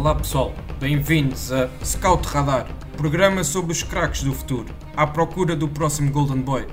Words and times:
Olá 0.00 0.14
pessoal, 0.14 0.54
bem-vindos 0.78 1.52
a 1.52 1.68
Scout 1.84 2.26
Radar, 2.26 2.66
programa 2.96 3.44
sobre 3.44 3.72
os 3.72 3.82
craques 3.82 4.22
do 4.22 4.32
futuro, 4.32 4.74
à 4.96 5.06
procura 5.06 5.54
do 5.54 5.68
próximo 5.68 6.10
Golden 6.10 6.40
Boy. 6.40 6.66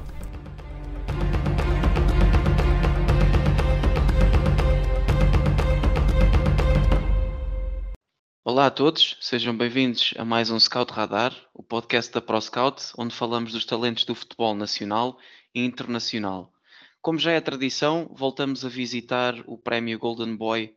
Olá 8.45 8.67
a 8.67 8.71
todos, 8.71 9.17
sejam 9.19 9.57
bem-vindos 9.57 10.13
a 10.17 10.23
mais 10.23 10.49
um 10.49 10.57
Scout 10.57 10.93
Radar, 10.93 11.35
o 11.53 11.61
podcast 11.61 12.13
da 12.13 12.21
ProScout, 12.21 12.81
onde 12.97 13.13
falamos 13.13 13.51
dos 13.51 13.65
talentos 13.65 14.05
do 14.05 14.15
futebol 14.15 14.55
nacional 14.55 15.17
e 15.53 15.65
internacional. 15.65 16.53
Como 17.01 17.19
já 17.19 17.33
é 17.33 17.41
tradição, 17.41 18.09
voltamos 18.15 18.63
a 18.63 18.69
visitar 18.69 19.35
o 19.45 19.57
prémio 19.57 19.99
Golden 19.99 20.33
Boy 20.37 20.73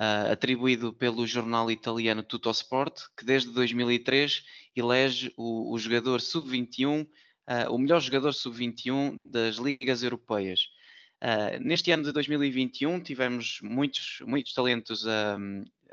uh, 0.00 0.32
atribuído 0.32 0.92
pelo 0.92 1.26
jornal 1.26 1.70
italiano 1.70 2.22
Tuttosport, 2.22 2.94
que 3.16 3.24
desde 3.24 3.50
2003 3.50 4.44
elege 4.74 5.32
o, 5.36 5.72
o 5.72 5.78
jogador 5.78 6.20
sub-21, 6.20 7.02
uh, 7.02 7.08
ah, 7.46 7.70
o 7.70 7.78
melhor 7.78 8.00
jogador 8.00 8.32
sub-21 8.32 9.16
das 9.24 9.56
ligas 9.56 10.02
europeias. 10.02 10.68
Uh, 11.22 11.62
neste 11.62 11.90
ano 11.92 12.02
de 12.02 12.12
2021 12.12 13.00
tivemos 13.00 13.60
muitos, 13.62 14.20
muitos 14.26 14.52
talentos 14.52 15.06
a, 15.06 15.38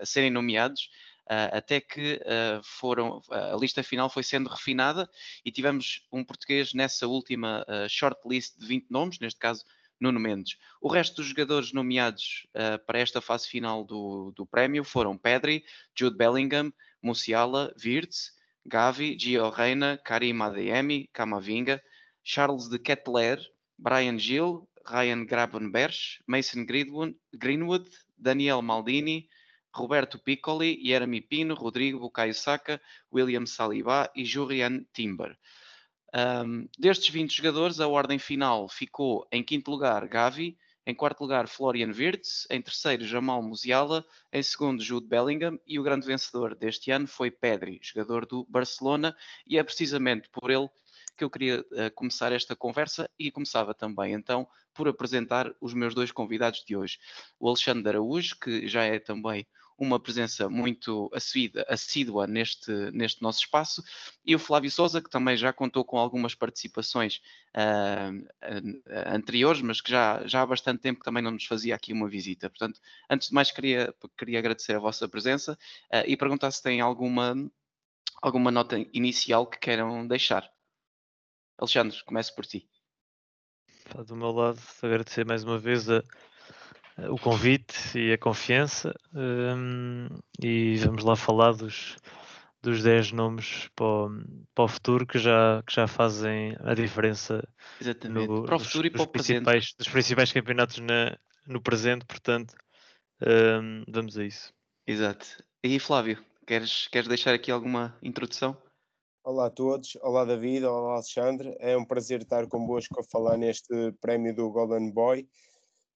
serem 0.04 0.32
nomeados, 0.32 0.90
Uh, 1.32 1.54
até 1.58 1.80
que 1.80 2.20
uh, 2.26 2.60
foram, 2.64 3.22
a 3.30 3.56
lista 3.56 3.84
final 3.84 4.10
foi 4.10 4.24
sendo 4.24 4.50
refinada 4.50 5.08
e 5.46 5.52
tivemos 5.52 6.02
um 6.12 6.24
português 6.24 6.74
nessa 6.74 7.06
última 7.06 7.64
shortlist 7.88 8.58
de 8.58 8.66
20 8.66 8.90
nomes, 8.90 9.20
neste 9.20 9.40
caso 9.40 9.64
Nuno 10.00 10.20
Mendes. 10.20 10.58
O 10.82 10.88
resto 10.88 11.18
dos 11.18 11.28
jogadores 11.28 11.74
nomeados 11.74 12.48
uh, 12.56 12.84
para 12.86 13.00
esta 13.00 13.22
fase 13.22 13.48
final 13.48 13.84
do, 13.84 14.32
do 14.36 14.46
prémio 14.46 14.84
foram 14.84 15.18
Pedri, 15.18 15.64
Jude 15.98 16.18
Bellingham, 16.18 16.74
Musiala, 17.02 17.74
Wirtz, 17.84 18.32
Gavi, 18.66 19.18
Gio 19.18 19.50
Reina, 19.50 20.00
Karim 20.04 20.42
Adeyemi, 20.42 21.10
Camavinga, 21.14 21.82
Charles 22.24 22.70
de 22.70 22.78
Kettler, 22.78 23.40
Brian 23.78 24.18
Gill, 24.18 24.68
Ryan 24.88 25.26
Gravenberch, 25.26 26.22
Mason 26.28 26.66
Greenwood, 26.66 27.90
Daniel 28.18 28.62
Maldini, 28.62 29.28
Roberto 29.76 30.18
Piccoli, 30.18 30.82
Jeremy 30.84 31.22
Pino, 31.22 31.56
Rodrigo 31.56 32.00
Bukayo 32.00 32.34
Saka, 32.34 32.82
William 33.12 33.46
Saliba 33.46 34.10
e 34.16 34.26
Julian 34.26 34.86
Timber. 34.94 35.38
Um, 36.16 36.68
destes 36.78 37.10
20 37.10 37.36
jogadores, 37.36 37.80
a 37.80 37.88
ordem 37.88 38.18
final 38.18 38.68
ficou 38.68 39.28
em 39.32 39.44
quinto 39.44 39.70
lugar 39.70 40.08
Gavi, 40.08 40.58
em 40.86 40.96
quarto 40.96 41.22
lugar 41.22 41.48
Florian 41.48 41.92
Wirtz, 41.92 42.48
em 42.50 42.62
terceiro 42.62 43.06
Jamal 43.06 43.44
Musiala, 43.44 44.04
em 44.34 44.42
segundo 44.42 44.82
Jude 44.82 45.08
Bellingham 45.08 45.60
e 45.68 45.78
o 45.78 45.84
grande 45.84 46.08
vencedor 46.08 46.56
deste 46.56 46.90
ano 46.90 47.08
foi 47.08 47.30
Pedri, 47.30 47.80
jogador 47.84 48.26
do 48.26 48.44
Barcelona, 48.50 49.16
e 49.46 49.58
é 49.60 49.64
precisamente 49.64 50.28
por 50.30 50.50
ele 50.50 50.68
que 51.16 51.24
eu 51.24 51.30
queria 51.30 51.60
uh, 51.60 51.94
começar 51.94 52.32
esta 52.32 52.56
conversa 52.56 53.10
e 53.20 53.30
começava 53.30 53.74
também 53.74 54.14
então 54.14 54.48
por 54.74 54.88
apresentar 54.88 55.54
os 55.60 55.74
meus 55.74 55.94
dois 55.94 56.12
convidados 56.12 56.64
de 56.66 56.76
hoje. 56.76 56.98
O 57.40 57.48
Alexandre 57.48 57.90
Araújo, 57.90 58.40
que 58.40 58.68
já 58.68 58.84
é 58.84 58.98
também 58.98 59.46
uma 59.84 60.00
presença 60.00 60.50
muito 60.50 61.10
assídua, 61.14 61.66
assídua 61.68 62.28
neste, 62.28 62.72
neste 62.92 63.22
nosso 63.22 63.40
espaço, 63.40 63.84
e 64.26 64.36
o 64.36 64.40
Flávio 64.40 64.70
Souza, 64.70 65.02
que 65.02 65.10
também 65.10 65.36
já 65.38 65.52
contou 65.54 65.84
com 65.84 65.98
algumas 65.98 66.36
participações 66.36 67.22
uh, 67.56 68.28
anteriores, 69.08 69.62
mas 69.62 69.82
que 69.82 69.92
já, 69.92 70.26
já 70.28 70.42
há 70.42 70.46
bastante 70.46 70.82
tempo 70.82 71.04
também 71.04 71.24
não 71.24 71.32
nos 71.32 71.46
fazia 71.46 71.76
aqui 71.76 71.94
uma 71.94 72.10
visita. 72.10 72.50
Portanto, 72.50 72.80
antes 73.10 73.30
de 73.30 73.34
mais, 73.34 73.52
queria, 73.52 73.94
queria 74.18 74.40
agradecer 74.40 74.76
a 74.76 74.80
vossa 74.80 75.08
presença 75.08 75.58
uh, 75.94 76.04
e 76.06 76.16
perguntar 76.16 76.52
se 76.52 76.62
têm 76.62 76.82
alguma, 76.82 77.36
alguma 78.22 78.52
nota 78.52 78.78
inicial 78.94 79.48
que 79.48 79.60
queiram 79.60 80.08
deixar. 80.08 80.50
Alexandre, 81.58 82.04
começo 82.06 82.34
por 82.36 82.46
ti. 82.46 82.70
Do 84.06 84.16
meu 84.16 84.32
lado, 84.32 84.60
agradecer 84.84 85.26
mais 85.26 85.44
uma 85.44 85.58
vez 85.58 85.90
a 85.90 86.04
o 87.08 87.18
convite 87.18 87.98
e 87.98 88.14
a 88.14 88.18
confiança 88.18 88.94
um, 89.14 90.08
e 90.42 90.76
vamos 90.78 91.04
lá 91.04 91.16
falar 91.16 91.54
dos, 91.54 91.96
dos 92.62 92.84
10 92.84 93.12
nomes 93.14 93.70
para 93.76 93.86
o, 93.86 94.10
para 94.54 94.66
o 94.66 94.68
futuro 94.68 95.06
que 95.06 95.18
já, 95.18 95.64
que 95.66 95.74
já 95.74 95.88
fazem 95.88 96.56
a 96.60 96.74
diferença 96.74 97.48
Exatamente. 97.80 98.28
No, 98.28 98.44
para 98.44 98.56
o 98.56 98.60
futuro 98.60 98.88
e 98.88 98.90
para 98.90 99.04
o 99.04 99.08
presente. 99.08 99.46
Dos 99.78 99.88
principais 99.88 100.32
campeonatos 100.32 100.80
na, 100.80 101.18
no 101.48 101.62
presente, 101.62 102.06
portanto, 102.06 102.54
um, 103.22 103.84
vamos 103.88 104.18
a 104.18 104.26
isso. 104.26 104.54
Exato. 104.86 105.26
E 105.64 105.80
Flávio, 105.80 106.24
queres, 106.46 106.88
queres 106.88 107.08
deixar 107.08 107.34
aqui 107.34 107.52
alguma 107.52 107.98
introdução? 108.02 108.58
Olá 109.24 109.48
a 109.48 109.50
todos, 109.50 109.96
olá 110.02 110.26
David, 110.26 110.66
olá 110.66 110.94
Alexandre. 110.94 111.56
É 111.60 111.78
um 111.78 111.86
prazer 111.86 112.22
estar 112.22 112.48
convosco 112.48 113.00
a 113.00 113.04
falar 113.04 113.38
neste 113.38 113.92
prémio 114.02 114.34
do 114.34 114.50
Golden 114.50 114.92
Boy. 114.92 115.28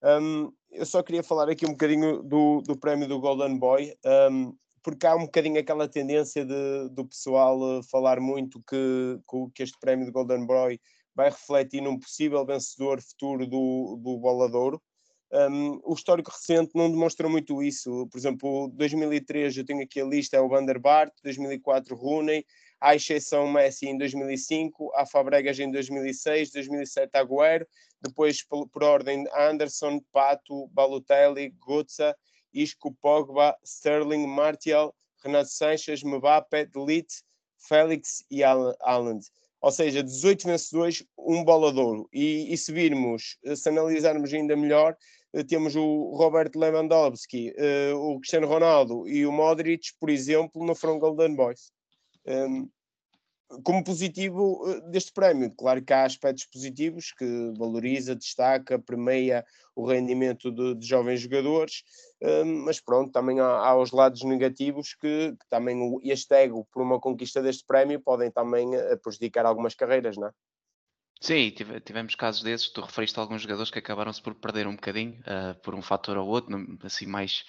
Um, 0.04 0.52
eu 0.74 0.86
só 0.86 1.02
queria 1.04 1.24
falar 1.24 1.50
aqui 1.50 1.66
um 1.66 1.72
bocadinho 1.72 2.24
do, 2.24 2.62
do 2.62 2.78
prémio 2.78 3.08
do 3.08 3.20
Golden 3.20 3.58
Boy, 3.58 3.94
um, 4.32 4.56
porque 4.82 5.08
há 5.08 5.16
um 5.16 5.26
bocadinho 5.26 5.60
aquela 5.60 5.88
tendência 5.88 6.46
de, 6.46 6.90
do 6.90 7.06
pessoal 7.06 7.60
uh, 7.60 7.84
falar 7.84 8.20
muito 8.20 8.62
que, 8.68 9.20
que 9.54 9.64
este 9.64 9.78
prémio 9.80 10.06
do 10.06 10.12
Golden 10.12 10.46
Boy 10.46 10.80
vai 11.16 11.30
refletir 11.30 11.82
num 11.82 12.00
possível 12.00 12.46
vencedor 12.46 13.02
futuro 13.02 13.46
do, 13.46 14.00
do 14.02 14.18
Boladouro. 14.18 14.82
Um, 15.32 15.80
o 15.84 15.94
histórico 15.94 16.32
recente 16.32 16.72
não 16.76 16.92
demonstra 16.92 17.28
muito 17.28 17.64
isso. 17.64 18.08
Por 18.12 18.18
exemplo, 18.18 18.72
2003 18.76 19.58
eu 19.58 19.66
tenho 19.66 19.84
aqui 19.84 20.02
a 20.02 20.06
lista, 20.06 20.38
é 20.38 20.42
o 20.42 20.50
Van 20.50 20.66
der 20.66 20.80
Bart, 20.80 21.12
2004 21.24 21.96
Rooney, 21.96 22.46
à 22.84 22.96
exceção 22.96 23.50
Messi 23.50 23.88
em 23.88 23.98
2005, 23.98 24.92
há 24.94 25.06
Fabregas 25.06 25.58
em 25.58 25.72
2006, 25.72 26.52
2007 26.52 27.12
Agüero, 27.14 27.66
depois 28.02 28.44
por, 28.44 28.68
por 28.68 28.84
ordem 28.84 29.26
Anderson, 29.34 30.02
Pato, 30.12 30.68
Balotelli, 30.68 31.56
Gutsa, 31.66 32.14
Isco, 32.54 32.94
Pogba, 33.02 33.58
Sterling, 33.64 34.28
Martial, 34.28 34.94
Renato 35.24 35.50
Sanches, 35.50 36.04
Mbappé, 36.04 36.66
Delite, 36.66 37.24
Félix 37.58 38.26
e 38.30 38.44
Haaland. 38.44 39.26
Ou 39.62 39.72
seja, 39.72 40.04
18 40.04 40.46
vencedores, 40.46 41.06
um 41.18 41.42
bolador. 41.42 42.06
E, 42.12 42.54
e 42.54 42.58
se 42.58 42.74
virmos, 42.74 43.38
se 43.56 43.70
analisarmos 43.70 44.34
ainda 44.34 44.58
melhor, 44.58 44.98
eh, 45.32 45.42
temos 45.42 45.74
o 45.78 46.14
Robert 46.18 46.52
Lewandowski, 46.54 47.54
eh, 47.56 47.94
o 47.94 48.20
Cristiano 48.20 48.46
Ronaldo 48.46 49.08
e 49.08 49.26
o 49.26 49.32
Modric, 49.32 49.94
por 49.98 50.10
exemplo, 50.10 50.66
no 50.66 50.76
foram 50.76 51.00
Golden 51.00 51.34
Boys. 51.34 51.72
Um, 52.26 52.70
como 53.64 53.84
positivo 53.84 54.64
eh, 54.68 54.82
deste 54.90 55.12
prémio. 55.12 55.52
Claro 55.52 55.84
que 55.84 55.94
há 55.94 56.06
aspectos 56.06 56.46
positivos 56.46 57.12
que 57.12 57.54
valoriza, 57.58 58.16
destaca, 58.16 58.80
premia 58.80 59.46
o 59.76 59.86
rendimento 59.86 60.52
de, 60.52 60.76
de 60.76 60.86
jovens 60.86 61.22
jogadores, 61.22 61.84
um, 62.22 62.66
mas 62.66 62.80
pronto, 62.80 63.12
também 63.12 63.40
há, 63.40 63.46
há, 63.46 63.76
os 63.76 63.92
lados 63.92 64.24
negativos 64.24 64.94
que, 64.94 65.32
que 65.32 65.50
também 65.50 65.76
o, 65.82 66.00
este 66.04 66.34
ego 66.36 66.68
por 66.72 66.82
uma 66.82 67.00
conquista 67.00 67.42
deste 67.42 67.66
prémio 67.66 68.00
podem 68.00 68.32
também 68.32 68.76
eh, 68.76 68.96
prejudicar 68.98 69.46
algumas 69.46 69.76
carreiras, 69.76 70.18
não 70.18 70.28
é? 70.28 70.32
Sim, 71.22 71.52
tivemos 71.86 72.16
casos 72.16 72.44
desses. 72.44 72.70
Tu 72.70 72.82
referiste 72.82 73.18
a 73.18 73.22
alguns 73.22 73.44
jogadores 73.44 73.72
que 73.72 73.80
acabaram-se 73.80 74.22
por 74.22 74.36
perder 74.36 74.68
um 74.68 74.76
bocadinho, 74.76 75.22
uh, 75.22 75.58
por 75.62 75.74
um 75.74 75.82
fator 75.82 76.18
ou 76.18 76.28
outro, 76.28 76.54
assim, 76.84 77.06
mais 77.06 77.46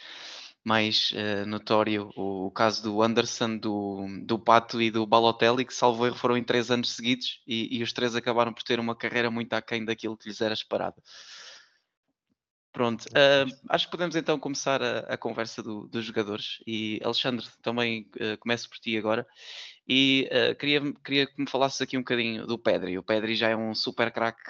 mais 0.64 1.12
uh, 1.12 1.46
notório 1.46 2.10
o, 2.16 2.46
o, 2.46 2.50
caso 2.50 2.82
do 2.82 3.02
Anderson, 3.02 3.58
do, 3.58 4.06
do 4.24 4.38
Pato 4.38 4.80
e 4.80 4.90
do 4.90 5.06
Balotelli, 5.06 5.64
que 5.64 5.74
salvo 5.74 6.06
erro 6.06 6.16
foram 6.16 6.36
em 6.38 6.42
três 6.42 6.70
anos 6.70 6.92
seguidos 6.92 7.42
e, 7.46 7.78
e, 7.78 7.82
os 7.82 7.92
três 7.92 8.16
acabaram 8.16 8.52
por 8.52 8.62
ter 8.62 8.80
uma 8.80 8.96
carreira 8.96 9.30
muito 9.30 9.52
aquém 9.52 9.84
daquilo 9.84 10.16
que 10.16 10.28
lhes 10.28 10.40
era 10.40 10.54
esperado. 10.54 10.96
Pronto, 12.72 13.04
uh, 13.04 13.56
acho 13.68 13.86
que 13.86 13.90
podemos 13.92 14.16
então 14.16 14.38
começar 14.38 14.82
a, 14.82 15.00
a 15.00 15.16
conversa 15.16 15.62
do, 15.62 15.86
dos 15.86 16.04
jogadores 16.04 16.58
e 16.66 16.98
Alexandre, 17.04 17.46
também 17.62 18.10
uh, 18.16 18.36
começo 18.38 18.68
por 18.68 18.78
ti 18.78 18.96
agora 18.96 19.24
e 19.86 20.28
uh, 20.32 20.56
queria, 20.56 20.80
queria 21.04 21.26
que 21.26 21.40
me 21.40 21.48
falasses 21.48 21.80
aqui 21.80 21.96
um 21.96 22.00
bocadinho 22.00 22.46
do 22.46 22.58
Pedri. 22.58 22.98
O 22.98 23.02
Pedri 23.02 23.36
já 23.36 23.50
é 23.50 23.56
um 23.56 23.74
super 23.74 24.10
craque 24.10 24.42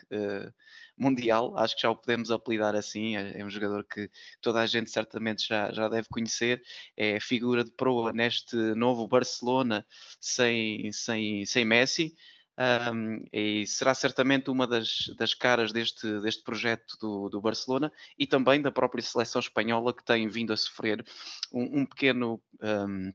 mundial, 0.97 1.57
acho 1.59 1.75
que 1.75 1.83
já 1.83 1.91
o 1.91 1.97
podemos 1.97 2.31
apelidar 2.31 2.75
assim, 2.75 3.17
é, 3.17 3.41
é, 3.41 3.45
um 3.45 3.51
jogador 3.51 3.85
que 3.85 4.11
toda 4.41 4.61
a 4.61 4.67
gente 4.67 4.91
certamente 4.91 5.47
já, 5.47 5.73
já 5.73 5.89
deve 5.89 6.09
conhecer, 6.09 6.63
é 6.97 7.19
figura 7.21 7.65
de 7.65 7.71
proa 7.73 8.13
neste 8.13 8.57
novo 8.75 9.07
Barcelona 9.09 9.87
sem, 10.21 10.91
sem, 10.93 11.45
sem 11.45 11.65
Messi, 11.65 12.15
um, 12.57 13.25
e 13.33 13.67
será 13.67 13.95
certamente 13.95 14.49
uma 14.49 14.67
das, 14.67 15.13
das 15.19 15.35
caras 15.35 15.73
deste, 15.73 16.21
deste 16.21 16.45
projeto 16.45 16.97
do, 17.01 17.29
do 17.29 17.41
Barcelona 17.41 17.93
e 18.17 18.27
também 18.29 18.63
da 18.63 18.71
própria 18.71 19.03
seleção 19.03 19.41
espanhola 19.41 19.93
que 19.93 20.05
tem 20.05 20.29
vindo 20.29 20.53
a 20.53 20.57
sofrer 20.57 21.05
um, 21.53 21.81
um 21.81 21.87
pequeno 21.87 22.41
um, 22.63 23.13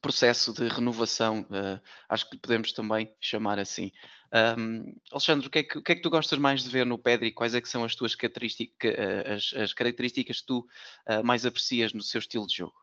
processo 0.00 0.52
de 0.52 0.68
renovação, 0.68 1.42
uh, 1.50 1.80
acho 2.08 2.28
que 2.28 2.36
podemos 2.36 2.72
também 2.72 3.12
chamar 3.20 3.58
assim. 3.58 3.92
Um, 4.58 4.94
Alexandre, 5.10 5.46
o 5.46 5.50
que, 5.50 5.58
é 5.58 5.62
que, 5.62 5.78
o 5.78 5.82
que, 5.82 5.92
é 5.92 5.94
que, 5.94 6.00
tu 6.00 6.08
gostas 6.08 6.38
mais 6.38 6.62
de 6.62 6.70
ver 6.70 6.86
no 6.86 6.98
Pedri? 6.98 7.32
Quais 7.32 7.54
é 7.54 7.60
que 7.60 7.68
são 7.68 7.84
as 7.84 7.94
tuas 7.94 8.14
características, 8.14 8.94
as, 9.26 9.60
as 9.60 9.72
características 9.74 10.40
que 10.40 10.46
tu 10.46 10.66
uh, 11.08 11.22
mais 11.22 11.44
aprecias 11.44 11.92
no 11.92 12.02
seu 12.02 12.18
estilo 12.18 12.46
de 12.46 12.56
jogo? 12.56 12.74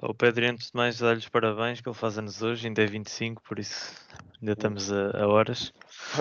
O 0.00 0.14
Pedro, 0.14 0.46
antes 0.46 0.70
de 0.70 0.76
mais, 0.76 0.98
dá-lhes 0.98 1.28
parabéns, 1.28 1.80
que 1.80 1.88
ele 1.88 1.96
faz 1.96 2.16
anos 2.18 2.40
hoje, 2.40 2.68
ainda 2.68 2.82
é 2.82 2.86
25, 2.86 3.42
por 3.42 3.58
isso 3.58 3.92
ainda 4.40 4.52
estamos 4.52 4.92
a, 4.92 5.10
a 5.22 5.26
horas. 5.26 5.72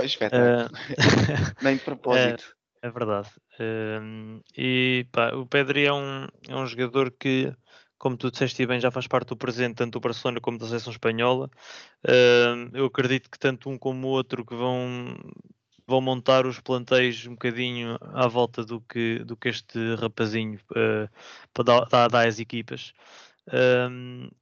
Espetáculo. 0.01 0.65
Uh, 0.65 1.55
Nem 1.61 1.77
de 1.77 1.83
propósito. 1.83 2.43
É, 2.79 2.87
é 2.87 2.91
verdade. 2.91 3.29
Uh, 3.59 4.39
e 4.55 5.07
pá, 5.11 5.31
o 5.33 5.47
Pedro 5.47 5.79
é 5.79 5.91
um, 5.91 6.27
é 6.47 6.55
um 6.55 6.67
jogador 6.67 7.11
que, 7.11 7.51
como 7.97 8.17
tu 8.17 8.31
disseste 8.31 8.65
bem, 8.65 8.79
já 8.79 8.91
faz 8.91 9.07
parte 9.07 9.29
do 9.29 9.37
presente, 9.37 9.75
tanto 9.75 9.93
do 9.93 9.99
Barcelona 9.99 10.39
como 10.39 10.57
da 10.57 10.67
seleção 10.67 10.91
espanhola. 10.91 11.49
Uh, 12.05 12.69
eu 12.73 12.85
acredito 12.85 13.29
que 13.29 13.39
tanto 13.39 13.69
um 13.69 13.77
como 13.77 14.07
o 14.07 14.11
outro 14.11 14.45
que 14.45 14.55
vão 14.55 15.15
vão 15.87 16.01
montar 16.01 16.45
os 16.45 16.59
plantéis 16.59 17.25
um 17.25 17.31
bocadinho 17.31 17.97
à 18.01 18.27
volta 18.27 18.65
do 18.65 18.81
que, 18.81 19.19
do 19.19 19.37
que 19.37 19.47
este 19.47 19.95
rapazinho 19.95 20.59
uh, 20.71 21.09
para 21.53 22.09
dar, 22.09 22.27
às 22.27 22.39
equipas. 22.39 22.93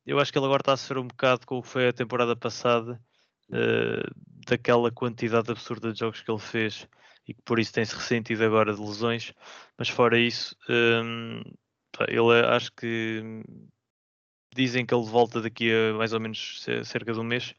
Eu 0.05 0.19
acho 0.19 0.31
que 0.31 0.39
ele 0.39 0.45
agora 0.45 0.61
está 0.61 0.73
a 0.73 0.77
sofrer 0.77 0.97
um 0.97 1.07
bocado 1.07 1.45
com 1.45 1.59
o 1.59 1.61
que 1.61 1.69
foi 1.69 1.87
a 1.87 1.93
temporada 1.93 2.35
passada, 2.35 2.99
uh, 3.51 4.15
daquela 4.47 4.91
quantidade 4.91 5.51
absurda 5.51 5.93
de 5.93 5.99
jogos 5.99 6.21
que 6.21 6.31
ele 6.31 6.39
fez 6.39 6.87
e 7.27 7.33
que 7.33 7.41
por 7.43 7.59
isso 7.59 7.73
tem-se 7.73 7.95
ressentido 7.95 8.43
agora 8.43 8.73
de 8.73 8.81
lesões. 8.81 9.31
Mas 9.77 9.89
fora 9.89 10.17
isso, 10.17 10.55
ele 12.07 12.45
acho 12.45 12.71
que 12.73 13.43
dizem 14.55 14.85
que 14.85 14.93
ele 14.95 15.05
volta 15.05 15.41
daqui 15.41 15.71
a 15.71 15.93
mais 15.93 16.13
ou 16.13 16.19
menos 16.19 16.65
cerca 16.83 17.13
de 17.13 17.19
um 17.19 17.23
mês. 17.23 17.53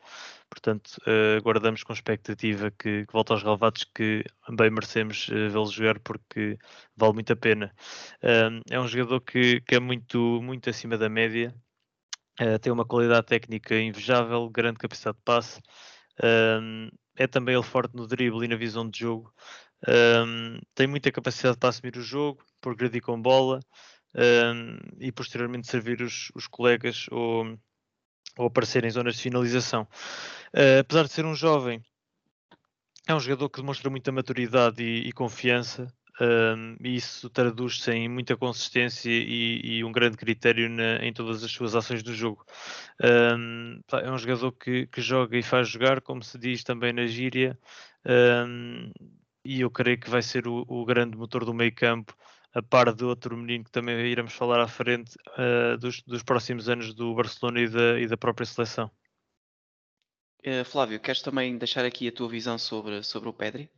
Portanto, 0.49 0.97
uh, 1.07 1.37
aguardamos 1.39 1.83
com 1.83 1.93
expectativa 1.93 2.71
que, 2.71 3.05
que 3.05 3.13
volte 3.13 3.33
aos 3.33 3.43
relevados, 3.43 3.85
que 3.85 4.25
bem 4.49 4.71
merecemos 4.71 5.29
uh, 5.29 5.51
vê-lo 5.51 5.67
jogar 5.67 5.99
porque 6.01 6.59
vale 6.97 7.15
muito 7.15 7.33
a 7.33 7.37
pena. 7.37 7.75
Uh, 8.23 8.63
é 8.71 8.81
um 8.81 8.87
jogador 8.87 9.21
que, 9.21 9.61
que, 9.61 9.75
é 9.75 9.81
muito, 9.81 10.41
muito 10.43 10.71
acima 10.71 10.97
da 10.97 11.09
média, 11.09 11.55
tem 12.61 12.71
uma 12.71 12.85
qualidade 12.85 13.27
técnica 13.27 13.75
invejável, 13.81 14.51
grande 14.51 14.79
capacidade 14.79 15.17
de 15.17 15.25
passe, 15.25 15.59
é 17.17 17.27
também 17.27 17.55
ele 17.55 17.65
forte 17.65 17.97
no 17.97 18.07
drible 18.07 18.45
e 18.45 18.49
na 18.49 18.57
visão 18.57 18.87
de 18.91 18.99
jogo, 18.99 19.33
tem 20.75 20.87
muita 20.87 21.11
capacidade 21.11 21.57
para 21.57 21.71
assumir 21.71 21.97
o 21.97 22.03
jogo, 22.03 22.45
progredir 22.61 23.01
com 23.01 23.19
bola 23.19 23.59
e 24.99 25.13
posteriormente 25.13 25.67
servir 25.67 26.01
os, 26.03 26.31
os 26.35 26.47
colegas 26.47 27.07
ou 27.11 27.59
ou 28.37 28.47
aparecer 28.47 28.85
em 28.85 28.91
zonas 28.91 29.17
de 29.17 29.23
finalização. 29.23 29.89
Uh, 30.55 30.81
apesar 30.81 31.05
de 31.05 31.13
ser 31.13 31.25
um 31.25 31.35
jovem, 31.35 31.83
é 33.07 33.15
um 33.15 33.21
jogador 33.21 33.49
que 33.49 33.61
demonstra 33.61 33.91
muita 33.91 34.13
maturidade 34.13 34.83
e, 34.83 35.09
e 35.09 35.13
confiança, 35.13 35.93
um, 36.21 36.77
e 36.83 36.97
isso 36.97 37.29
traduz-se 37.29 37.91
em 37.93 38.09
muita 38.09 38.37
consistência 38.37 39.11
e, 39.11 39.61
e 39.79 39.85
um 39.85 39.93
grande 39.93 40.17
critério 40.17 40.69
na, 40.69 41.05
em 41.05 41.13
todas 41.13 41.45
as 41.45 41.51
suas 41.51 41.75
ações 41.75 42.03
do 42.03 42.15
jogo. 42.15 42.45
Um, 43.03 43.81
é 43.93 44.11
um 44.11 44.19
jogador 44.19 44.53
que, 44.53 44.87
que, 44.87 45.01
joga 45.01 45.37
e 45.37 45.43
faz 45.43 45.69
jogar, 45.69 46.01
como 46.01 46.23
se 46.23 46.39
diz 46.39 46.65
também 46.65 46.93
na 46.93 47.07
gíria, 47.07 47.59
um, 48.07 48.91
e 49.45 49.61
eu 49.61 49.71
creio 49.71 50.01
que 50.01 50.11
vai 50.11 50.23
ser 50.23 50.49
o, 50.49 50.65
o 50.67 50.85
grande 50.85 51.17
motor 51.17 51.45
do 51.45 51.55
meio 51.55 51.75
campo 51.75 52.17
a 52.57 52.63
par 52.63 52.91
de 52.95 53.05
outro 53.05 53.37
menino 53.37 53.65
que 53.65 53.71
também 53.71 53.95
iremos 54.07 54.33
falar 54.33 54.59
à 54.61 54.67
frente 54.67 55.15
uh, 55.37 55.77
dos, 55.77 56.03
dos, 56.03 56.23
próximos 56.23 56.71
anos 56.71 56.95
do 56.95 57.15
Barcelona 57.15 57.61
e 57.61 57.69
da, 57.69 58.01
e 58.01 58.07
da 58.07 58.17
própria 58.17 58.47
seleção. 58.47 58.91
Uh, 60.43 60.65
Flávio, 60.65 60.99
queres 60.99 61.21
também 61.21 61.59
deixar 61.59 61.85
aqui 61.85 62.09
a 62.09 62.13
tua 62.13 62.31
visão 62.31 62.57
sobre, 62.57 63.03
sobre 63.03 63.29
o 63.29 63.33
Pedri? 63.35 63.71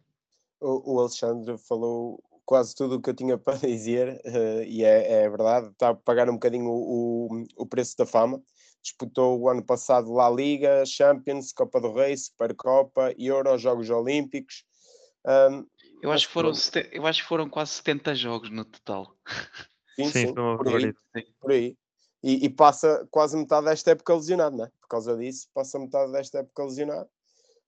O, 0.61 0.95
o 0.95 1.01
Alexandre 1.01 1.59
falou 1.59 2.23
quase 2.47 2.73
tudo 2.73 2.95
o 2.95 3.03
que 3.03 3.11
eu 3.11 3.15
tinha 3.15 3.37
para 3.37 3.59
dizer 3.59 4.23
uh, 4.25 4.63
e 4.63 4.85
é, 4.85 5.25
é, 5.25 5.29
verdade, 5.29 5.71
está 5.71 5.89
a 5.89 5.95
pagar 5.95 6.31
um 6.31 6.35
bocadinho 6.35 6.71
o, 6.71 7.27
o, 7.33 7.45
o, 7.57 7.67
preço 7.67 7.97
da 7.97 8.07
fama. 8.07 8.41
Disputou 8.81 9.41
o 9.41 9.49
ano 9.49 9.65
passado 9.65 10.13
La 10.13 10.31
Liga, 10.31 10.87
Champions, 10.87 11.53
Copa 11.53 11.81
do 11.81 11.93
Rei, 11.93 12.17
Supercopa, 12.17 13.13
Euro, 13.19 13.59
Jogos 13.59 13.91
Olímpicos. 13.91 14.63
Um, 15.27 15.67
eu 16.03 16.12
acho, 16.12 16.27
que 16.27 16.33
foram, 16.33 16.53
eu 16.93 17.06
acho 17.06 17.23
que 17.23 17.29
foram 17.29 17.49
quase 17.49 17.73
70 17.73 18.15
jogos 18.15 18.50
no 18.50 18.65
total. 18.65 19.15
Sim, 19.97 20.11
sim, 20.11 20.27
sim 20.29 20.35
por, 20.35 20.69
aí, 20.69 20.95
por 21.41 21.50
aí. 21.50 21.77
E, 22.23 22.45
e, 22.45 22.49
passa 22.49 23.05
quase 23.11 23.37
metade 23.37 23.67
desta 23.67 23.91
época 23.91 24.15
lesionado, 24.15 24.56
não 24.56 24.65
é? 24.65 24.71
Por 24.81 24.87
causa 24.89 25.17
disso, 25.17 25.49
passa 25.53 25.77
metade 25.77 26.12
desta 26.12 26.39
época 26.39 26.62
lesionado. 26.62 27.09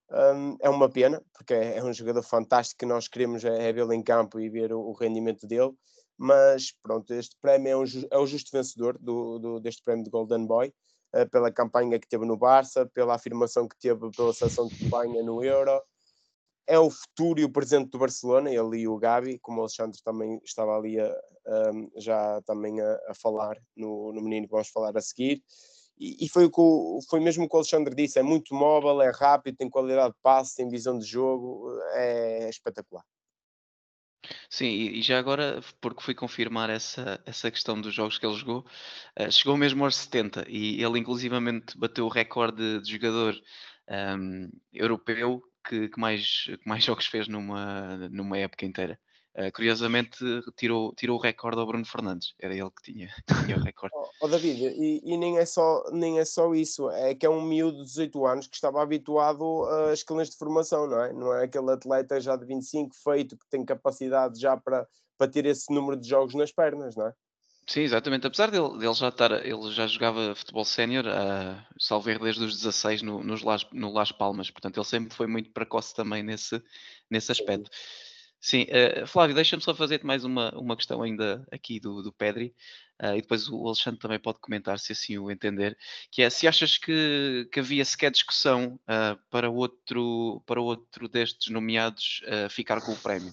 Um, 0.09 0.55
é 0.61 0.69
uma 0.69 0.89
pena, 0.89 1.21
porque 1.33 1.53
é, 1.53 1.77
é, 1.77 1.83
um 1.83 1.91
jogador 1.91 2.23
fantástico 2.23 2.79
que 2.79 2.85
nós 2.85 3.09
queremos 3.09 3.43
é, 3.43 3.67
é 3.67 3.73
vê-lo 3.73 3.91
em 3.91 4.01
campo 4.01 4.39
e 4.39 4.49
ver 4.49 4.71
o, 4.71 4.79
o, 4.79 4.93
rendimento 4.93 5.45
dele. 5.45 5.73
Mas 6.17 6.73
pronto, 6.81 7.13
este 7.13 7.35
prémio 7.41 7.69
é, 7.69 7.77
um, 7.77 7.83
é 8.11 8.17
o 8.17 8.25
justo 8.25 8.49
vencedor 8.53 8.97
do, 8.97 9.37
do, 9.37 9.59
deste 9.59 9.83
prémio 9.83 10.05
de 10.05 10.09
Golden 10.09 10.45
Boy, 10.45 10.73
uh, 11.13 11.29
pela 11.29 11.51
campanha 11.51 11.99
que 11.99 12.07
teve 12.07 12.25
no 12.25 12.37
Barça, 12.37 12.85
pela 12.93 13.15
afirmação 13.15 13.67
que 13.67 13.77
teve 13.77 14.09
pela 14.11 14.33
seleção 14.33 14.67
de 14.67 14.81
Espanha 14.81 15.21
no 15.21 15.43
Euro 15.43 15.81
é 16.71 16.79
o 16.79 16.89
futuro 16.89 17.41
e 17.41 17.43
o 17.43 17.51
presente 17.51 17.89
do 17.89 17.99
Barcelona, 17.99 18.49
ele 18.49 18.79
e 18.79 18.87
o 18.87 18.97
Gabi, 18.97 19.37
como 19.39 19.57
o 19.57 19.61
Alexandre 19.61 19.99
também 20.01 20.39
estava 20.45 20.77
ali 20.77 20.97
a, 20.97 21.13
já 21.97 22.41
também 22.43 22.79
a, 22.79 22.99
a 23.09 23.13
falar 23.13 23.57
no, 23.75 24.13
no, 24.13 24.21
menino 24.21 24.47
que 24.47 24.53
vamos 24.53 24.69
falar 24.69 24.95
a 24.95 25.01
seguir. 25.01 25.43
E, 25.99 26.25
e 26.25 26.29
foi, 26.29 26.45
o 26.45 26.49
que 26.49 26.61
o, 26.61 27.01
foi 27.09 27.19
mesmo 27.19 27.43
o 27.43 27.49
que 27.49 27.55
o 27.55 27.59
Alexandre 27.59 27.93
disse: 27.93 28.19
é 28.19 28.23
muito 28.23 28.55
móvel, 28.55 29.01
é 29.01 29.11
rápido, 29.11 29.57
tem 29.57 29.69
qualidade 29.69 30.13
de 30.13 30.19
passe, 30.23 30.55
tem 30.55 30.69
visão 30.69 30.97
de 30.97 31.05
jogo, 31.05 31.77
é 31.93 32.49
espetacular. 32.49 33.03
Sim, 34.49 34.67
e 34.67 35.01
já 35.01 35.19
agora, 35.19 35.59
porque 35.81 36.01
fui 36.01 36.15
confirmar 36.15 36.69
essa, 36.69 37.21
essa 37.25 37.51
questão 37.51 37.81
dos 37.81 37.93
jogos 37.93 38.17
que 38.17 38.25
ele 38.25 38.37
jogou, 38.37 38.65
uh, 39.19 39.29
chegou 39.29 39.57
mesmo 39.57 39.83
aos 39.83 39.97
70 39.97 40.45
e 40.47 40.81
ele 40.81 40.99
inclusivamente 40.99 41.77
bateu 41.77 42.05
o 42.05 42.09
recorde 42.09 42.79
de 42.81 42.91
jogador 42.91 43.35
um, 43.89 44.49
europeu 44.71 45.43
que, 45.63 45.89
que, 45.89 45.99
mais, 45.99 46.45
que 46.45 46.67
mais 46.67 46.83
jogos 46.85 47.05
fez 47.05 47.27
numa, 47.27 47.97
numa 48.09 48.37
época 48.37 48.65
inteira. 48.65 48.99
Uh, 49.33 49.49
curiosamente, 49.55 50.17
tirou, 50.57 50.93
tirou 50.93 51.17
o 51.17 51.21
recorde 51.21 51.57
ao 51.57 51.65
Bruno 51.65 51.85
Fernandes, 51.85 52.33
era 52.37 52.53
ele 52.53 52.69
que 52.69 52.91
tinha, 52.91 53.09
tinha 53.45 53.55
o 53.55 53.61
recorde. 53.61 53.95
oh, 53.95 54.09
oh, 54.19 54.27
David, 54.27 54.61
e, 54.61 55.01
e, 55.05 55.17
nem, 55.17 55.37
é 55.37 55.45
só, 55.45 55.89
nem 55.89 56.19
é 56.19 56.25
só 56.25 56.53
isso, 56.53 56.89
é 56.89 57.15
que 57.15 57.25
é 57.25 57.29
um 57.29 57.41
miúdo 57.41 57.77
de 57.77 57.85
18 57.85 58.25
anos 58.25 58.47
que 58.47 58.55
estava 58.55 58.81
habituado 58.81 59.63
a 59.67 59.93
escalões 59.93 60.29
de 60.29 60.35
formação, 60.35 60.85
não 60.85 61.01
é? 61.01 61.13
Não 61.13 61.33
é 61.33 61.45
aquele 61.45 61.71
atleta 61.71 62.19
já 62.19 62.35
de 62.35 62.45
25 62.45 62.93
feito 62.93 63.37
que 63.37 63.47
tem 63.49 63.63
capacidade 63.63 64.37
já 64.37 64.57
para, 64.57 64.85
para 65.17 65.31
ter 65.31 65.45
esse 65.45 65.73
número 65.73 65.95
de 65.95 66.09
jogos 66.09 66.35
nas 66.35 66.51
pernas, 66.51 66.97
não 66.97 67.07
é? 67.07 67.13
Sim, 67.67 67.81
exatamente. 67.81 68.27
Apesar 68.27 68.51
dele, 68.51 68.77
dele 68.77 68.93
já 68.93 69.09
estar, 69.09 69.45
ele 69.45 69.71
já 69.71 69.87
jogava 69.87 70.35
futebol 70.35 70.65
sénior, 70.65 71.05
uh, 71.05 71.63
salvo 71.79 72.09
erro 72.09 72.23
desde 72.23 72.43
os 72.43 72.57
16 72.57 73.01
no, 73.01 73.23
nos 73.23 73.43
Las, 73.43 73.65
no 73.71 73.91
Las 73.93 74.11
Palmas, 74.11 74.49
portanto 74.49 74.77
ele 74.77 74.85
sempre 74.85 75.15
foi 75.15 75.27
muito 75.27 75.51
precoce 75.51 75.95
também 75.95 76.23
nesse, 76.23 76.61
nesse 77.09 77.31
aspecto. 77.31 77.69
Sim, 78.43 78.63
uh, 78.63 79.05
Flávio, 79.05 79.35
deixa-me 79.35 79.61
só 79.61 79.73
fazer-te 79.73 80.05
mais 80.05 80.23
uma, 80.25 80.49
uma 80.57 80.75
questão 80.75 81.03
ainda 81.03 81.47
aqui 81.51 81.79
do, 81.79 82.01
do 82.01 82.11
Pedri, 82.11 82.55
uh, 83.01 83.15
e 83.15 83.21
depois 83.21 83.47
o 83.47 83.67
Alexandre 83.67 83.99
também 83.99 84.19
pode 84.19 84.39
comentar 84.39 84.79
se 84.79 84.93
assim 84.93 85.17
o 85.19 85.29
entender, 85.29 85.77
que 86.11 86.23
é 86.23 86.29
se 86.29 86.47
achas 86.47 86.77
que, 86.77 87.47
que 87.53 87.59
havia 87.59 87.85
sequer 87.85 88.09
discussão 88.09 88.79
uh, 88.83 89.15
para, 89.29 89.49
outro, 89.49 90.41
para 90.47 90.59
outro 90.59 91.07
destes 91.07 91.53
nomeados 91.53 92.21
ficar 92.49 92.81
com 92.81 92.93
o 92.93 92.97
prémio? 92.97 93.31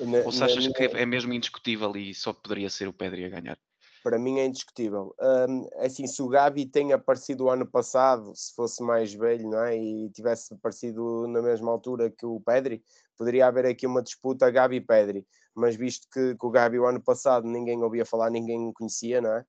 Na, 0.00 0.18
Ou 0.24 0.32
se 0.32 0.42
achas 0.42 0.66
que 0.68 0.84
é 0.84 1.06
mesmo 1.06 1.32
indiscutível 1.32 1.94
e 1.96 2.14
só 2.14 2.32
poderia 2.32 2.70
ser 2.70 2.88
o 2.88 2.92
Pedri 2.92 3.24
a 3.24 3.28
ganhar? 3.28 3.58
Para 4.02 4.18
mim 4.18 4.38
é 4.38 4.46
indiscutível. 4.46 5.14
Um, 5.20 5.68
assim, 5.84 6.06
se 6.06 6.22
o 6.22 6.28
Gabi 6.28 6.64
tem 6.64 6.92
aparecido 6.92 7.44
o 7.44 7.50
ano 7.50 7.66
passado, 7.66 8.32
se 8.34 8.54
fosse 8.54 8.82
mais 8.82 9.12
velho 9.12 9.48
não 9.48 9.62
é? 9.62 9.76
e 9.76 10.10
tivesse 10.10 10.54
aparecido 10.54 11.26
na 11.28 11.42
mesma 11.42 11.70
altura 11.70 12.10
que 12.10 12.24
o 12.24 12.40
Pedri, 12.40 12.82
poderia 13.16 13.46
haver 13.46 13.66
aqui 13.66 13.86
uma 13.86 14.02
disputa 14.02 14.50
Gabi-Pedri. 14.50 15.26
Mas 15.54 15.76
visto 15.76 16.08
que, 16.10 16.34
que, 16.34 16.46
o 16.46 16.50
Gabi 16.50 16.78
o 16.78 16.86
ano 16.86 17.02
passado 17.02 17.46
ninguém 17.46 17.82
ouvia 17.82 18.06
falar, 18.06 18.30
ninguém 18.30 18.72
conhecia, 18.72 19.20
não 19.20 19.34
é? 19.34 19.44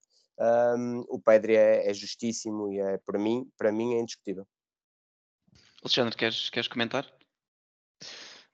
Um, 0.77 1.05
o 1.07 1.21
Pedri 1.21 1.55
é, 1.55 1.89
é, 1.89 1.93
justíssimo 1.93 2.71
e 2.73 2.79
é, 2.79 2.97
para 2.97 3.19
mim, 3.19 3.49
para 3.57 3.71
mim 3.71 3.93
é 3.93 3.99
indiscutível. 3.99 4.45
Alexandre, 5.81 6.15
queres, 6.15 6.49
queres 6.49 6.67
comentar? 6.67 7.05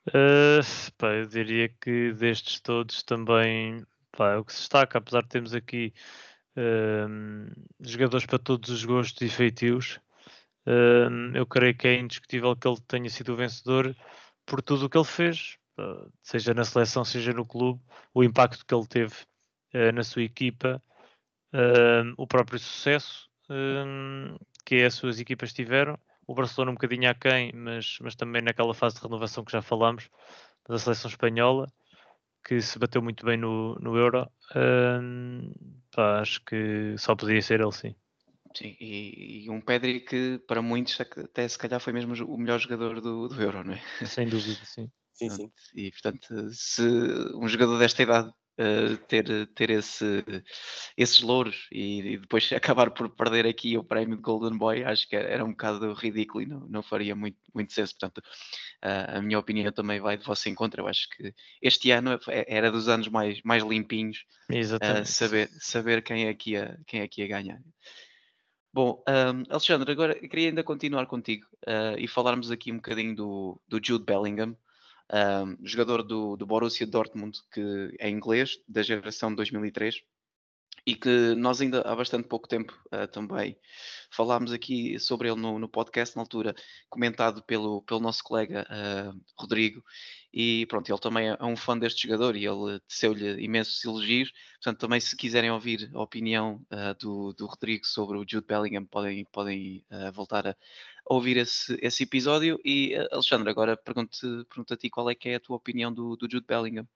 Uh, 0.09 0.63
pá, 0.97 1.15
eu 1.15 1.27
diria 1.27 1.67
que 1.67 2.13
destes 2.13 2.61
todos 2.61 3.03
também 3.03 3.85
pá, 4.11 4.33
é 4.33 4.37
o 4.37 4.45
que 4.45 4.53
se 4.53 4.59
destaca, 4.59 4.99
apesar 4.99 5.21
de 5.21 5.27
termos 5.27 5.53
aqui 5.53 5.93
uh, 6.55 7.51
jogadores 7.81 8.25
para 8.25 8.39
todos 8.39 8.69
os 8.69 8.85
gostos 8.85 9.21
e 9.21 9.29
feitios, 9.29 9.99
uh, 10.65 11.35
eu 11.35 11.45
creio 11.45 11.75
que 11.75 11.89
é 11.89 11.99
indiscutível 11.99 12.55
que 12.55 12.67
ele 12.67 12.79
tenha 12.87 13.09
sido 13.09 13.33
o 13.33 13.35
vencedor 13.35 13.93
por 14.45 14.61
tudo 14.61 14.85
o 14.85 14.89
que 14.89 14.97
ele 14.97 15.03
fez, 15.03 15.57
seja 16.23 16.53
na 16.53 16.63
seleção, 16.63 17.03
seja 17.03 17.33
no 17.33 17.45
clube, 17.45 17.81
o 18.13 18.23
impacto 18.23 18.65
que 18.65 18.73
ele 18.73 18.87
teve 18.87 19.13
na 19.93 20.03
sua 20.05 20.23
equipa, 20.23 20.81
o 22.17 22.25
próprio 22.25 22.57
sucesso 22.57 23.29
que 24.65 24.81
as 24.83 24.95
suas 24.95 25.19
equipas 25.19 25.51
tiveram 25.51 25.99
o 26.27 26.35
Barcelona 26.35 26.71
um 26.71 26.75
bocadinho 26.75 27.09
aquém, 27.09 27.51
mas, 27.53 27.97
mas 28.01 28.15
também 28.15 28.41
naquela 28.41 28.73
fase 28.73 28.95
de 28.95 29.01
renovação 29.01 29.45
que 29.45 29.51
já 29.51 29.61
falámos, 29.61 30.09
da 30.67 30.77
seleção 30.77 31.09
espanhola, 31.09 31.71
que 32.45 32.61
se 32.61 32.77
bateu 32.77 33.01
muito 33.01 33.25
bem 33.25 33.37
no, 33.37 33.75
no 33.75 33.97
Euro. 33.97 34.29
Um, 34.55 35.53
pá, 35.91 36.19
acho 36.19 36.43
que 36.43 36.95
só 36.97 37.15
podia 37.15 37.41
ser 37.41 37.61
ele, 37.61 37.71
sim. 37.71 37.95
Sim, 38.55 38.75
e, 38.79 39.45
e, 39.45 39.49
um 39.49 39.61
Pedri 39.61 40.01
que 40.01 40.39
para 40.47 40.61
muitos 40.61 40.99
até 40.99 41.47
se 41.47 41.57
calhar 41.57 41.79
foi 41.79 41.93
mesmo 41.93 42.13
o 42.25 42.37
melhor 42.37 42.59
jogador 42.59 42.99
do, 42.99 43.27
do 43.27 43.41
Euro, 43.41 43.63
não 43.63 43.73
é? 43.73 43.81
Sem 44.05 44.27
dúvida, 44.27 44.59
sim. 44.63 44.89
Sim, 45.13 45.29
sim. 45.29 45.51
E 45.75 45.91
portanto, 45.91 46.49
se 46.51 46.81
um 47.35 47.47
jogador 47.47 47.77
desta 47.79 48.03
idade 48.03 48.31
uh, 48.59 48.97
ter, 49.07 49.47
ter 49.47 49.69
esse, 49.69 50.23
esses 50.95 51.19
louros 51.21 51.67
e, 51.71 52.13
e, 52.13 52.17
depois 52.17 52.51
acabar 52.53 52.91
por 52.91 53.09
perder 53.09 53.45
aqui 53.45 53.77
o 53.77 53.83
prémio 53.83 54.19
Golden 54.19 54.57
Boy, 54.57 54.83
acho 54.83 55.07
que 55.07 55.15
era 55.15 55.43
um 55.43 55.51
bocado 55.51 55.93
ridículo 55.93 56.43
e 56.43 56.45
não, 56.45 56.59
não 56.67 56.83
faria 56.83 57.15
muito, 57.15 57.37
muito 57.53 57.73
senso. 57.73 57.95
Portanto, 57.99 58.19
uh, 58.83 59.17
a 59.17 59.21
minha 59.21 59.39
opinião 59.39 59.71
também 59.71 59.99
vai 59.99 60.17
de 60.17 60.25
vosso 60.25 60.49
encontro. 60.49 60.81
Eu 60.81 60.87
acho 60.87 61.07
que 61.09 61.33
este 61.61 61.91
ano 61.91 62.19
é, 62.27 62.45
era 62.47 62.71
dos 62.71 62.87
anos 62.87 63.07
mais, 63.07 63.41
mais 63.43 63.63
limpinhos, 63.63 64.25
uh, 64.49 65.05
saber, 65.05 65.49
saber 65.59 66.01
quem, 66.03 66.27
é 66.27 66.33
que 66.33 66.51
ia, 66.51 66.79
quem 66.87 67.01
é 67.01 67.07
que 67.07 67.21
ia 67.21 67.27
ganhar. 67.27 67.59
Bom, 68.73 69.03
um, 69.09 69.43
Alexandre, 69.49 69.91
agora 69.91 70.13
queria 70.13 70.49
ainda 70.49 70.63
continuar 70.63 71.07
contigo 71.07 71.47
uh, 71.65 71.97
e 71.97 72.07
falarmos 72.07 72.51
aqui 72.51 72.71
um 72.71 72.75
bocadinho 72.75 73.15
do, 73.15 73.61
do 73.67 73.79
Jude 73.83 74.05
Bellingham, 74.05 74.55
um, 75.13 75.65
jogador 75.65 76.03
do, 76.03 76.35
do 76.35 76.45
Borussia 76.45 76.85
Dortmund, 76.85 77.39
que 77.51 77.95
é 77.99 78.09
inglês, 78.09 78.57
da 78.67 78.81
geração 78.81 79.29
de 79.29 79.37
2003, 79.37 80.01
e 80.87 80.95
que 80.95 81.35
nós 81.35 81.59
ainda 81.59 81.81
há 81.81 81.93
bastante 81.93 82.29
pouco 82.29 82.47
tempo 82.47 82.73
uh, 82.93 83.05
também 83.09 83.57
falámos 84.09 84.53
aqui 84.53 84.97
sobre 84.97 85.29
ele 85.29 85.39
no, 85.39 85.59
no, 85.59 85.67
podcast, 85.67 86.15
na 86.15 86.21
altura, 86.21 86.55
comentado 86.89 87.43
pelo, 87.43 87.81
pelo 87.81 87.99
nosso 87.99 88.23
colega 88.23 88.65
uh, 88.69 89.21
Rodrigo, 89.37 89.83
e 90.33 90.65
pronto, 90.67 90.89
ele 90.89 90.99
também 90.99 91.27
é 91.27 91.43
um 91.43 91.57
fã 91.57 91.77
deste 91.77 92.07
jogador 92.07 92.37
e 92.37 92.45
ele 92.45 92.79
teceu-lhe 92.87 93.43
imensos 93.43 93.83
elogios, 93.83 94.31
portanto 94.53 94.79
também 94.79 95.01
se 95.01 95.15
quiserem 95.17 95.51
ouvir 95.51 95.89
a 95.93 96.01
opinião 96.01 96.65
uh, 96.71 96.97
do, 96.97 97.33
do 97.33 97.47
Rodrigo 97.47 97.85
sobre 97.85 98.17
o 98.17 98.25
Jude 98.25 98.47
Bellingham, 98.47 98.85
podem, 98.85 99.25
podem 99.25 99.85
voltar 100.13 100.47
a, 100.47 100.55
ouvir 101.09 101.37
esse, 101.37 101.77
esse 101.81 102.03
episódio. 102.03 102.59
E 102.63 102.95
Alexandre, 103.11 103.49
agora 103.49 103.77
pergunto, 103.77 104.45
pergunto 104.49 104.73
a 104.73 104.77
ti 104.77 104.89
qual 104.89 105.09
é 105.09 105.15
que 105.15 105.29
é 105.29 105.35
a 105.35 105.39
tua 105.39 105.57
opinião 105.57 105.93
do, 105.93 106.15
do 106.15 106.27
Jude 106.29 106.45
Bellingham. 106.47 106.87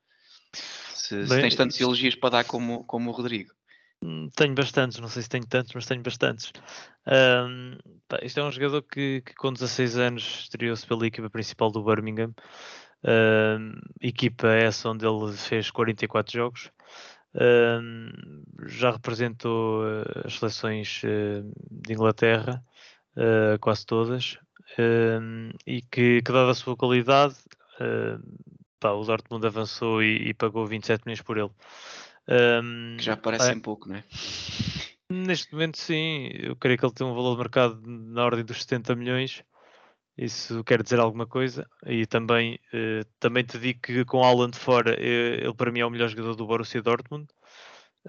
Se, 0.93 1.15
Bem, 1.15 1.27
se 1.27 1.41
tens 1.41 1.55
tantos 1.55 1.79
elogios 1.79 2.15
para 2.15 2.29
dar 2.29 2.43
como, 2.45 2.83
como 2.85 3.09
o 3.09 3.13
Rodrigo. 3.13 3.51
Hum, 4.03 4.29
tenho 4.35 4.55
bastantes, 4.55 4.99
não 4.99 5.07
sei 5.07 5.21
se 5.21 5.29
tenho 5.29 5.45
tantos, 5.45 5.73
mas 5.73 5.85
tenho 5.85 6.01
bastantes. 6.01 6.51
Um, 7.07 7.77
pá, 8.07 8.19
isto 8.23 8.39
é 8.39 8.43
um 8.43 8.51
jogador 8.51 8.81
que, 8.81 9.21
que 9.21 9.35
com 9.35 9.53
16 9.53 9.97
anos 9.97 10.39
estreou-se 10.41 10.85
pela 10.87 11.05
equipa 11.05 11.29
principal 11.29 11.71
do 11.71 11.83
Birmingham, 11.83 12.33
um, 13.03 13.73
equipa 13.99 14.47
essa 14.47 14.89
onde 14.89 15.05
ele 15.05 15.31
fez 15.33 15.69
44 15.69 16.33
jogos. 16.33 16.71
Um, 17.33 18.11
já 18.67 18.91
representou 18.91 19.87
eh, 19.87 20.23
as 20.25 20.37
seleções 20.37 21.01
uh, 21.03 21.49
de 21.71 21.93
Inglaterra 21.93 22.61
uh, 23.17 23.59
quase 23.59 23.85
todas, 23.85 24.37
uh, 24.77 25.57
e 25.65 25.81
que, 25.81 26.21
que, 26.21 26.31
dada 26.31 26.51
a 26.51 26.55
sua 26.55 26.75
qualidade, 26.75 27.35
uh, 27.79 28.21
pá, 28.79 28.91
o 28.91 29.03
Dortmund 29.03 29.45
avançou 29.45 30.01
e, 30.01 30.29
e, 30.29 30.33
pagou 30.33 30.65
27 30.65 31.03
milhões 31.05 31.21
por 31.21 31.37
ele. 31.37 31.51
Um, 32.27 32.95
que 32.97 33.03
já 33.03 33.17
parece 33.17 33.51
é, 33.51 33.59
pouco, 33.59 33.89
não 33.89 33.95
é? 33.95 34.03
Neste 35.09 35.51
momento, 35.51 35.77
sim, 35.77 36.29
eu 36.33 36.55
creio 36.55 36.77
que 36.77 36.85
ele 36.85 36.93
tem 36.93 37.05
um 37.05 37.13
valor 37.13 37.33
de 37.33 37.39
mercado 37.39 37.81
na 37.85 38.23
ordem 38.23 38.45
dos 38.45 38.61
70 38.61 38.95
milhões. 38.95 39.43
Isso 40.17 40.63
quer 40.63 40.83
dizer 40.83 40.99
alguma 40.99 41.25
coisa. 41.25 41.67
E 41.85 42.05
também, 42.05 42.59
uh, 42.73 43.05
também 43.19 43.43
te 43.43 43.57
digo 43.57 43.79
que 43.81 44.05
com 44.05 44.23
Alan 44.23 44.49
de 44.49 44.59
fora, 44.59 44.95
ele 44.99 45.53
para 45.53 45.71
mim 45.71 45.79
é 45.79 45.85
o 45.85 45.89
melhor 45.89 46.09
jogador 46.09 46.35
do 46.35 46.45
Borussia 46.45 46.81
Dortmund. 46.81 47.27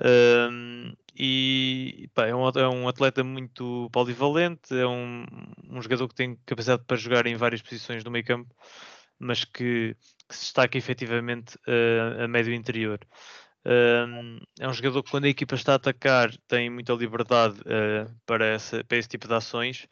Um, 0.01 0.95
e 1.15 2.09
pá, 2.15 2.27
é, 2.27 2.35
um, 2.35 2.49
é, 2.49 2.69
um, 2.69 2.89
atleta 2.89 3.23
muito 3.23 3.89
polivalente, 3.93 4.75
é 4.75 4.87
um, 4.87 5.25
um, 5.69 5.83
jogador 5.83 6.09
que 6.09 6.15
tem 6.15 6.37
capacidade 6.47 6.85
para 6.87 6.97
jogar 6.97 7.27
em 7.27 7.37
várias 7.37 7.61
posições 7.61 8.03
do 8.03 8.11
meio 8.11 8.25
campo, 8.25 8.55
mas 9.19 9.45
que, 9.45 9.95
que 10.29 10.35
se 10.35 10.43
destaca 10.45 10.79
efetivamente 10.79 11.57
uh, 11.69 12.25
a 12.25 12.29
médio 12.29 12.55
interior. 12.55 12.99
Um, 13.65 14.39
é 14.59 14.69
um 14.69 14.73
jogador 14.73 15.03
que 15.03 15.11
quando 15.11 15.27
a 15.27 15.29
equipa 15.29 15.55
está 15.55 15.73
a 15.73 15.77
atacar 15.77 16.37
tem 16.49 16.69
muita 16.69 16.93
liberdade 16.95 17.61
uh, 17.61 18.13
para, 18.27 18.47
essa, 18.47 18.83
para 18.83 18.99
esse 18.99 19.09
tipo 19.09 19.29
de 19.29 19.35
ações, 19.35 19.87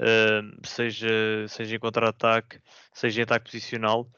uh, 0.00 0.66
seja, 0.66 1.08
seja 1.48 1.76
em 1.76 1.80
contra-ataque, 1.80 2.60
seja 2.92 3.20
em 3.20 3.24
ataque 3.24 3.50
posicional. 3.50 4.10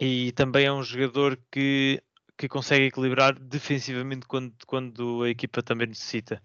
E 0.00 0.30
também 0.32 0.66
é 0.66 0.72
um 0.72 0.82
jogador 0.82 1.36
que 1.50 2.00
que 2.38 2.48
consegue 2.48 2.86
equilibrar 2.86 3.36
defensivamente 3.36 4.26
quando, 4.26 4.54
quando 4.64 5.24
a 5.24 5.28
equipa 5.28 5.60
também 5.60 5.88
necessita. 5.88 6.40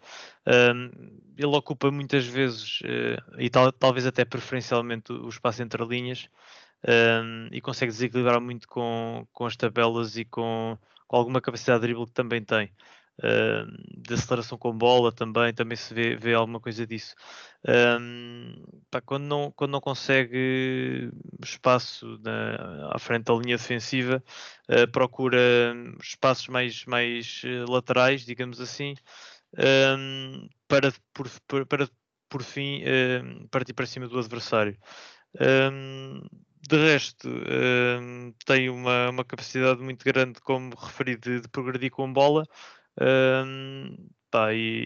Um, 0.48 0.90
ele 1.38 1.56
ocupa 1.56 1.92
muitas 1.92 2.26
vezes, 2.26 2.82
uh, 2.82 3.40
e 3.40 3.48
tal, 3.48 3.72
talvez 3.72 4.08
até 4.08 4.26
preferencialmente, 4.26 5.14
o 5.14 5.30
espaço 5.30 5.62
entre 5.62 5.86
linhas 5.86 6.28
um, 6.88 7.48
e 7.52 7.62
consegue 7.62 7.92
desequilibrar 7.92 8.42
muito 8.42 8.68
com, 8.68 9.28
com 9.32 9.46
as 9.46 9.56
tabelas 9.56 10.18
e 10.18 10.26
com, 10.26 10.76
com 11.08 11.16
alguma 11.16 11.40
capacidade 11.40 11.82
de 11.82 11.88
drible 11.88 12.08
que 12.08 12.12
também 12.12 12.44
tem 12.44 12.72
de 13.20 14.14
aceleração 14.14 14.58
com 14.58 14.76
bola 14.76 15.12
também, 15.12 15.54
também 15.54 15.78
se 15.78 15.94
vê, 15.94 16.16
vê 16.16 16.34
alguma 16.34 16.60
coisa 16.60 16.86
disso. 16.86 17.16
Um, 17.68 18.64
pá, 18.90 19.02
quando, 19.02 19.24
não, 19.24 19.52
quando 19.52 19.72
não 19.72 19.80
consegue 19.80 21.10
espaço 21.44 22.20
na, 22.24 22.90
à 22.92 23.00
frente 23.00 23.26
da 23.26 23.34
linha 23.34 23.58
defensiva, 23.58 24.22
uh, 24.70 24.92
procura 24.92 25.40
espaços 26.02 26.48
mais, 26.48 26.86
mais 26.86 27.42
uh, 27.44 27.72
laterais, 27.72 28.26
digamos 28.26 28.60
assim, 28.60 28.96
um, 29.98 30.48
para, 30.68 30.92
por, 31.14 31.30
para 31.68 31.90
por 32.30 32.42
fim 32.42 32.82
partir 33.52 33.74
para 33.74 33.86
cima 33.86 34.08
do 34.08 34.18
adversário. 34.18 34.76
Um, 35.40 36.20
de 36.68 36.78
resto, 36.78 37.30
tem 38.44 38.70
uma, 38.72 39.10
uma 39.12 39.24
capacidade 39.24 39.82
muito 39.84 40.04
grande, 40.04 40.42
como 40.42 40.74
referi, 40.76 41.16
de, 41.16 41.42
de 41.42 41.48
progredir 41.48 41.92
com 41.92 42.12
bola. 42.12 42.48
Um, 43.02 43.96
pá, 44.30 44.54
e, 44.54 44.86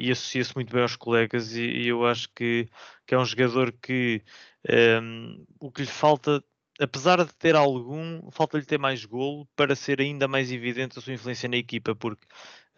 e, 0.00 0.08
e 0.08 0.10
associa-se 0.12 0.54
muito 0.54 0.72
bem 0.72 0.82
aos 0.82 0.96
colegas 0.96 1.54
e, 1.56 1.62
e, 1.62 1.88
eu 1.88 2.06
acho 2.06 2.28
que, 2.34 2.68
que 3.06 3.14
é 3.14 3.18
um 3.18 3.24
jogador 3.24 3.72
que 3.72 4.22
um, 5.02 5.44
o 5.60 5.70
que 5.70 5.82
lhe 5.82 5.88
falta, 5.88 6.42
apesar 6.80 7.24
de 7.24 7.34
ter 7.34 7.56
algum, 7.56 8.30
falta-lhe 8.30 8.64
ter 8.64 8.78
mais 8.78 9.04
golo 9.04 9.48
para 9.56 9.74
ser 9.76 10.00
ainda 10.00 10.28
mais 10.28 10.52
evidente 10.52 10.98
a 10.98 11.02
sua 11.02 11.14
influência 11.14 11.48
na 11.48 11.56
equipa, 11.56 11.94
porque 11.94 12.26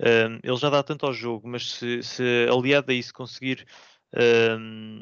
um, 0.00 0.38
ele 0.42 0.56
já 0.56 0.70
dá 0.70 0.82
tanto 0.82 1.06
ao 1.06 1.12
jogo, 1.12 1.48
mas 1.48 1.72
se, 1.72 2.02
se 2.02 2.22
aliado 2.50 2.90
a 2.90 2.94
isso 2.94 3.12
conseguir 3.12 3.66
um, 4.14 5.00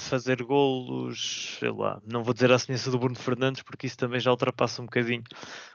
fazer 0.00 0.42
golos, 0.42 1.56
sei 1.58 1.70
lá, 1.70 2.00
não 2.04 2.22
vou 2.24 2.34
dizer 2.34 2.50
a 2.52 2.58
semelhança 2.58 2.90
do 2.90 2.98
Bruno 2.98 3.16
Fernandes, 3.16 3.62
porque 3.62 3.86
isso 3.86 3.96
também 3.96 4.20
já 4.20 4.30
ultrapassa 4.30 4.82
um 4.82 4.86
bocadinho 4.86 5.22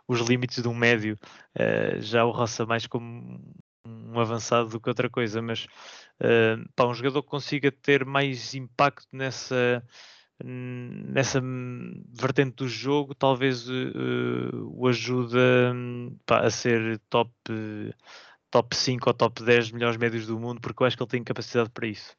os 0.08 0.20
limites 0.22 0.62
de 0.62 0.68
um 0.68 0.74
médio, 0.76 1.18
uh, 1.58 2.02
já 2.02 2.26
o 2.26 2.32
roça 2.32 2.66
mais 2.66 2.88
como 2.88 3.42
um 3.86 4.20
avançado 4.20 4.70
do 4.70 4.80
que 4.80 4.90
outra 4.90 5.10
coisa, 5.10 5.42
mas 5.42 5.68
uh, 6.22 6.86
um 6.88 6.94
jogador 6.94 7.24
que 7.24 7.30
consiga 7.30 7.72
ter 7.72 8.06
mais 8.06 8.54
impacto 8.56 9.08
nessa 9.12 9.84
nessa 10.44 11.42
vertente 12.12 12.56
do 12.58 12.68
jogo 12.68 13.16
talvez 13.16 13.70
uh, 13.70 14.70
o 14.74 14.86
ajuda 14.86 15.64
a 16.30 16.50
ser 16.50 17.00
top 17.10 17.32
top 18.52 18.76
5 18.76 19.10
ou 19.10 19.14
top 19.14 19.44
10 19.44 19.72
melhores 19.72 19.96
médios 19.98 20.28
do 20.28 20.38
mundo 20.38 20.60
porque 20.60 20.84
eu 20.84 20.88
acho 20.88 20.98
que 20.98 21.04
ele 21.04 21.10
tem 21.10 21.24
capacidade 21.24 21.70
para 21.70 21.88
isso 21.88 22.14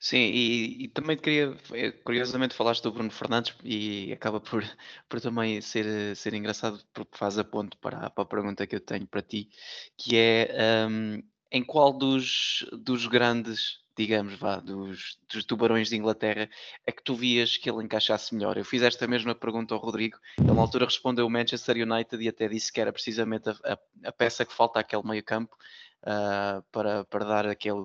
Sim, 0.00 0.18
e, 0.18 0.84
e 0.84 0.88
também 0.88 1.16
queria, 1.18 1.54
eh, 1.74 1.90
curiosamente, 1.90 2.54
falaste 2.54 2.82
do 2.82 2.92
Bruno 2.92 3.10
Fernandes 3.10 3.54
e 3.62 4.10
acaba 4.12 4.40
por, 4.40 4.62
por 5.08 5.20
também 5.20 5.60
ser, 5.60 6.16
ser 6.16 6.32
engraçado 6.32 6.82
porque 6.94 7.16
faz 7.16 7.38
a 7.38 7.44
ponto 7.44 7.76
para, 7.78 8.08
para 8.08 8.22
a 8.22 8.26
pergunta 8.26 8.66
que 8.66 8.76
eu 8.76 8.80
tenho 8.80 9.06
para 9.06 9.20
ti, 9.20 9.50
que 9.96 10.16
é 10.16 10.86
um, 10.88 11.22
em 11.52 11.62
qual 11.62 11.92
dos, 11.92 12.66
dos 12.72 13.06
grandes, 13.06 13.80
digamos, 13.96 14.34
vá, 14.38 14.56
dos, 14.60 15.18
dos 15.30 15.44
tubarões 15.44 15.90
de 15.90 15.96
Inglaterra 15.96 16.48
é 16.86 16.92
que 16.92 17.02
tu 17.02 17.14
vias 17.14 17.58
que 17.58 17.68
ele 17.68 17.84
encaixasse 17.84 18.34
melhor? 18.34 18.56
Eu 18.56 18.64
fiz 18.64 18.80
esta 18.80 19.06
mesma 19.06 19.34
pergunta 19.34 19.74
ao 19.74 19.80
Rodrigo, 19.80 20.18
ele 20.38 20.52
na 20.54 20.60
altura 20.62 20.86
respondeu 20.86 21.26
o 21.26 21.30
Manchester 21.30 21.76
United 21.76 22.22
e 22.22 22.28
até 22.28 22.48
disse 22.48 22.72
que 22.72 22.80
era 22.80 22.92
precisamente 22.92 23.50
a, 23.50 23.56
a, 23.62 23.78
a 24.08 24.12
peça 24.12 24.46
que 24.46 24.54
falta 24.54 24.80
àquele 24.80 25.06
meio 25.06 25.22
campo 25.22 25.54
uh, 26.02 26.62
para, 26.72 27.04
para 27.04 27.24
dar 27.26 27.46
aquele 27.46 27.84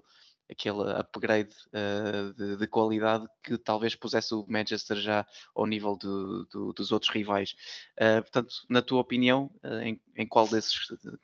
aquele 0.52 0.92
upgrade 0.92 1.56
uh, 1.68 2.34
de, 2.34 2.58
de, 2.58 2.68
qualidade 2.68 3.26
que 3.44 3.58
talvez 3.58 3.96
pusesse 3.96 4.34
o 4.34 4.46
Manchester 4.48 4.98
já 4.98 5.26
ao 5.56 5.66
nível 5.66 5.96
do, 5.96 6.46
do, 6.46 6.74
dos 6.74 6.92
outros 6.92 7.12
rivais. 7.12 7.56
Uh, 7.98 8.22
portanto, 8.22 8.54
na 8.70 8.82
tua 8.82 9.00
opinião, 9.00 9.50
uh, 9.64 9.80
em, 9.80 10.00
em, 10.16 10.28
qual, 10.28 10.48
desses, 10.48 10.76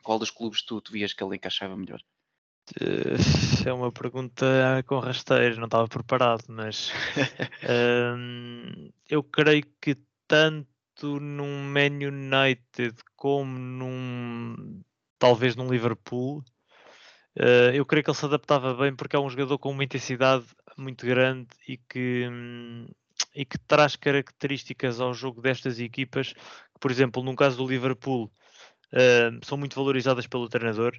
qual 0.04 0.18
dos 0.18 0.32
clubes 0.32 0.64
tu, 0.64 0.80
tu 0.82 0.92
vias 0.92 1.14
que 1.14 1.24
ele 1.24 1.36
encaixava 1.36 1.76
melhor? 1.76 2.02
É 3.66 3.74
uma 3.74 3.92
pergunta 3.92 4.46
com 4.86 5.00
rasteiros, 5.00 5.58
não 5.58 5.66
estava 5.66 5.88
preparado, 5.90 6.46
mas 6.48 6.90
um, 8.18 8.90
eu 9.10 9.22
creio 9.22 9.66
que 9.82 9.98
tanto 10.26 10.70
tanto 10.98 11.20
num 11.20 11.64
Man 11.64 12.00
United 12.08 12.96
como 13.16 13.58
num 13.58 14.82
talvez 15.20 15.56
num 15.56 15.70
Liverpool. 15.70 16.44
Uh, 17.40 17.70
eu 17.72 17.86
creio 17.86 18.04
que 18.04 18.10
ele 18.10 18.18
se 18.18 18.26
adaptava 18.26 18.74
bem 18.74 18.96
porque 18.96 19.16
é 19.16 19.20
um 19.20 19.30
jogador 19.30 19.60
com 19.60 19.70
uma 19.70 19.84
intensidade 19.84 20.46
muito 20.76 21.06
grande 21.06 21.48
e 21.68 21.78
que, 21.78 22.28
hum, 22.28 22.88
e 23.36 23.46
que 23.46 23.60
traz 23.60 23.96
características 23.96 25.00
ao 25.00 25.14
jogo 25.14 25.40
destas 25.40 25.80
equipas 25.80 26.34
que, 26.34 26.80
por 26.80 26.90
exemplo, 26.90 27.22
no 27.24 27.36
caso 27.36 27.58
do 27.58 27.68
Liverpool, 27.68 28.32
uh, 28.94 29.46
são 29.46 29.58
muito 29.58 29.76
valorizadas 29.76 30.26
pelo 30.26 30.50
treinador. 30.50 30.98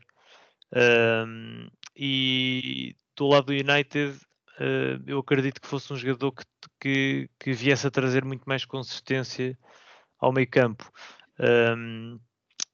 Uh, 0.72 1.68
e 1.96 2.94
do 3.16 3.26
lado 3.26 3.46
do 3.46 3.52
United, 3.52 4.16
uh, 4.60 5.02
eu 5.06 5.18
acredito 5.18 5.60
que 5.60 5.66
fosse 5.66 5.92
um 5.92 5.96
jogador 5.96 6.32
que, 6.32 6.44
que, 6.80 7.30
que, 7.38 7.52
viesse 7.52 7.86
a 7.86 7.90
trazer 7.90 8.24
muito 8.24 8.44
mais 8.46 8.64
consistência 8.64 9.58
ao 10.20 10.32
meio 10.32 10.48
campo. 10.48 10.90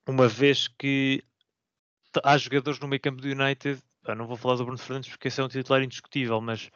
uma 0.06 0.28
vez 0.28 0.68
que 0.68 1.22
há 2.22 2.36
jogadores 2.38 2.78
no 2.78 2.88
meio 2.88 3.00
campo 3.00 3.20
do 3.20 3.28
United, 3.28 3.82
não 4.16 4.26
vou 4.26 4.36
falar 4.36 4.56
do 4.56 4.64
Bruno 4.64 4.78
Fernandes 4.78 5.10
porque 5.10 5.28
esse 5.28 5.40
é 5.40 5.44
um 5.44 5.48
titular 5.48 5.82
indiscutível, 5.82 6.40
mas 6.40 6.70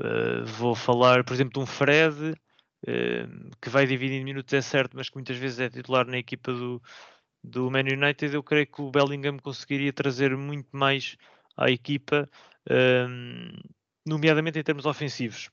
uh, 0.00 0.44
vou 0.44 0.74
falar, 0.74 1.22
por 1.24 1.32
exemplo, 1.32 1.52
de 1.52 1.60
um 1.60 1.66
Fred 1.66 2.30
uh, 2.30 3.56
que 3.60 3.68
vai 3.68 3.86
dividir 3.86 4.24
minutos, 4.24 4.52
é 4.52 4.60
certo, 4.60 4.96
mas 4.96 5.08
que 5.08 5.16
muitas 5.16 5.36
vezes 5.36 5.60
é 5.60 5.70
titular 5.70 6.06
na 6.06 6.18
equipa 6.18 6.52
do, 6.52 6.82
do 7.42 7.70
Man 7.70 7.80
United. 7.80 8.34
Eu 8.34 8.42
creio 8.42 8.66
que 8.66 8.82
o 8.82 8.90
Bellingham 8.90 9.38
conseguiria 9.38 9.92
trazer 9.92 10.36
muito 10.36 10.68
mais 10.72 11.16
à 11.56 11.70
equipa, 11.70 12.28
uh, 12.68 13.70
nomeadamente 14.04 14.58
em 14.58 14.62
termos 14.62 14.86
ofensivos. 14.86 15.50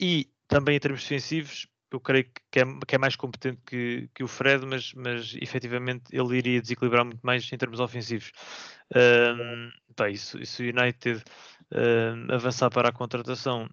E 0.00 0.30
também 0.46 0.76
em 0.76 0.80
termos 0.80 1.02
defensivos, 1.02 1.66
eu 1.90 2.00
creio 2.00 2.24
que 2.50 2.60
é, 2.60 2.64
que 2.86 2.94
é 2.94 2.98
mais 2.98 3.16
competente 3.16 3.60
que, 3.66 4.08
que, 4.14 4.22
o 4.22 4.28
Fred, 4.28 4.64
mas, 4.66 4.92
mas 4.94 5.34
efetivamente 5.40 6.04
ele 6.12 6.36
iria 6.36 6.60
desequilibrar 6.60 7.04
muito 7.04 7.20
mais 7.22 7.50
em 7.52 7.56
termos 7.56 7.80
ofensivos. 7.80 8.32
Um, 8.94 9.70
pá, 9.94 10.10
isso, 10.10 10.38
isso 10.38 10.62
United 10.62 11.22
um, 11.72 12.34
avançar 12.34 12.70
para 12.70 12.88
a 12.88 12.92
contratação 12.92 13.68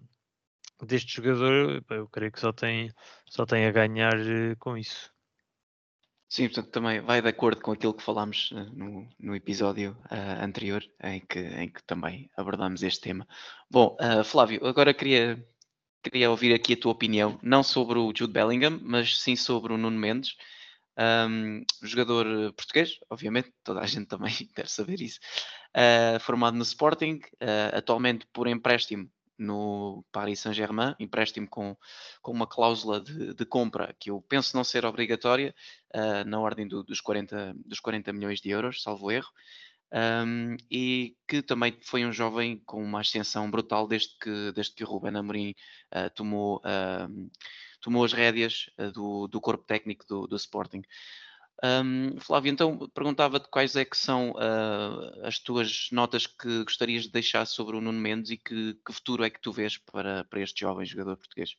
deste 0.82 1.16
jogador, 1.16 1.84
eu 1.90 2.08
creio 2.08 2.32
que 2.32 2.40
só 2.40 2.52
tem, 2.52 2.90
só 3.28 3.46
tem 3.46 3.66
a 3.66 3.72
ganhar 3.72 4.14
uh, 4.14 4.56
com 4.58 4.76
isso. 4.76 5.10
Sim, 6.28 6.48
portanto, 6.48 6.70
também 6.70 7.00
vai 7.00 7.22
de 7.22 7.28
acordo 7.28 7.62
com 7.62 7.70
aquilo 7.72 7.94
que 7.94 8.02
falámos 8.02 8.50
uh, 8.50 8.64
no, 8.74 9.08
no 9.18 9.34
episódio 9.34 9.96
uh, 10.10 10.42
anterior, 10.44 10.82
em 11.02 11.20
que, 11.20 11.38
em 11.38 11.70
que 11.70 11.82
também 11.84 12.28
abordámos 12.36 12.82
este 12.82 13.00
tema. 13.00 13.26
Bom, 13.70 13.96
Flávio, 14.24 14.66
agora 14.66 14.92
queria 14.92 15.42
queria 16.10 16.30
ouvir 16.30 16.54
aqui 16.54 16.74
a 16.74 16.76
tua 16.76 16.92
opinião, 16.92 17.38
não 17.42 17.62
sobre 17.62 17.98
o 17.98 18.12
Jude 18.14 18.32
Bellingham, 18.32 18.78
mas 18.82 19.20
sim 19.20 19.34
sobre 19.34 19.72
o 19.72 19.78
Nuno 19.78 19.98
Mendes, 19.98 20.36
um, 21.28 21.62
jogador 21.82 22.26
eh, 22.26 22.52
português, 22.52 22.98
obviamente, 23.10 23.52
toda 23.62 23.80
a 23.80 23.86
gente 23.86 24.06
também 24.06 24.32
deve 24.56 24.70
saber 24.70 25.00
isso, 25.00 25.20
uh, 25.76 26.18
formado 26.20 26.56
no 26.56 26.62
Sporting, 26.62 27.20
uh, 27.42 27.76
atualmente 27.76 28.26
por 28.32 28.48
empréstimo 28.48 29.10
no 29.38 30.02
Paris 30.10 30.40
Saint-Germain, 30.40 30.94
empréstimo 30.98 31.46
com, 31.46 31.76
com 32.22 32.32
uma 32.32 32.46
cláusula 32.46 33.00
de, 33.00 33.34
de, 33.34 33.44
compra 33.44 33.94
que 34.00 34.10
eu 34.10 34.22
penso 34.22 34.56
não 34.56 34.64
ser 34.64 34.86
obrigatória, 34.86 35.54
uh, 35.94 36.26
na 36.26 36.40
ordem 36.40 36.66
do, 36.66 36.82
dos, 36.82 37.02
40, 37.02 37.54
dos 37.66 37.80
40 37.80 38.12
milhões 38.14 38.40
de 38.40 38.48
euros, 38.48 38.82
salvo 38.82 39.10
erro 39.10 39.28
um, 39.96 40.56
e 40.70 41.16
que 41.26 41.40
também 41.40 41.74
foi 41.80 42.04
um 42.04 42.12
jovem 42.12 42.58
com 42.66 42.82
uma 42.82 43.00
ascensão 43.00 43.50
brutal 43.50 43.88
desde 43.88 44.14
que, 44.18 44.52
desde 44.52 44.74
que 44.74 44.84
o 44.84 44.86
Ruben 44.86 45.16
Amorim 45.16 45.54
uh, 45.94 46.10
tomou, 46.14 46.58
uh, 46.58 47.30
tomou 47.80 48.04
as 48.04 48.12
rédeas 48.12 48.68
uh, 48.78 48.92
do, 48.92 49.26
do 49.26 49.40
corpo 49.40 49.64
técnico 49.64 50.04
do, 50.06 50.26
do 50.26 50.36
Sporting. 50.36 50.82
Um, 51.64 52.20
Flávio, 52.20 52.52
então 52.52 52.76
perguntava-te 52.92 53.48
quais 53.48 53.74
é 53.76 53.86
que 53.86 53.96
são 53.96 54.34
as 55.22 55.38
tuas 55.38 55.88
notas 55.90 56.26
que 56.26 56.64
gostarias 56.64 57.04
de 57.04 57.12
deixar 57.12 57.46
sobre 57.46 57.78
o 57.78 57.80
Nuno 57.80 57.98
Mendes 57.98 58.30
e 58.30 58.36
que, 58.36 58.74
que 58.74 58.92
futuro 58.92 59.24
é 59.24 59.30
que 59.30 59.40
tu 59.40 59.50
vês 59.50 59.78
para, 59.78 60.24
para 60.24 60.42
este 60.42 60.60
jovem 60.60 60.84
jogador 60.84 61.16
português? 61.16 61.56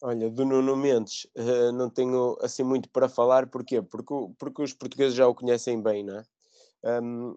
Olha, 0.00 0.30
do 0.30 0.44
Nuno 0.44 0.76
Mendes 0.76 1.26
uh, 1.36 1.72
não 1.72 1.90
tenho 1.90 2.36
assim 2.40 2.62
muito 2.62 2.88
para 2.88 3.08
falar, 3.08 3.48
porquê? 3.48 3.82
Porque, 3.82 4.14
porque 4.38 4.62
os 4.62 4.72
portugueses 4.72 5.16
já 5.16 5.26
o 5.26 5.34
conhecem 5.34 5.82
bem, 5.82 6.04
não 6.04 6.18
é? 6.18 7.00
Um, 7.02 7.36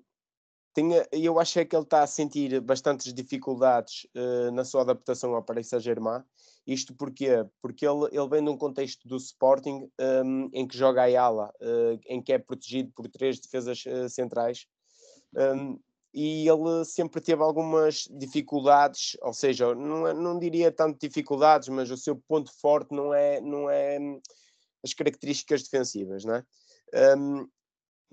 eu 1.12 1.40
acho 1.40 1.60
é 1.60 1.66
que 1.66 1.76
ele 1.76 1.84
está 1.84 2.04
a 2.04 2.08
sentir 2.08 2.60
bastantes 2.60 3.14
dificuldades 3.14 4.06
uh, 4.16 4.52
na 4.52 4.66
sua 4.66 4.82
adaptação 4.82 5.34
ao 5.34 5.44
Paris 5.44 5.68
Saint-Germain. 5.68 6.22
Isto 6.68 6.94
porquê? 6.96 7.46
Porque 7.62 7.88
ele, 7.88 8.08
ele 8.12 8.28
vem 8.28 8.44
de 8.44 8.50
um 8.50 8.58
contexto 8.58 9.08
do 9.08 9.18
Sporting 9.18 9.90
um, 10.00 10.46
ehm, 10.46 10.50
em 10.52 10.68
que 10.68 10.78
joga 10.78 11.04
a 11.04 11.22
ala, 11.22 11.54
uh, 11.62 12.00
em 12.08 12.22
que 12.22 12.34
é 12.34 12.40
protegido 12.40 12.92
por 12.96 13.08
três 13.08 13.40
defesas 13.40 13.84
uh, 13.86 14.10
centrais. 14.10 14.66
Um, 15.36 15.42
ehm, 15.42 15.80
e 16.14 16.48
ele 16.48 16.86
sempre 16.86 17.22
teve 17.22 17.44
algumas 17.44 18.08
dificuldades, 18.10 19.18
ou 19.22 19.34
seja, 19.34 19.76
não, 19.76 20.08
é, 20.08 20.14
não 20.14 20.40
diria 20.40 20.72
tanto 20.72 20.98
dificuldades, 21.00 21.68
mas 21.68 21.92
o 21.92 21.98
seu 21.98 22.16
ponto 22.16 22.52
forte 22.60 22.96
não 22.96 23.14
é, 23.14 23.42
não 23.42 23.70
é 23.70 24.00
hum, 24.00 24.20
as 24.84 24.94
características 24.94 25.64
defensivas, 25.64 26.24
não 26.24 26.36
é? 26.36 26.44
Um, 27.18 27.40
ehm, 27.40 27.48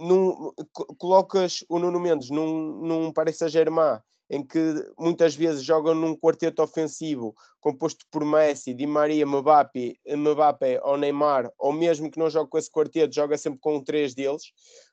num, 0.03 0.53
colocas 0.99 1.65
o 1.69 1.79
Nuno 1.79 2.01
Mendes 2.01 2.31
num, 2.31 2.81
num 2.83 3.13
Paris 3.13 3.39
Saint-Germain 3.39 4.01
em 4.33 4.43
que 4.43 4.59
muitas 4.99 5.35
vezes 5.35 5.63
jogam 5.63 5.95
num 5.95 6.17
quarteto 6.17 6.63
ofensivo 6.63 7.35
composto 7.61 8.07
por 8.11 8.25
Messi, 8.25 8.73
Di 8.73 8.87
Maria, 8.87 9.27
Mbappé, 9.27 9.97
Mbappé 10.09 10.81
ou 10.83 10.97
Neymar, 10.97 11.53
ou 11.59 11.71
mesmo 11.71 12.11
que 12.11 12.19
não 12.19 12.31
jogue 12.31 12.49
com 12.49 12.57
esse 12.57 12.71
quarteto, 12.71 13.15
joga 13.15 13.37
sempre 13.37 13.61
com 13.61 13.85
três 13.85 14.15
deles. 14.15 14.45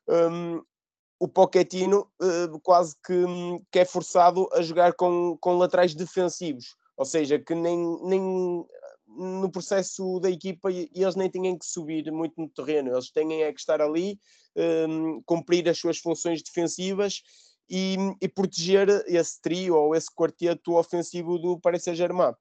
Um, 0.10 0.62
o 1.22 1.28
Pochettino 1.28 2.06
uh, 2.22 2.60
quase 2.62 2.95
que, 3.06 3.13
que, 3.72 3.80
é 3.80 3.86
forçado 3.86 4.48
a 4.52 4.62
jogar 4.62 4.93
com, 4.93 5.38
com 5.39 5.58
laterais 5.58 5.95
defensivos, 5.95 6.76
ou 6.98 7.06
seja, 7.06 7.39
que 7.39 7.56
nem, 7.56 7.98
nem 8.04 8.65
no 9.17 9.52
processo 9.52 10.19
da 10.19 10.30
equipa 10.30 10.72
e 10.72 10.89
eles 10.93 11.15
nem 11.15 11.30
têm 11.30 11.58
que 11.58 11.65
subir 11.65 12.12
muito 12.12 12.39
no 12.39 12.50
terreno, 12.50 12.91
eles 12.91 13.12
têm 13.12 13.43
é 13.43 13.52
que 13.52 13.60
estar 13.60 13.82
ali, 13.82 14.19
um, 14.88 15.22
cumprir 15.26 15.67
as 15.67 15.78
suas 15.78 15.98
funções 15.98 16.41
defensivas 16.43 17.22
e, 17.69 17.98
e, 18.22 18.28
proteger 18.28 18.89
esse 19.08 19.41
trio 19.41 19.76
ou 19.76 19.95
esse 19.95 20.13
quarteto 20.13 20.76
ofensivo 20.76 21.38
do 21.38 21.60
Paris 21.60 21.84
Saint-Germain. 21.84 22.34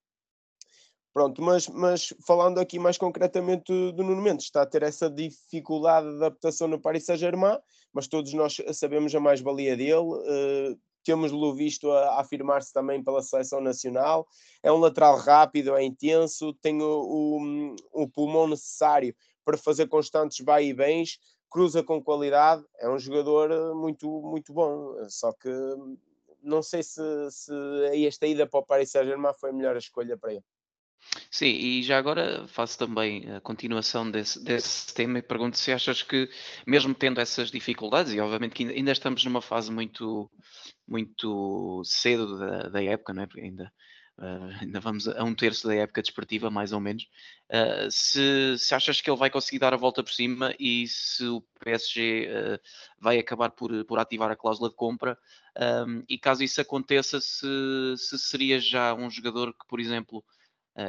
Pronto, 1.12 1.42
mas, 1.42 1.66
mas 1.68 2.14
falando 2.26 2.58
aqui 2.58 2.78
mais 2.78 2.96
concretamente 2.96 3.72
do 3.92 4.04
Nuno 4.04 4.22
Mendes, 4.22 4.44
está 4.44 4.62
a 4.62 4.66
ter 4.66 4.82
essa 4.82 5.10
dificuldade 5.10 6.08
de 6.08 6.16
adaptação 6.16 6.68
no 6.68 6.80
Paris 6.80 7.04
Saint-Germain, 7.04 7.58
mas 7.92 8.06
todos 8.06 8.32
nós 8.34 8.56
sabemos 8.72 9.14
a 9.14 9.20
mais-valia 9.20 9.76
dele, 9.76 9.94
uh, 9.94 10.78
temos-lo 11.08 11.54
visto 11.54 11.90
a, 11.90 12.16
a 12.16 12.20
afirmar-se 12.20 12.70
também 12.70 13.02
pela 13.02 13.22
seleção 13.22 13.62
nacional. 13.62 14.28
É 14.62 14.70
um 14.70 14.76
lateral 14.76 15.16
rápido, 15.16 15.74
é 15.74 15.82
intenso, 15.82 16.52
tem 16.52 16.82
o, 16.82 16.84
o, 16.84 18.02
o 18.02 18.06
pulmão 18.06 18.46
necessário 18.46 19.16
para 19.42 19.56
fazer 19.56 19.88
constantes 19.88 20.44
vai 20.44 20.66
e 20.66 20.74
bens, 20.74 21.18
cruza 21.48 21.82
com 21.82 22.02
qualidade, 22.02 22.62
é 22.78 22.90
um 22.90 22.98
jogador 22.98 23.50
eh, 23.50 23.72
muito, 23.72 24.06
muito 24.20 24.52
bom. 24.52 24.94
Só 25.08 25.32
que 25.32 25.48
não 26.42 26.62
sei 26.62 26.82
se, 26.82 27.00
se 27.30 27.54
esta 28.06 28.26
ida 28.26 28.46
para 28.46 28.60
o 28.60 28.66
Paris 28.66 28.90
Saint-Germain 28.90 29.32
foi 29.32 29.48
a 29.48 29.54
melhor 29.54 29.78
escolha 29.78 30.14
para 30.18 30.34
ele. 30.34 30.44
Sim, 31.30 31.46
e 31.46 31.82
já 31.82 31.98
agora 31.98 32.46
faço 32.48 32.78
também 32.78 33.30
a 33.32 33.40
continuação 33.40 34.10
desse, 34.10 34.42
desse 34.42 34.94
tema 34.94 35.18
e 35.18 35.22
pergunto 35.22 35.58
se 35.58 35.72
achas 35.72 36.02
que, 36.02 36.28
mesmo 36.66 36.94
tendo 36.94 37.20
essas 37.20 37.50
dificuldades, 37.50 38.12
e 38.12 38.20
obviamente 38.20 38.54
que 38.54 38.64
ainda 38.64 38.92
estamos 38.92 39.24
numa 39.24 39.42
fase 39.42 39.70
muito, 39.70 40.30
muito 40.86 41.82
cedo 41.84 42.38
da, 42.38 42.68
da 42.68 42.82
época, 42.82 43.12
não 43.12 43.22
é? 43.22 43.26
Porque 43.26 43.42
ainda, 43.42 43.72
uh, 44.18 44.50
ainda 44.62 44.80
vamos 44.80 45.06
a 45.08 45.22
um 45.24 45.34
terço 45.34 45.66
da 45.66 45.74
época 45.74 46.02
desportiva, 46.02 46.50
mais 46.50 46.72
ou 46.72 46.80
menos. 46.80 47.04
Uh, 47.50 47.90
se, 47.90 48.56
se 48.58 48.74
achas 48.74 49.00
que 49.00 49.10
ele 49.10 49.18
vai 49.18 49.30
conseguir 49.30 49.58
dar 49.58 49.74
a 49.74 49.78
volta 49.78 50.02
por 50.02 50.12
cima 50.12 50.54
e 50.58 50.86
se 50.88 51.24
o 51.26 51.42
PSG 51.60 52.28
uh, 52.28 52.54
ah, 52.54 52.60
vai 52.98 53.18
acabar 53.18 53.50
por, 53.50 53.84
por 53.84 53.98
ativar 53.98 54.30
a 54.30 54.36
cláusula 54.36 54.68
de 54.70 54.76
compra, 54.76 55.18
um, 55.86 56.02
e 56.08 56.18
caso 56.18 56.42
isso 56.42 56.60
aconteça, 56.60 57.20
se, 57.20 57.46
se 57.96 58.18
seria 58.18 58.60
já 58.60 58.94
um 58.94 59.10
jogador 59.10 59.52
que, 59.52 59.66
por 59.68 59.80
exemplo, 59.80 60.24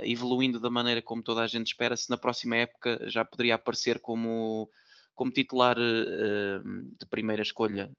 evoluindo 0.04 0.60
da 0.60 0.69
maneira 0.69 1.02
como 1.02 1.23
toda 1.23 1.41
a 1.41 1.47
gente 1.47 1.67
espera, 1.67 1.97
se 1.97 2.10
na 2.10 2.17
próxima 2.17 2.56
época 2.56 2.99
já 3.10 3.25
poderia 3.25 3.56
aparecer 3.56 3.99
como, 3.99 4.69
como 5.15 5.32
titular 5.32 5.75
de 5.78 7.06
primeira 7.10 7.41
escolha 7.41 7.91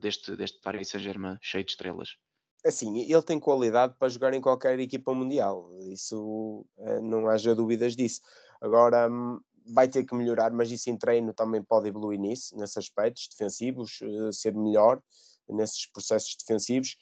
deste, 0.00 0.36
deste 0.36 0.60
Paris 0.60 0.88
Saint-Germain 0.88 1.36
cheio 1.40 1.64
de 1.64 1.70
estrelas? 1.70 2.16
Assim, 2.64 2.98
ele 2.98 3.22
tem 3.22 3.40
qualidade 3.40 3.94
para 3.98 4.08
jogar 4.08 4.34
em 4.34 4.40
qualquer 4.40 4.78
equipa 4.80 5.14
mundial, 5.14 5.70
isso 5.80 6.66
não 7.02 7.28
haja 7.28 7.54
dúvidas 7.54 7.96
disso. 7.96 8.20
Agora 8.60 9.08
hum, 9.10 9.40
vai 9.72 9.88
ter 9.88 10.04
que 10.04 10.14
melhorar, 10.14 10.50
mas 10.50 10.70
isso 10.70 10.90
em 10.90 10.96
treino 10.96 11.32
também 11.32 11.62
pode 11.62 11.88
evoluir 11.88 12.18
nisso, 12.18 12.56
nesses 12.56 12.76
aspectos 12.76 13.28
defensivos, 13.28 13.98
ser 14.32 14.54
melhor 14.54 15.00
nesses 15.48 15.86
processos 15.86 16.36
defensivos. 16.36 16.96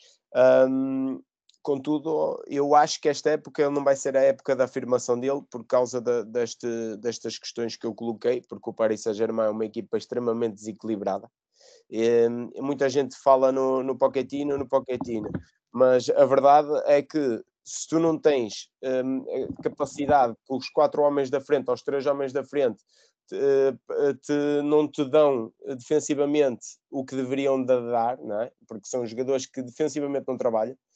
Um, 0.68 1.22
contudo, 1.68 2.42
eu 2.46 2.74
acho 2.74 2.98
que 2.98 3.10
esta 3.10 3.28
época 3.28 3.68
não 3.68 3.84
vai 3.84 3.94
ser 3.94 4.16
a 4.16 4.22
época 4.22 4.56
da 4.56 4.64
afirmação 4.64 5.20
dele 5.20 5.42
por 5.50 5.62
causa 5.66 6.00
de, 6.00 6.24
deste, 6.24 6.66
destas 6.96 7.38
questões 7.38 7.76
que 7.76 7.86
eu 7.86 7.94
coloquei, 7.94 8.40
porque 8.48 8.70
o 8.70 8.72
Paris 8.72 9.02
Saint-Germain 9.02 9.48
é 9.48 9.50
uma 9.50 9.66
equipa 9.66 9.98
extremamente 9.98 10.54
desequilibrada. 10.54 11.30
E, 11.90 12.26
muita 12.56 12.88
gente 12.88 13.14
fala 13.22 13.52
no, 13.52 13.82
no 13.82 13.98
Pochettino, 13.98 14.56
no 14.56 14.66
Pochettino, 14.66 15.28
mas 15.70 16.08
a 16.08 16.24
verdade 16.24 16.70
é 16.86 17.02
que 17.02 17.44
se 17.62 17.86
tu 17.86 17.98
não 17.98 18.18
tens 18.18 18.70
um, 18.82 19.26
capacidade 19.62 20.32
que 20.46 20.54
os 20.54 20.70
quatro 20.70 21.02
homens 21.02 21.28
da 21.28 21.38
frente, 21.38 21.70
os 21.70 21.82
três 21.82 22.06
homens 22.06 22.32
da 22.32 22.42
frente, 22.42 22.82
te, 23.28 23.36
te, 24.22 24.62
não 24.64 24.88
te 24.88 25.04
dão 25.04 25.52
defensivamente 25.66 26.64
o 26.90 27.04
que 27.04 27.14
deveriam 27.14 27.62
dar, 27.62 28.16
não 28.16 28.40
é? 28.40 28.50
porque 28.66 28.88
são 28.88 29.04
jogadores 29.04 29.44
que 29.44 29.60
defensivamente 29.60 30.24
não 30.26 30.38
trabalham, 30.38 30.74
eh, 30.74 30.87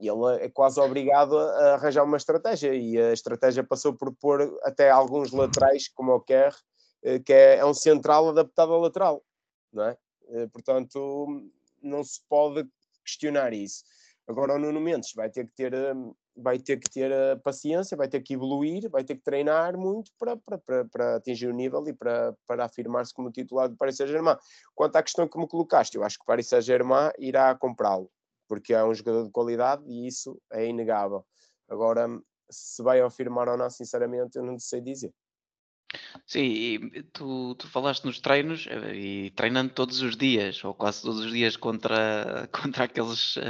ele 0.00 0.44
é 0.44 0.48
quase 0.48 0.80
obrigado 0.80 1.38
a 1.38 1.74
arranjar 1.74 2.04
uma 2.04 2.16
estratégia, 2.16 2.74
e 2.74 2.98
a 2.98 3.12
estratégia 3.12 3.64
passou 3.64 3.94
por 3.94 4.14
pôr 4.14 4.58
até 4.62 4.90
alguns 4.90 5.32
laterais, 5.32 5.88
como 5.88 6.12
o 6.12 6.20
Kerr, 6.20 6.54
eh, 7.02 7.18
que 7.18 7.32
é, 7.32 7.56
é 7.56 7.64
um 7.64 7.74
central 7.74 8.28
adaptado 8.28 8.72
ao 8.72 8.80
lateral, 8.80 9.22
não 9.72 9.84
é? 9.84 9.96
Eh, 10.28 10.46
portanto, 10.48 11.50
não 11.82 12.02
se 12.02 12.20
pode 12.28 12.68
questionar 13.04 13.52
isso. 13.52 13.84
Agora 14.28 14.54
o 14.54 14.58
Nuno 14.58 14.80
Mendes 14.80 15.12
vai 15.14 15.30
ter 15.30 15.46
que 15.46 15.52
ter, 15.54 15.72
vai 16.36 16.58
ter, 16.58 16.78
que 16.78 16.90
ter 16.90 17.40
paciência, 17.42 17.96
vai 17.96 18.08
ter 18.08 18.20
que 18.20 18.34
evoluir, 18.34 18.90
vai 18.90 19.04
ter 19.04 19.14
que 19.14 19.22
treinar 19.22 19.78
muito 19.78 20.10
para, 20.18 20.36
para, 20.36 20.58
para, 20.58 20.84
para 20.84 21.16
atingir 21.16 21.46
o 21.46 21.52
nível 21.52 21.86
e 21.86 21.92
para, 21.92 22.34
para 22.44 22.64
afirmar-se 22.64 23.14
como 23.14 23.30
titular 23.30 23.68
do 23.68 23.76
Paris 23.76 23.96
Saint-Germain. 23.96 24.36
Quanto 24.74 24.96
à 24.96 25.02
questão 25.02 25.28
que 25.28 25.38
me 25.38 25.46
colocaste, 25.46 25.96
eu 25.96 26.02
acho 26.02 26.18
que 26.18 26.24
o 26.24 26.26
Paris 26.26 26.48
Saint-Germain 26.48 27.12
irá 27.18 27.54
comprá-lo, 27.54 28.10
porque 28.48 28.74
é 28.74 28.84
um 28.84 28.94
jogador 28.94 29.24
de 29.24 29.30
qualidade 29.30 29.82
e 29.86 30.06
isso 30.06 30.40
é 30.52 30.66
inegável. 30.66 31.24
Agora, 31.68 32.06
se 32.50 32.82
vai 32.82 33.00
afirmar 33.00 33.48
ou 33.48 33.56
não, 33.56 33.70
sinceramente, 33.70 34.36
eu 34.36 34.44
não 34.44 34.58
sei 34.58 34.80
dizer. 34.80 35.12
Sim, 36.26 36.42
e 36.42 37.02
tu, 37.12 37.54
tu 37.54 37.68
falaste 37.68 38.04
nos 38.04 38.20
treinos 38.20 38.66
eh, 38.68 38.94
e 38.94 39.30
treinando 39.30 39.72
todos 39.72 40.00
os 40.02 40.16
dias, 40.16 40.62
ou 40.64 40.74
quase 40.74 41.02
todos 41.02 41.20
os 41.20 41.32
dias, 41.32 41.56
contra, 41.56 42.48
contra 42.52 42.84
aqueles 42.84 43.36
uh, 43.36 43.42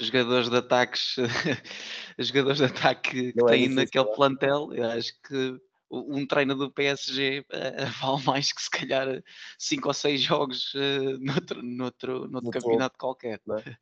jogadores 0.00 0.50
de 0.50 0.56
ataques, 0.56 1.16
jogadores 2.18 2.58
de 2.58 2.64
ataque 2.64 3.32
que 3.32 3.32
Não 3.36 3.48
é 3.48 3.52
têm 3.52 3.68
difícil, 3.68 3.76
naquele 3.76 4.10
é? 4.10 4.14
plantel. 4.14 4.74
Eu 4.74 4.90
acho 4.90 5.12
que 5.22 5.60
um 5.88 6.26
treino 6.26 6.56
do 6.56 6.70
PSG 6.70 7.40
uh, 7.40 7.44
eh, 7.50 7.84
vale 8.02 8.22
mais 8.24 8.52
que 8.52 8.62
se 8.62 8.70
calhar 8.70 9.22
5 9.58 9.88
ou 9.88 9.94
6 9.94 10.20
jogos 10.20 10.74
uh, 10.74 11.18
noutro, 11.20 11.62
noutro, 11.62 12.28
noutro 12.28 12.50
campeonato 12.50 12.98
qualquer. 12.98 13.40
É? 13.64 13.76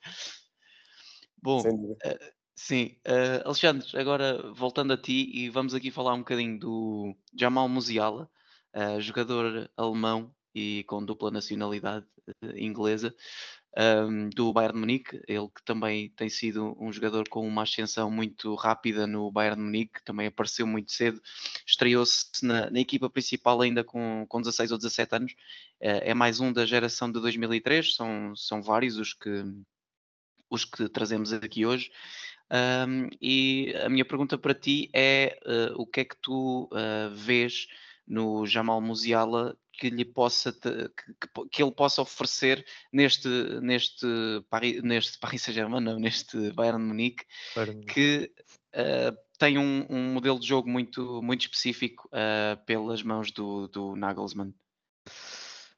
Bom, 1.45 1.63
Sim, 2.57 2.97
uh, 3.07 3.47
Alexandre, 3.47 3.87
agora 3.99 4.53
voltando 4.53 4.93
a 4.93 4.97
ti 4.97 5.29
e 5.35 5.51
vamos 5.51 5.75
aqui 5.75 5.91
falar 5.91 6.15
um 6.15 6.21
bocadinho 6.21 6.59
do 6.59 7.17
Jamal 7.37 7.69
Musiala, 7.69 8.31
uh, 8.75 9.01
jogador 9.01 9.69
alemão 9.77 10.33
e 10.55 10.85
com 10.85 11.05
dupla 11.05 11.33
nacionalidade 11.33 12.07
uh, 12.43 12.57
inglesa, 12.57 13.13
um, 13.77 13.83
ehm, 13.83 14.31
do 14.31 14.53
Bayern 14.53 14.75
de 14.75 14.81
Munique, 14.81 15.21
ele 15.27 15.49
que 15.49 15.65
também 15.65 16.11
tem 16.11 16.29
sido 16.29 16.77
um 16.81 16.93
jogador 16.93 17.29
com 17.29 17.47
uma 17.47 17.65
ascensão 17.65 18.09
muito 18.09 18.55
rápida 18.55 19.05
no 19.05 19.33
Bayern 19.33 19.57
de 19.57 19.63
Munique, 19.65 20.05
também 20.05 20.29
apareceu 20.29 20.65
muito 20.65 20.93
cedo, 20.93 21.21
estreou-se 21.67 22.27
na, 22.43 22.71
na, 22.71 22.79
equipa 22.81 23.11
principal 23.11 23.61
ainda 23.61 23.83
com, 23.83 24.25
com 24.29 24.41
16 24.41 24.71
ou 24.71 24.79
17 24.79 25.17
anos, 25.17 25.35
é 25.81 26.15
mais 26.15 26.39
um 26.39 26.53
da 26.53 26.65
geração 26.65 27.11
de 27.11 27.21
2003, 27.21 27.97
são, 27.97 28.35
são 28.37 28.63
vários 28.63 28.97
os 28.97 29.13
que, 29.13 29.45
os 30.51 30.65
que 30.65 30.89
trazemos 30.89 31.33
aqui 31.33 31.67
hoje. 31.67 31.91
Um, 32.51 33.09
e 33.21 33.75
a 33.85 33.89
minha 33.89 34.05
pergunta 34.05 34.37
para 34.37 34.55
ti 34.55 34.91
é 34.93 35.39
uh, 35.47 35.81
o 35.81 35.87
que 35.87 36.01
é 36.01 36.05
que 36.05 36.17
tu 36.21 36.69
uh, 36.73 37.15
vês 37.15 37.67
no 38.07 38.47
Jamal 38.47 38.81
Musiala 38.81 39.57
que 39.73 39.91
lhe 39.91 40.05
possa 40.05 40.53
te, 40.53 40.71
que, 41.19 41.49
que, 41.51 41.63
ele 41.63 41.73
possa 41.73 42.03
oferecer 42.03 42.65
neste 42.93 43.29
neste 43.61 44.07
Paris, 44.49 44.83
neste 44.83 45.19
Paris 45.19 45.43
Saint-Germain, 45.43 45.81
não, 45.81 45.99
neste 45.99 46.53
Bayern 46.53 46.85
Munique, 46.85 47.25
que 47.89 48.31
uh, 48.75 49.17
tem 49.37 49.59
um, 49.59 49.85
um, 49.91 50.13
modelo 50.13 50.39
de 50.39 50.47
jogo 50.47 50.69
muito 50.71 51.21
muito 51.23 51.41
específico 51.41 52.09
pelas 52.67 53.03
mãos 53.03 53.33
do, 53.33 53.67
do 53.67 53.97
Nagelsmann. 53.97 54.55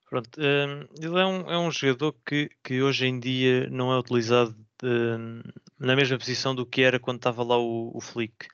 Pronto, 0.09 0.41
ele 0.41 1.19
é 1.19 1.27
um, 1.27 1.51
é 1.51 1.59
um 1.59 1.71
jogador 1.71 2.15
que, 2.25 2.49
que 2.63 2.81
hoje 2.81 3.07
em 3.07 3.19
dia 3.19 3.69
não 3.71 3.93
é 3.93 3.99
utilizado 3.99 4.55
de, 4.81 5.43
na 5.79 5.97
mesma 5.97 6.19
posição 6.19 6.55
do 6.55 6.65
que 6.65 6.83
era 6.83 6.99
quando 6.99 7.17
estava 7.17 7.43
lá 7.43 7.59
o, 7.59 7.91
o 7.95 8.01
Flick. 8.01 8.47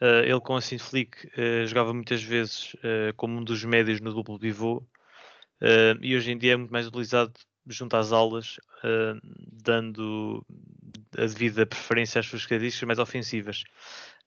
Uh, 0.00 0.24
ele 0.24 0.40
com 0.40 0.56
assim 0.56 0.78
Flick 0.78 1.26
uh, 1.26 1.66
jogava 1.66 1.92
muitas 1.92 2.22
vezes 2.22 2.74
uh, 2.74 3.14
como 3.16 3.38
um 3.38 3.44
dos 3.44 3.64
médios 3.64 4.00
no 4.00 4.14
duplo 4.14 4.38
pivô 4.38 4.82
e 6.00 6.16
hoje 6.16 6.32
em 6.32 6.38
dia 6.38 6.54
é 6.54 6.56
muito 6.56 6.72
mais 6.72 6.86
utilizado 6.86 7.34
junto 7.66 7.94
às 7.94 8.12
aulas, 8.12 8.58
dando 9.62 10.42
a 11.18 11.26
devida 11.26 11.66
preferência 11.66 12.18
às 12.18 12.26
suas 12.26 12.46
características 12.46 12.86
mais 12.86 12.98
ofensivas. 12.98 13.64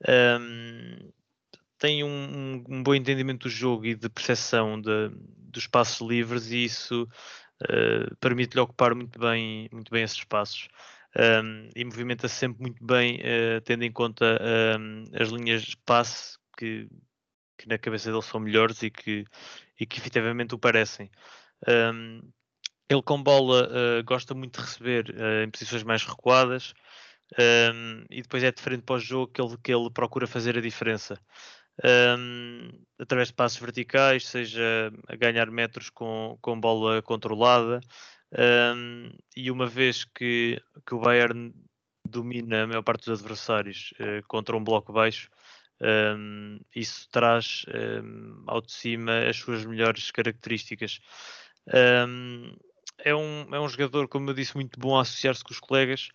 Um, 0.08 1.12
tem 1.80 2.04
um, 2.04 2.64
um, 2.70 2.84
bom 2.84 2.94
entendimento 2.94 3.48
do 3.48 3.50
jogo 3.50 3.88
e 3.88 3.96
de 3.96 4.08
percepção 4.10 4.80
de, 4.80 5.10
dos 5.54 5.64
espaços 5.64 6.06
livres 6.08 6.52
e 6.52 6.66
isso 6.66 7.08
permite-lhe 8.20 8.60
ocupar 8.60 8.94
muito 8.94 9.18
bem, 9.18 9.70
muito 9.72 9.90
bem 9.90 10.04
esses 10.04 10.18
espaços 10.18 10.68
um, 11.16 11.70
e 11.76 11.86
movimenta-se 11.86 12.36
sempre 12.36 12.62
muito 12.62 12.84
bem, 12.84 13.18
uh, 13.18 13.62
tendo 13.62 13.84
em 13.84 13.92
conta 13.92 14.40
um, 14.80 15.04
as 15.14 15.30
linhas 15.30 15.62
de 15.62 15.78
passe 15.78 16.38
que, 16.58 16.88
que, 17.58 17.68
na 17.68 17.78
cabeça 17.78 18.10
dele 18.10 18.24
são 18.24 18.40
melhores 18.40 18.82
e 18.82 18.90
que, 18.90 19.26
e 19.80 19.86
que 19.86 20.00
efetivamente 20.00 20.56
o 20.56 20.60
parecem. 20.60 21.12
Um, 21.68 22.20
ele 22.90 23.02
com 23.04 23.22
bola 23.22 23.70
uh, 23.70 24.04
gosta 24.04 24.34
muito 24.34 24.60
de 24.60 24.66
receber 24.66 25.10
uh, 25.12 25.44
em 25.44 25.52
posições 25.52 25.84
mais 25.84 26.04
recuadas 26.04 26.74
e 28.12 28.22
depois 28.22 28.44
é 28.44 28.52
diferente 28.52 28.84
para 28.84 28.96
o 28.96 29.00
jogo 29.00 29.32
que 29.32 29.42
ele, 29.42 29.58
que 29.64 29.74
ele 29.74 29.90
procura 29.90 30.28
fazer 30.28 30.56
a 30.56 30.62
diferença. 30.62 31.20
Um, 31.84 32.70
através 33.00 33.30
de 33.30 33.34
passos 33.34 33.60
verticais, 33.60 34.28
seja 34.28 34.92
a 35.08 35.16
ganhar 35.16 35.50
metros 35.50 35.90
com, 35.90 36.38
com 36.42 36.60
bola 36.60 37.02
controlada, 37.02 37.80
um, 38.76 39.12
e 39.36 39.50
uma 39.50 39.66
vez 39.66 40.06
que, 40.06 40.62
que 40.86 40.94
o 40.94 41.00
Bayern 41.00 41.54
domina 42.08 42.64
a 42.64 42.68
maior 42.68 42.84
parte 42.84 43.06
dos 43.06 43.20
adversários 43.20 43.94
uh, 44.00 44.26
contra 44.28 44.56
um 44.56 44.64
bloco 44.64 44.94
baixo, 44.94 45.30
um, 45.82 46.60
isso 46.76 47.10
traz 47.12 47.66
ao 48.48 48.62
de 48.62 48.72
cima 48.72 49.28
as 49.28 49.38
suas 49.38 49.66
melhores 49.66 50.12
características. 50.12 51.00
É, 51.68 53.16
um, 53.16 53.48
é 53.52 53.60
um 53.60 53.68
jogador, 53.68 54.08
como 54.08 54.30
eu 54.30 54.34
disse, 54.34 54.56
muito 54.56 54.80
bom 54.80 54.98
a 54.98 55.02
associar-se 55.02 55.44
com 55.44 55.52
os 55.52 55.60
colegas 55.60 56.10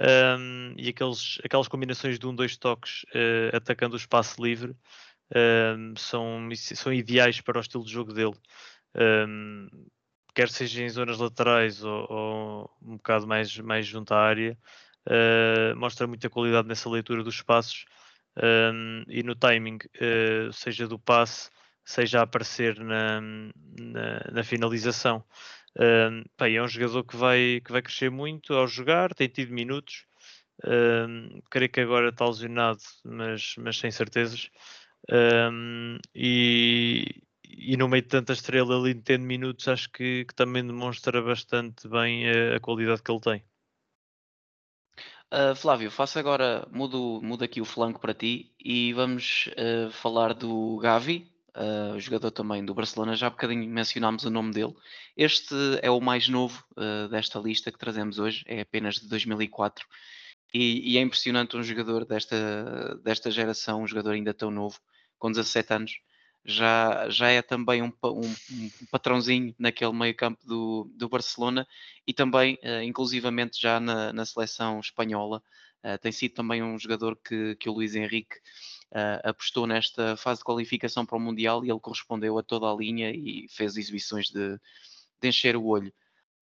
um, 0.00 0.74
e 0.76 0.88
aqueles, 0.88 1.38
aquelas 1.44 1.68
combinações 1.68 2.18
de 2.18 2.26
um, 2.26 2.34
dois 2.34 2.56
toques 2.56 3.04
uh, 3.14 3.56
atacando 3.56 3.94
o 3.94 3.98
espaço 3.98 4.42
livre 4.42 4.76
são, 5.96 6.48
são 6.54 6.92
ideais 6.92 7.40
para 7.40 7.58
o 7.58 7.60
estilo 7.60 7.84
de 7.84 7.90
jogo 7.90 8.12
dele 8.12 8.34
quer 10.34 10.48
seja 10.50 10.82
em 10.82 10.88
zonas 10.88 11.18
laterais 11.18 11.82
ou, 11.84 12.06
ou 12.10 12.70
um 12.82 12.96
bocado 12.96 13.26
mais, 13.26 13.56
mais 13.58 13.86
junto 13.86 14.12
à 14.12 14.20
área, 14.20 14.58
uh, 15.06 15.76
mostra 15.76 16.06
muita 16.06 16.28
qualidade 16.28 16.66
nessa 16.66 16.90
leitura 16.90 17.22
dos 17.22 17.40
passos 17.40 17.86
um, 18.36 19.04
e 19.08 19.22
no 19.22 19.34
timing, 19.36 19.78
uh, 19.78 20.52
seja 20.52 20.88
do 20.88 20.98
passe, 20.98 21.50
seja 21.84 22.18
a 22.20 22.22
aparecer 22.22 22.78
na, 22.80 23.20
na, 23.20 24.32
na 24.32 24.42
finalização. 24.42 25.24
Um, 25.78 26.24
é 26.40 26.62
um 26.62 26.68
jogador 26.68 27.04
que 27.04 27.16
vai, 27.16 27.60
que 27.64 27.72
vai 27.72 27.82
crescer 27.82 28.10
muito 28.10 28.54
ao 28.54 28.66
jogar, 28.66 29.14
tem 29.14 29.28
tido 29.28 29.52
minutos. 29.52 30.06
Um, 30.64 31.40
creio 31.50 31.70
que 31.70 31.80
agora 31.80 32.10
está 32.10 32.26
lesionado, 32.26 32.80
mas, 33.04 33.54
mas 33.58 33.76
sem 33.78 33.90
certezas. 33.90 34.50
Um, 35.10 35.98
e, 36.14 37.22
e 37.44 37.76
no 37.76 37.88
meio 37.88 38.02
de 38.02 38.08
tanta 38.08 38.32
estrela 38.32 38.78
ali 38.78 38.94
tendo 38.94 39.24
minutos, 39.24 39.66
acho 39.68 39.90
que, 39.90 40.24
que 40.24 40.34
também 40.34 40.66
demonstra 40.66 41.20
bastante 41.20 41.88
bem 41.88 42.28
a, 42.28 42.56
a, 42.56 42.60
qualidade 42.60 43.02
que 43.02 43.10
ele 43.10 43.20
tem. 43.20 43.44
Uh, 45.32 45.54
Flávio, 45.56 45.90
faço 45.90 46.18
agora, 46.18 46.66
mudo, 46.70 47.20
mudo 47.20 47.42
aqui 47.42 47.60
o 47.60 47.64
flanco 47.64 48.00
para 48.00 48.14
ti 48.14 48.54
e 48.58 48.92
vamos 48.92 49.48
uh, 49.58 49.90
falar 49.90 50.32
do 50.32 50.78
Gavi, 50.78 51.33
uh, 51.56 51.98
jogador 51.98 52.30
também 52.30 52.64
do 52.64 52.74
Barcelona. 52.74 53.16
Já 53.16 53.28
há 53.28 53.30
bocadinho 53.30 53.68
mencionámos 53.68 54.24
o 54.24 54.30
nome 54.30 54.52
dele. 54.52 54.74
Este 55.16 55.54
é 55.82 55.90
o 55.90 56.00
mais 56.00 56.28
novo 56.28 56.64
desta 57.10 57.38
lista 57.38 57.70
que 57.70 57.78
trazemos 57.78 58.18
hoje, 58.18 58.44
é 58.46 58.60
apenas 58.60 58.96
de 58.96 59.08
2004. 59.08 59.86
E, 60.52 60.92
e, 60.92 60.98
é 60.98 61.00
impressionante 61.00 61.56
um 61.56 61.62
jogador 61.64 62.04
desta, 62.04 62.94
desta 63.02 63.28
geração, 63.30 63.82
um 63.82 63.86
jogador 63.88 64.12
ainda 64.12 64.32
tão 64.32 64.52
novo, 64.52 64.78
com 65.18 65.30
17 65.30 65.72
anos, 65.72 65.92
já, 66.44 67.08
já 67.08 67.28
é 67.28 67.42
também 67.42 67.82
um, 67.82 67.92
um, 68.04 68.20
um 68.20 68.86
patrãozinho 68.90 69.52
naquele 69.58 69.92
meio 69.92 70.14
campo 70.14 70.46
do, 70.46 70.88
do 70.94 71.08
Barcelona 71.08 71.66
e 72.06 72.12
também, 72.12 72.58
uh, 72.62 72.82
inclusivamente, 72.82 73.60
já 73.60 73.80
na, 73.80 74.12
na 74.12 74.24
seleção 74.24 74.78
espanhola, 74.80 75.42
Uh, 75.84 75.98
tem 75.98 76.10
sido 76.10 76.32
também 76.32 76.62
um 76.62 76.78
jogador 76.78 77.14
que, 77.14 77.56
que 77.56 77.68
o 77.68 77.72
Luís 77.74 77.94
Henrique 77.94 78.36
uh, 78.94 79.28
apostou 79.28 79.66
nesta 79.66 80.16
fase 80.16 80.38
de 80.38 80.44
qualificação 80.44 81.04
para 81.04 81.16
o 81.16 81.20
Mundial 81.20 81.64
e 81.64 81.70
ele 81.70 81.80
correspondeu 81.80 82.38
a 82.38 82.42
toda 82.42 82.70
a 82.70 82.74
linha 82.74 83.10
e 83.10 83.46
fez 83.50 83.76
exibições 83.76 84.30
de, 84.30 84.58
de 85.20 85.28
encher 85.28 85.56
o 85.56 85.66
olho. 85.66 85.92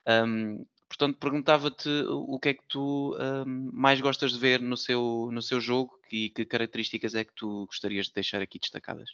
Um, 0.07 0.67
portanto, 0.89 1.19
perguntava-te 1.19 1.89
o 2.09 2.39
que 2.39 2.51
é 2.51 2.55
que 2.55 2.67
tu 2.69 3.17
um, 3.17 3.71
mais 3.73 4.01
gostas 4.01 4.33
de 4.33 4.39
ver 4.39 4.61
no 4.61 4.77
seu, 4.77 5.31
no 5.33 5.41
seu 5.41 5.61
jogo 5.61 5.99
e 6.11 6.29
que 6.29 6.45
características 6.45 7.15
é 7.15 7.25
que 7.25 7.33
tu 7.35 7.67
gostarias 7.67 8.07
de 8.07 8.13
deixar 8.15 8.43
aqui 8.43 8.59
destacadas? 8.59 9.11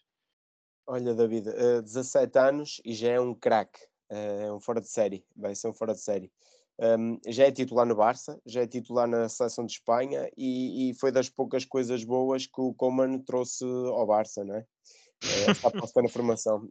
Olha, 0.87 1.14
David, 1.14 1.48
uh, 1.51 1.83
17 1.83 2.38
anos 2.38 2.81
e 2.85 2.94
já 2.94 3.11
é 3.11 3.20
um 3.20 3.35
craque, 3.35 3.79
uh, 4.11 4.42
é 4.42 4.53
um 4.53 4.59
fora 4.59 4.81
de 4.81 4.88
série, 4.88 5.24
vai 5.37 5.55
ser 5.55 5.68
um 5.68 5.74
fora 5.74 5.92
de 5.92 6.01
série. 6.01 6.33
Um, 6.81 7.19
já 7.27 7.47
é 7.47 7.51
titular 7.51 7.85
no 7.85 7.97
Barça, 7.97 8.41
já 8.47 8.62
é 8.62 8.67
titular 8.67 9.09
na 9.09 9.29
seleção 9.29 9.67
de 9.67 9.73
Espanha 9.73 10.31
e, 10.37 10.91
e 10.91 10.95
foi 10.95 11.11
das 11.11 11.29
poucas 11.29 11.64
coisas 11.64 12.05
boas 12.05 12.47
que 12.47 12.61
o 12.61 12.73
Coman 12.73 13.19
trouxe 13.19 13.64
ao 13.64 14.07
Barça, 14.07 14.45
não 14.45 14.55
é? 14.55 14.61
Uh, 14.61 15.51
está 15.51 15.69
a 15.69 16.03
na 16.03 16.09
formação. 16.09 16.69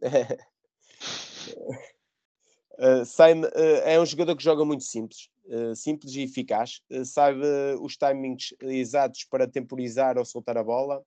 uh, 2.78 3.02
uh, 3.02 3.46
é 3.84 4.00
um 4.00 4.06
jogador 4.06 4.34
que 4.34 4.42
joga 4.42 4.64
muito 4.64 4.84
simples, 4.84 5.28
uh, 5.44 5.76
simples 5.76 6.14
e 6.14 6.22
eficaz, 6.22 6.80
sabe 7.04 7.42
os 7.82 7.98
timings 7.98 8.54
exatos 8.62 9.24
para 9.24 9.46
temporizar 9.46 10.16
ou 10.16 10.24
soltar 10.24 10.56
a 10.56 10.64
bola, 10.64 11.04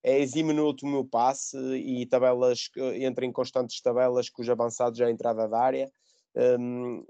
é 0.00 0.20
exime 0.20 0.52
no 0.52 0.64
último 0.66 1.04
passe 1.04 1.56
e 1.58 2.06
tabelas, 2.06 2.70
entra 2.94 3.24
em 3.24 3.32
constantes 3.32 3.80
tabelas 3.80 4.28
com 4.28 4.42
os 4.42 4.48
avançados 4.48 5.00
à 5.00 5.10
entrada 5.10 5.48
da 5.48 5.58
área. 5.58 5.90
Um, 6.36 7.04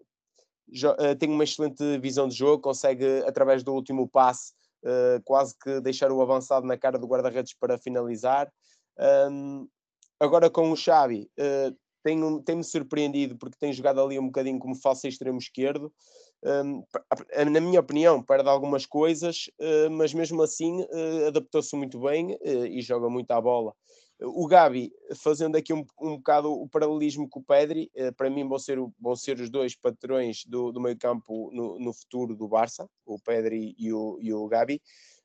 tem 1.18 1.28
uma 1.28 1.44
excelente 1.44 1.98
visão 1.98 2.28
de 2.28 2.34
jogo, 2.34 2.62
consegue, 2.62 3.22
através 3.26 3.62
do 3.62 3.72
último 3.72 4.08
passe, 4.08 4.52
uh, 4.84 5.22
quase 5.24 5.54
que 5.58 5.80
deixar 5.80 6.10
o 6.12 6.20
avançado 6.20 6.66
na 6.66 6.76
cara 6.76 6.98
do 6.98 7.06
guarda-redes 7.06 7.54
para 7.58 7.78
finalizar. 7.78 8.52
Agora 10.20 10.48
com 10.48 10.70
o 10.70 10.76
Xavi, 10.76 11.28
uh, 11.38 11.76
tem-me 12.02 12.42
tem 12.42 12.62
surpreendido 12.62 13.36
porque 13.36 13.56
tem 13.58 13.72
jogado 13.72 14.00
ali 14.00 14.18
um 14.18 14.26
bocadinho 14.26 14.58
como 14.58 14.74
falso 14.74 15.06
extremo 15.08 15.38
esquerdo. 15.38 15.92
Na 17.50 17.58
minha 17.58 17.80
opinião, 17.80 18.22
perde 18.22 18.46
algumas 18.50 18.84
coisas, 18.84 19.46
mas 19.92 20.12
mesmo 20.12 20.42
assim 20.42 20.86
adaptou-se 21.26 21.74
muito 21.74 21.98
bem 21.98 22.38
e 22.42 22.82
joga 22.82 23.08
muito 23.08 23.30
à 23.30 23.40
bola. 23.40 23.72
O 24.26 24.46
Gabi, 24.46 24.92
fazendo 25.16 25.56
aqui 25.56 25.72
um, 25.72 25.84
um 26.00 26.16
bocado 26.16 26.52
o 26.52 26.68
paralelismo 26.68 27.28
com 27.28 27.40
o 27.40 27.44
Pedri, 27.44 27.90
eh, 27.94 28.10
para 28.10 28.30
mim 28.30 28.46
vão 28.46 28.58
ser, 28.58 28.78
vão 29.00 29.16
ser 29.16 29.38
os 29.40 29.50
dois 29.50 29.74
patrões 29.76 30.44
do, 30.44 30.72
do 30.72 30.80
meio 30.80 30.96
campo 30.96 31.50
no, 31.52 31.78
no 31.78 31.92
futuro 31.92 32.34
do 32.34 32.48
Barça, 32.48 32.88
o 33.04 33.18
Pedri 33.18 33.74
e 33.78 33.92
o, 33.92 34.18
e 34.20 34.32
o 34.32 34.46
Gabi, 34.46 34.80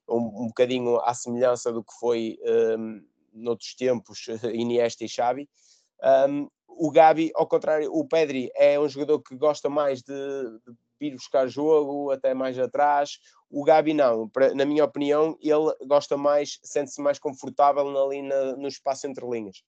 um, 0.08 0.44
um 0.44 0.48
bocadinho 0.48 0.98
à 1.02 1.14
semelhança 1.14 1.72
do 1.72 1.84
que 1.84 1.94
foi 2.00 2.38
um, 2.42 2.50
ehm, 2.50 3.02
noutros 3.34 3.76
tempos 3.76 4.28
Iniesta 4.54 5.04
e 5.04 5.10
Xavi. 5.10 5.50
Um, 6.30 6.50
o 6.68 6.92
Gabi, 6.92 7.32
ao 7.36 7.48
contrário, 7.48 7.92
o 7.94 8.08
Pedri 8.08 8.50
é 8.56 8.80
um 8.80 8.88
jogador 8.88 9.20
que 9.22 9.36
gosta 9.36 9.70
mais 9.70 10.02
de, 10.02 10.14
de 10.14 10.74
ir 11.08 11.16
buscar 11.16 11.48
jogo, 11.48 12.12
até 12.12 12.34
mais 12.34 12.58
atrás. 12.58 13.20
O 13.50 13.64
Gabi 13.64 13.94
não, 13.94 14.30
na 14.56 14.66
minha 14.66 14.86
opinião, 14.86 15.38
ele 15.42 15.74
gosta 15.88 16.16
mais, 16.18 16.60
sente-se 16.64 17.02
mais 17.02 17.18
confortável 17.18 17.88
ali 18.06 18.22
na, 18.22 18.56
no 18.56 18.68
espaço 18.68 19.08
entre 19.08 19.28
linhas. 19.28 19.64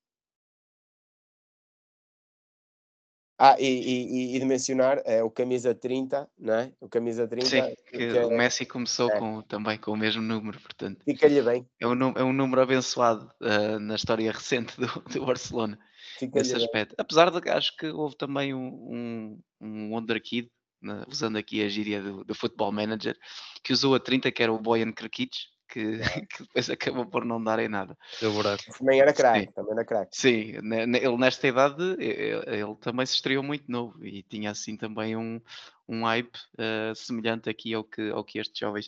Ah, 3.43 3.55
e, 3.57 3.65
e, 3.65 4.35
e, 4.35 4.39
de 4.39 4.45
mencionar 4.45 5.01
é 5.03 5.23
o 5.23 5.31
camisa 5.31 5.73
30, 5.73 6.29
não 6.37 6.53
é? 6.53 6.71
O 6.79 6.87
camisa 6.87 7.27
30. 7.27 7.45
Sim, 7.47 7.75
que, 7.87 7.97
que 7.97 8.19
o 8.19 8.29
Messi 8.29 8.67
começou 8.67 9.09
é. 9.09 9.17
com, 9.17 9.41
também 9.41 9.79
com 9.79 9.93
o 9.93 9.97
mesmo 9.97 10.21
número, 10.21 10.61
portanto. 10.61 11.03
Fica-lhe 11.03 11.41
bem. 11.41 11.67
É 11.79 11.87
um, 11.87 12.09
é 12.15 12.23
um 12.23 12.33
número 12.33 12.61
abençoado 12.61 13.31
uh, 13.41 13.79
na 13.79 13.95
história 13.95 14.31
recente 14.31 14.79
do, 14.79 14.85
do 15.09 15.25
Barcelona. 15.25 15.79
Nesse 16.21 16.55
aspecto. 16.55 16.95
Bem. 16.95 16.97
Apesar 16.99 17.31
de 17.31 17.41
que 17.41 17.49
acho 17.49 17.75
que 17.77 17.87
houve 17.87 18.15
também 18.15 18.53
um, 18.53 18.67
um, 18.67 19.41
um 19.59 19.93
Wonderkid 19.95 20.47
né, 20.81 21.03
usando 21.07 21.37
aqui 21.37 21.63
a 21.63 21.69
gíria 21.69 22.01
do, 22.01 22.23
do 22.23 22.35
Football 22.35 22.71
Manager, 22.71 23.17
que 23.63 23.73
usou 23.73 23.95
a 23.95 23.99
30, 23.99 24.31
que 24.31 24.43
era 24.43 24.51
o 24.51 24.59
Boyan 24.59 24.91
Krkic, 24.91 25.31
que, 25.71 25.99
que, 26.27 26.43
depois 26.43 26.69
acabou 26.69 27.05
por 27.05 27.23
não 27.23 27.41
dar 27.41 27.59
em 27.59 27.69
nada. 27.69 27.97
Deu 28.19 28.33
buraco. 28.33 28.63
Também 28.77 28.99
era 28.99 29.13
craque, 29.13 29.53
também 29.53 29.73
era 29.73 29.85
craque. 29.85 30.15
Sim, 30.15 30.53
ele 30.55 31.17
nesta 31.17 31.47
idade, 31.47 31.83
ele, 31.97 32.43
ele, 32.47 32.75
também 32.81 33.05
se 33.05 33.15
estreou 33.15 33.41
muito 33.41 33.71
novo 33.71 34.05
e 34.05 34.21
tinha 34.23 34.51
assim 34.51 34.75
também 34.75 35.15
um, 35.15 35.41
um 35.87 36.03
hype 36.03 36.35
uh, 36.35 36.95
semelhante 36.95 37.49
aqui 37.49 37.73
ao 37.73 37.83
que, 37.83 38.09
ao 38.09 38.23
que 38.23 38.39
estes 38.39 38.59
jovens 38.59 38.87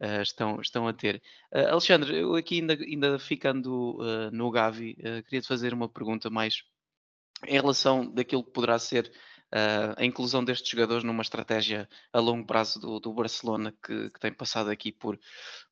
uh, 0.00 0.22
estão, 0.22 0.60
estão 0.60 0.88
a 0.88 0.92
ter. 0.92 1.22
Uh, 1.54 1.68
Alexandre, 1.70 2.18
eu 2.18 2.34
aqui 2.34 2.60
ainda, 2.60 2.74
ainda 2.74 3.18
ficando 3.18 3.98
no 4.32 4.50
Gavi, 4.50 4.96
queria 5.24 5.40
te 5.40 5.48
fazer 5.48 5.72
uma 5.72 5.88
pergunta 5.88 6.28
mais 6.28 6.64
em 7.46 7.54
relação 7.54 8.10
daquilo 8.10 8.42
que 8.42 8.50
poderá 8.50 8.78
ser 8.78 9.12
uh, 9.52 9.94
a 9.96 10.04
inclusão 10.04 10.44
destes 10.44 10.70
jogadores 10.70 11.04
numa 11.04 11.22
estratégia 11.22 11.88
a 12.12 12.20
longo 12.20 12.46
prazo 12.46 12.80
do, 12.80 13.00
do 13.00 13.12
Barcelona, 13.12 13.74
que, 13.82 14.10
que, 14.10 14.20
tem 14.20 14.32
passado 14.32 14.70
aqui 14.70 14.92
por, 14.92 15.18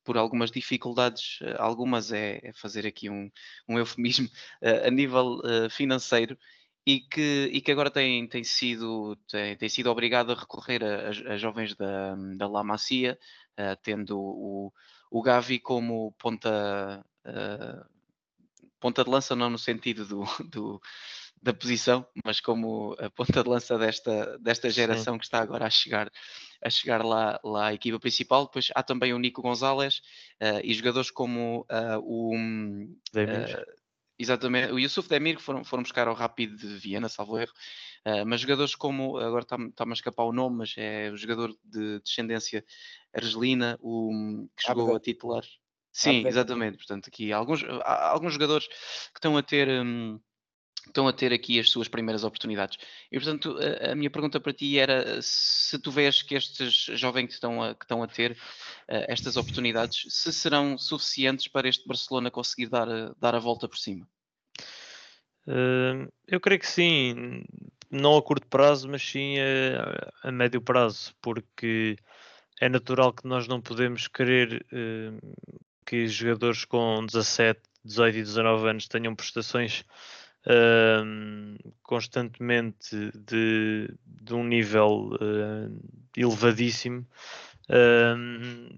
por 0.03 0.17
algumas 0.17 0.51
dificuldades, 0.51 1.39
uh, 1.41 1.55
algumas 1.59 2.11
é, 2.11 2.39
é, 2.43 2.53
fazer 2.53 2.85
aqui 2.87 3.09
um, 3.09 3.31
um 3.67 3.77
eufemismo 3.77 4.27
uh, 4.27 4.87
a 4.87 4.91
nível 4.91 5.41
financeiro. 5.69 6.37
E 6.85 7.01
que, 7.01 7.49
e 7.51 7.59
que 7.59 7.69
agora 7.69 7.91
tem, 7.91 8.25
tem, 8.29 8.45
sido, 8.45 9.17
tem, 9.29 9.57
tem 9.57 9.67
sido 9.67 9.91
obrigado 9.91 10.31
a 10.31 10.35
recorrer 10.35 10.81
a, 10.81 11.33
a, 11.33 11.37
jovens 11.37 11.75
da, 11.75 12.15
da 12.37 12.47
La 12.47 12.63
Macia, 12.63 13.19
tendo 13.83 14.17
o, 14.17 14.71
o 15.11 15.21
Gavi 15.21 15.59
como 15.59 16.13
ponta, 16.13 17.05
ponta 18.79 19.03
de 19.03 19.09
lança, 19.09 19.35
não 19.35 19.49
no 19.49 19.57
sentido 19.57 20.05
do, 20.05 20.23
do, 20.49 20.81
da 21.41 21.53
posição, 21.53 22.05
mas 22.25 22.39
como 22.39 22.95
a 22.99 23.09
ponta 23.09 23.43
de 23.43 23.49
lança 23.49 23.77
desta, 23.77 24.37
desta 24.39 24.69
geração 24.69 25.13
Sim. 25.13 25.19
que 25.19 25.25
está 25.25 25.39
agora 25.39 25.65
a 25.65 25.69
chegar, 25.69 26.11
a 26.63 26.69
chegar 26.69 27.03
lá, 27.03 27.39
lá 27.43 27.67
à 27.67 27.73
equipa 27.73 27.99
principal. 27.99 28.45
Depois 28.45 28.69
há 28.73 28.83
também 28.83 29.13
o 29.13 29.19
Nico 29.19 29.41
Gonzalez 29.41 30.01
uh, 30.41 30.59
e 30.63 30.73
jogadores 30.73 31.11
como 31.11 31.65
uh, 31.71 31.99
o. 32.01 32.35
Uh, 32.35 33.65
exatamente, 34.17 34.71
o 34.71 34.79
Yusuf 34.79 35.07
Demir, 35.07 35.37
que 35.37 35.41
foram, 35.41 35.63
foram 35.63 35.83
buscar 35.83 36.07
ao 36.07 36.15
Rápido 36.15 36.57
de 36.57 36.67
Viena, 36.77 37.07
salvo 37.07 37.37
erro. 37.37 37.53
mas 38.25 38.41
jogadores 38.41 38.73
como, 38.75 39.17
agora 39.17 39.43
está-me 39.43 39.69
está 39.69 39.83
a 39.83 39.93
escapar 39.93 40.23
o 40.23 40.33
nome, 40.33 40.57
mas 40.57 40.73
é 40.75 41.11
o 41.11 41.17
jogador 41.17 41.55
de 41.63 41.99
descendência 41.99 42.65
argelina, 43.13 43.77
o, 43.79 44.47
que 44.55 44.63
chegou 44.63 44.95
a 44.95 44.99
titular. 44.99 45.43
Sim, 45.91 46.27
exatamente. 46.27 46.77
Portanto, 46.77 47.07
aqui 47.07 47.31
alguns, 47.31 47.63
alguns 47.83 48.33
jogadores 48.33 48.67
que 48.67 49.17
estão 49.17 49.37
a 49.37 49.43
ter. 49.43 49.67
Um, 49.67 50.19
estão 50.89 51.07
a 51.07 51.13
ter 51.13 51.33
aqui 51.33 51.59
as 51.59 51.69
suas 51.69 51.87
primeiras 51.87 52.23
oportunidades. 52.23 52.77
E, 53.11 53.17
portanto, 53.17 53.57
a, 53.57 53.91
a, 53.91 53.95
minha 53.95 54.09
pergunta 54.09 54.39
para 54.39 54.53
ti 54.53 54.77
era 54.77 55.21
se 55.21 55.77
tu 55.79 55.91
vês 55.91 56.21
que 56.21 56.35
estes 56.35 56.89
jovens 56.99 57.27
que 57.27 57.33
estão 57.33 57.61
a, 57.61 57.75
que 57.75 57.85
estão 57.85 58.03
a 58.03 58.07
ter 58.07 58.31
uh, 58.31 59.05
estas 59.07 59.37
oportunidades, 59.37 60.05
se 60.13 60.31
serão 60.33 60.77
suficientes 60.77 61.47
para 61.47 61.67
este 61.67 61.87
Barcelona 61.87 62.31
conseguir 62.31 62.67
dar, 62.67 62.89
a, 62.89 63.13
dar 63.19 63.35
a 63.35 63.39
volta 63.39 63.67
por 63.67 63.77
cima? 63.77 64.07
Uh, 65.47 66.11
eu 66.27 66.39
creio 66.41 66.59
que 66.59 66.67
sim, 66.67 67.43
não 67.89 68.17
a 68.17 68.21
curto 68.21 68.47
prazo, 68.47 68.89
mas 68.89 69.01
sim 69.01 69.35
a, 69.39 70.27
a 70.27 70.31
médio 70.31 70.61
prazo, 70.61 71.13
porque 71.21 71.95
é 72.59 72.67
natural 72.67 73.13
que 73.13 73.27
nós 73.27 73.47
não 73.47 73.61
podemos 73.61 74.07
querer 74.07 74.65
uh, 74.73 75.35
que 75.85 76.07
jogadores 76.07 76.65
com 76.65 77.05
17, 77.05 77.61
18 77.85 78.17
e 78.17 78.23
19 78.23 78.69
anos 78.69 78.87
tenham 78.87 79.15
prestações 79.15 79.85
constantemente 81.83 83.11
de, 83.13 83.93
de, 84.05 84.33
um 84.33 84.43
nível 84.43 85.11
uh, 85.13 85.89
elevadíssimo 86.15 87.05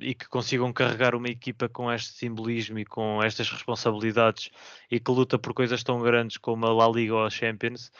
e 0.01 0.15
que 0.15 0.27
consigam 0.27 0.73
carregar 0.73 1.13
uma 1.13 1.27
equipa 1.27 1.69
com 1.69 1.91
este 1.91 2.09
simbolismo 2.13 2.79
e 2.79 2.85
com 2.85 3.21
estas 3.21 3.47
responsabilidades 3.51 4.49
e 4.89 4.99
que 4.99 5.11
luta 5.11 5.37
por 5.37 5.53
coisas 5.53 5.83
tão 5.83 6.01
grandes 6.01 6.37
como 6.37 6.65
a 6.65 6.73
La 6.73 6.89
Liga 6.89 7.13
ou 7.13 7.23
a 7.23 7.29
Champions. 7.29 7.91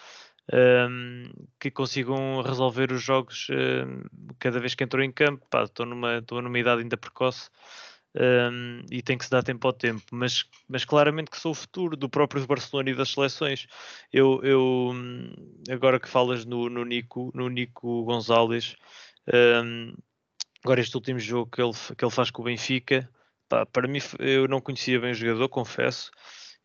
que 1.60 1.70
consigam 1.70 2.42
resolver 2.42 2.92
os 2.92 3.04
jogos 3.04 3.50
cada 4.40 4.60
vez 4.60 4.74
que 4.74 4.84
entram 4.84 5.04
em 5.04 5.12
campo. 5.12 5.46
Estou, 5.64 5.86
numa, 5.86 6.24
numa 6.32 6.60
idade 6.60 6.82
ainda 6.82 6.98
precoce 6.98 7.52
um, 8.16 8.82
e 8.90 9.02
tem 9.02 9.18
que 9.18 9.26
se 9.26 9.32
dar 9.32 9.44
tempo 9.44 9.68
ao 9.68 9.74
tempo, 9.74 10.04
mas, 10.12 10.46
mas 10.68 10.84
claramente 10.84 11.30
que 11.30 11.40
sou 11.40 11.52
o 11.52 11.56
futuro 11.56 11.96
do 11.96 12.10
próprio 12.10 12.46
Barcelona 12.46 12.90
e 12.90 12.96
das 12.96 13.12
seleções. 13.12 13.68
Eu, 14.12 14.40
eu 14.44 14.94
agora 15.70 16.00
que 16.00 16.10
falas 16.10 16.46
no, 16.46 16.70
no 16.70 16.84
Nico, 16.84 17.32
no 17.36 17.50
Nico 17.50 18.04
Gonzalez, 18.04 18.76
um, 19.64 19.94
agora 20.64 20.82
este 20.82 20.96
último 20.96 21.20
jogo 21.20 21.52
que 21.52 21.62
ele, 21.62 21.74
que 21.98 22.04
ele 22.04 22.12
faz 22.12 22.32
com 22.32 22.42
o 22.42 22.46
Benfica, 22.46 23.10
pá, 23.48 23.66
para 23.66 23.88
mim 23.88 24.00
eu 24.20 24.48
não 24.48 24.62
conhecia 24.62 25.00
bem 25.00 25.12
o 25.12 25.16
jogador, 25.16 25.50
confesso, 25.50 26.12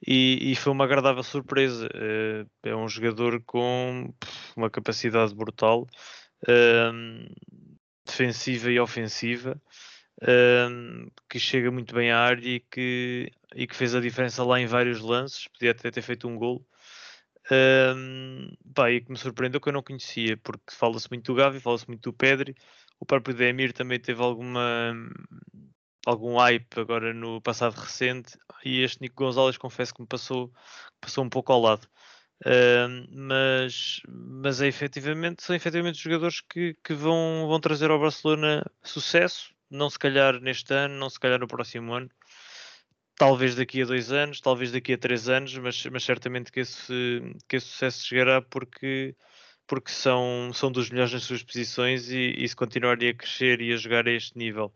e, 0.07 0.52
e 0.52 0.57
foi 0.57 0.72
uma 0.72 0.85
agradável 0.85 1.22
surpresa. 1.22 1.88
É, 1.94 2.70
é 2.70 2.76
um 2.76 2.88
jogador 2.88 3.42
com 3.44 4.12
uma 4.57 4.70
capacidade 4.70 5.35
brutal, 5.35 5.87
um, 6.48 7.26
defensiva 8.07 8.70
e 8.70 8.78
ofensiva 8.78 9.61
um, 10.22 11.09
que 11.29 11.38
chega 11.38 11.70
muito 11.70 11.94
bem 11.94 12.11
à 12.11 12.18
área 12.20 12.46
e 12.46 12.61
que, 12.61 13.31
e 13.55 13.66
que 13.66 13.77
fez 13.77 13.94
a 13.94 14.00
diferença 14.00 14.44
lá 14.44 14.61
em 14.61 14.66
vários 14.66 15.00
lances, 15.00 15.48
podia 15.48 15.72
até 15.72 15.90
ter 15.90 16.03
feito 16.03 16.29
um 16.29 16.37
gol. 16.37 16.66
Um, 17.50 18.55
pá, 18.74 18.90
e 18.90 19.00
que 19.03 19.11
me 19.11 19.18
surpreendeu 19.18 19.61
que 19.61 19.68
eu 19.68 19.72
não 19.72 19.83
conhecia, 19.83 20.37
porque 20.38 20.72
fala-se 20.72 21.09
muito 21.11 21.27
do 21.33 21.37
Gavi, 21.37 21.61
fala-se 21.61 21.87
muito 21.87 22.11
do 22.11 22.12
Pedri, 22.12 22.55
o 22.98 23.05
próprio 23.05 23.35
Demir 23.35 23.72
também 23.72 24.00
teve 24.00 24.22
alguma 24.22 24.94
algum 26.07 26.37
hype 26.37 26.79
agora 26.79 27.14
no 27.14 27.40
passado 27.40 27.74
recente 27.74 28.38
e 28.64 28.83
este 28.83 29.00
Nico 29.00 29.24
Gonzalez 29.24 29.57
confesso 29.57 29.94
que 29.94 30.03
me 30.03 30.07
passou, 30.07 30.53
passou 31.00 31.24
um 31.24 31.31
pouco 31.31 31.53
ao 31.53 31.61
lado. 31.61 31.88
Uh, 32.44 33.07
mas 33.11 34.00
mas 34.09 34.61
é 34.61 34.66
efetivamente, 34.66 35.42
são 35.42 35.55
efetivamente 35.55 36.03
jogadores 36.03 36.40
que, 36.40 36.77
que 36.85 36.92
vão, 36.92 37.46
vão 37.48 37.61
trazer 37.61 37.90
ao 37.90 38.00
Barcelona 38.00 38.64
sucesso, 38.83 39.53
não 39.70 39.90
se 39.90 39.98
calhar 39.98 40.40
neste 40.40 40.72
ano, 40.72 40.94
não 40.96 41.11
se 41.11 41.18
calhar 41.18 41.38
no 41.38 41.46
próximo 41.46 41.92
ano, 41.92 42.11
talvez 43.16 43.55
daqui 43.55 43.83
a 43.83 43.87
dois 43.87 44.12
anos, 44.12 44.40
talvez 44.40 44.72
daqui 44.72 44.92
a 44.92 44.98
três 44.98 45.29
anos, 45.29 45.57
mas, 45.59 45.85
mas 45.87 46.05
certamente 46.05 46.53
que 46.53 46.61
esse, 46.61 47.22
que 47.48 47.57
esse 47.57 47.66
sucesso 47.66 48.07
chegará 48.07 48.42
porque, 48.42 49.14
porque 49.66 49.90
são, 49.90 50.50
são 50.53 50.70
dos 50.70 50.90
melhores 50.90 51.12
nas 51.12 51.24
suas 51.24 51.42
posições 51.42 52.11
e, 52.11 52.35
e 52.37 52.48
se 52.48 52.57
continuarem 52.57 53.09
a 53.09 53.14
crescer 53.14 53.61
e 53.61 53.72
a 53.72 53.77
jogar 53.77 54.07
a 54.07 54.12
este 54.12 54.37
nível 54.38 54.72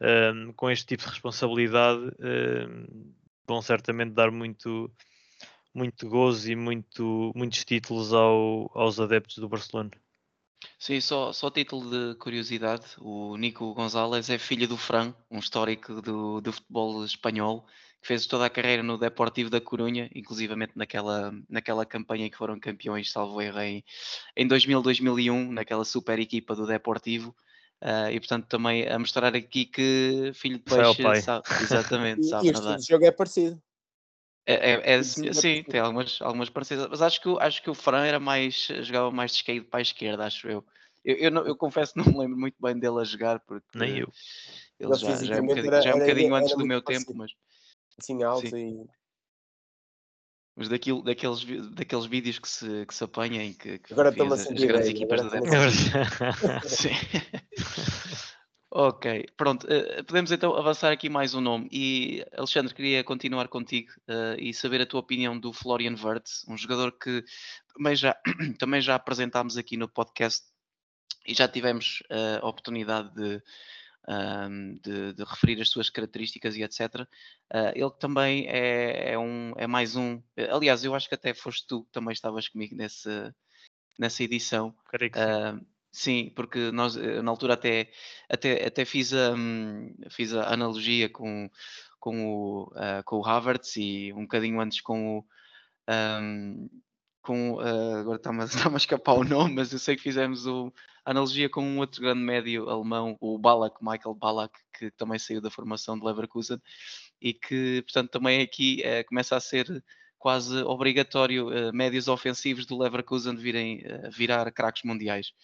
um, 0.00 0.52
com 0.54 0.70
este 0.70 0.86
tipo 0.86 1.04
de 1.04 1.10
responsabilidade 1.10 2.02
um, 2.20 3.12
vão 3.46 3.62
certamente 3.62 4.12
dar 4.12 4.30
muito 4.30 4.90
muito 5.74 6.08
gozo 6.08 6.50
e 6.52 6.54
muito, 6.54 7.32
muitos 7.34 7.64
títulos 7.64 8.12
ao, 8.12 8.70
aos 8.74 9.00
adeptos 9.00 9.38
do 9.38 9.48
Barcelona. 9.48 9.90
Sim, 10.78 11.00
só, 11.00 11.32
só 11.32 11.50
título 11.50 11.90
de 11.90 12.18
curiosidade, 12.18 12.84
o 12.98 13.36
Nico 13.36 13.72
Gonzalez 13.74 14.28
é 14.30 14.38
filho 14.38 14.68
do 14.68 14.76
Fran, 14.76 15.14
um 15.30 15.38
histórico 15.38 16.00
do, 16.00 16.40
do 16.40 16.52
futebol 16.52 17.04
espanhol, 17.04 17.66
que 18.00 18.08
fez 18.08 18.26
toda 18.26 18.46
a 18.46 18.50
carreira 18.50 18.82
no 18.82 18.98
Deportivo 18.98 19.48
da 19.48 19.60
Corunha, 19.60 20.10
inclusivamente 20.14 20.72
naquela, 20.76 21.32
naquela 21.48 21.86
campanha 21.86 22.26
em 22.26 22.30
que 22.30 22.36
foram 22.36 22.60
campeões, 22.60 23.10
salvo 23.10 23.40
erro, 23.40 23.60
em, 23.60 23.84
em 24.36 24.46
2000, 24.46 24.82
2001, 24.82 25.52
naquela 25.52 25.84
super 25.84 26.18
equipa 26.18 26.54
do 26.54 26.66
Deportivo. 26.66 27.34
Uh, 27.82 28.08
e 28.10 28.18
portanto 28.18 28.46
também 28.46 28.88
a 28.88 28.98
mostrar 28.98 29.34
aqui 29.34 29.66
que 29.66 30.30
filho 30.32 30.56
de 30.56 30.64
peixe 30.64 31.22
sabe, 31.22 31.44
exatamente, 31.60 32.24
sabe 32.28 32.46
e, 32.46 32.48
e 32.48 32.52
nadar. 32.52 32.78
este 32.78 32.88
jogo 32.92 33.04
é 33.04 33.10
parecido. 33.10 33.60
É, 34.46 34.72
é, 34.72 34.94
é 34.94 35.02
sim, 35.02 35.62
tem 35.62 35.80
algumas, 35.80 36.20
algumas 36.20 36.50
parecidas, 36.50 36.86
mas 36.88 37.00
acho 37.00 37.20
que, 37.20 37.34
acho 37.40 37.62
que 37.62 37.70
o 37.70 37.74
Fran 37.74 38.04
era 38.04 38.20
mais, 38.20 38.68
jogava 38.82 39.10
mais 39.10 39.30
de 39.30 39.38
esquerda 39.38 39.66
para 39.70 39.78
a 39.78 39.82
esquerda, 39.82 40.26
acho 40.26 40.48
eu. 40.48 40.64
Eu, 41.04 41.16
eu, 41.16 41.30
não, 41.30 41.46
eu 41.46 41.56
confesso 41.56 41.94
que 41.94 41.98
não 41.98 42.06
me 42.06 42.18
lembro 42.18 42.38
muito 42.38 42.56
bem 42.60 42.78
dele 42.78 43.00
a 43.00 43.04
jogar, 43.04 43.40
porque 43.40 43.66
Nem 43.74 43.98
eu. 43.98 44.12
ele 44.78 44.94
já, 44.94 45.14
já 45.24 45.36
é 45.36 45.40
um 45.40 45.46
bocadinho, 45.46 45.82
já 45.82 45.90
é 45.90 45.94
um 45.94 45.98
bocadinho 45.98 46.34
antes 46.34 46.56
do 46.56 46.66
meu 46.66 46.82
tempo, 46.82 47.14
mas 47.14 47.32
assim 47.98 48.22
alto 48.22 48.48
Sim. 48.48 48.82
e 48.82 48.86
Mas 50.56 50.68
daquilo, 50.68 51.02
daqueles, 51.02 51.44
daqueles 51.72 52.06
vídeos 52.06 52.38
que 52.38 52.48
se, 52.48 52.86
que 52.86 52.94
se 52.94 53.02
apanha 53.02 53.42
em 53.42 53.52
que, 53.52 53.78
que 53.78 53.92
Agora 53.92 54.10
as, 54.10 54.16
as 54.32 54.64
grandes 54.64 54.88
bem, 54.88 54.96
equipas 54.96 55.20
agora 55.20 55.40
do 55.40 55.44
estou-me 55.44 55.64
a 55.64 55.70
Depor. 55.70 56.68
Sim. 56.68 56.90
ok, 58.74 59.26
pronto. 59.36 59.66
eh, 59.70 60.02
podemos 60.02 60.32
então 60.32 60.54
avançar 60.56 60.92
aqui 60.92 61.08
mais 61.08 61.32
um 61.32 61.40
nome. 61.40 61.68
E 61.70 62.26
Alexandre, 62.36 62.74
queria 62.74 63.04
continuar 63.04 63.46
contigo 63.46 63.92
eh, 64.08 64.36
e 64.38 64.52
saber 64.52 64.80
a 64.80 64.86
tua 64.86 64.98
opinião 65.00 65.38
do 65.38 65.52
Florian 65.52 65.94
Wirtz, 65.94 66.44
um 66.48 66.56
jogador 66.56 66.90
que 66.98 67.24
também 67.72 67.94
já, 67.94 68.16
também 68.58 68.80
já 68.80 68.96
apresentámos 68.96 69.56
aqui 69.56 69.76
no 69.76 69.88
podcast 69.88 70.44
e 71.24 71.34
já 71.34 71.46
tivemos 71.46 72.02
eh, 72.10 72.40
a 72.42 72.46
oportunidade 72.48 73.14
de, 73.14 73.40
ahm, 74.08 74.74
de, 74.82 75.12
de 75.14 75.24
referir 75.24 75.62
as 75.62 75.68
suas 75.70 75.88
características 75.88 76.56
e 76.56 76.62
etc. 76.64 77.06
Ah, 77.50 77.72
ele 77.76 77.92
também 78.00 78.46
é, 78.48 79.12
é 79.12 79.18
um, 79.18 79.52
é 79.56 79.66
mais 79.68 79.94
um. 79.94 80.20
Aliás, 80.50 80.84
eu 80.84 80.94
acho 80.94 81.08
que 81.08 81.14
até 81.14 81.32
foste 81.32 81.66
tu 81.66 81.84
que 81.84 81.92
também 81.92 82.12
estavas 82.12 82.48
comigo 82.48 82.74
nesse, 82.74 83.08
nessa 83.98 84.24
edição. 84.24 84.74
Creio 84.88 85.12
que 85.12 85.18
sim. 85.18 85.73
Sim, 85.94 86.32
porque 86.34 86.72
nós 86.72 86.96
eh, 86.96 87.22
na 87.22 87.30
altura 87.30 87.54
até, 87.54 87.88
até, 88.28 88.66
até 88.66 88.84
fiz, 88.84 89.14
a, 89.14 89.32
hum, 89.32 89.94
fiz 90.10 90.34
a 90.34 90.52
analogia 90.52 91.08
com, 91.08 91.48
com, 92.00 92.26
o, 92.26 92.72
ah, 92.74 93.02
com 93.04 93.18
o 93.20 93.24
Havertz 93.24 93.76
e 93.76 94.12
um 94.12 94.22
bocadinho 94.22 94.60
antes 94.60 94.80
com 94.80 95.18
o. 95.18 95.26
ahm, 95.86 96.68
com, 97.22 97.60
ah, 97.60 98.00
agora 98.00 98.16
está-me 98.16 98.42
a, 98.42 98.44
a 98.74 98.76
escapar 98.76 99.14
o 99.14 99.24
nome, 99.24 99.54
mas 99.54 99.72
eu 99.72 99.78
sei 99.78 99.94
que 99.94 100.02
fizemos 100.02 100.48
a 100.48 100.72
analogia 101.04 101.48
com 101.48 101.62
um 101.62 101.78
outro 101.78 102.02
grande 102.02 102.20
médio 102.22 102.68
alemão, 102.68 103.16
o 103.20 103.38
Ballack, 103.38 103.76
Michael 103.80 104.16
Ballack, 104.16 104.58
que 104.76 104.90
também 104.92 105.18
saiu 105.20 105.40
da 105.40 105.50
formação 105.50 105.96
de 105.96 106.04
Leverkusen 106.04 106.60
e 107.20 107.32
que, 107.32 107.82
portanto, 107.82 108.10
também 108.10 108.42
aqui 108.42 108.82
eh, 108.82 109.04
começa 109.04 109.36
a 109.36 109.40
ser 109.40 109.66
quase 110.24 110.56
obrigatório 110.62 111.52
eh, 111.52 111.70
médios 111.70 112.08
ofensivos 112.08 112.64
do 112.64 112.78
Leverkusen 112.78 113.36
virem 113.36 113.82
eh, 113.84 114.08
virar 114.08 114.50
craques 114.52 114.82
mundiais. 114.82 115.34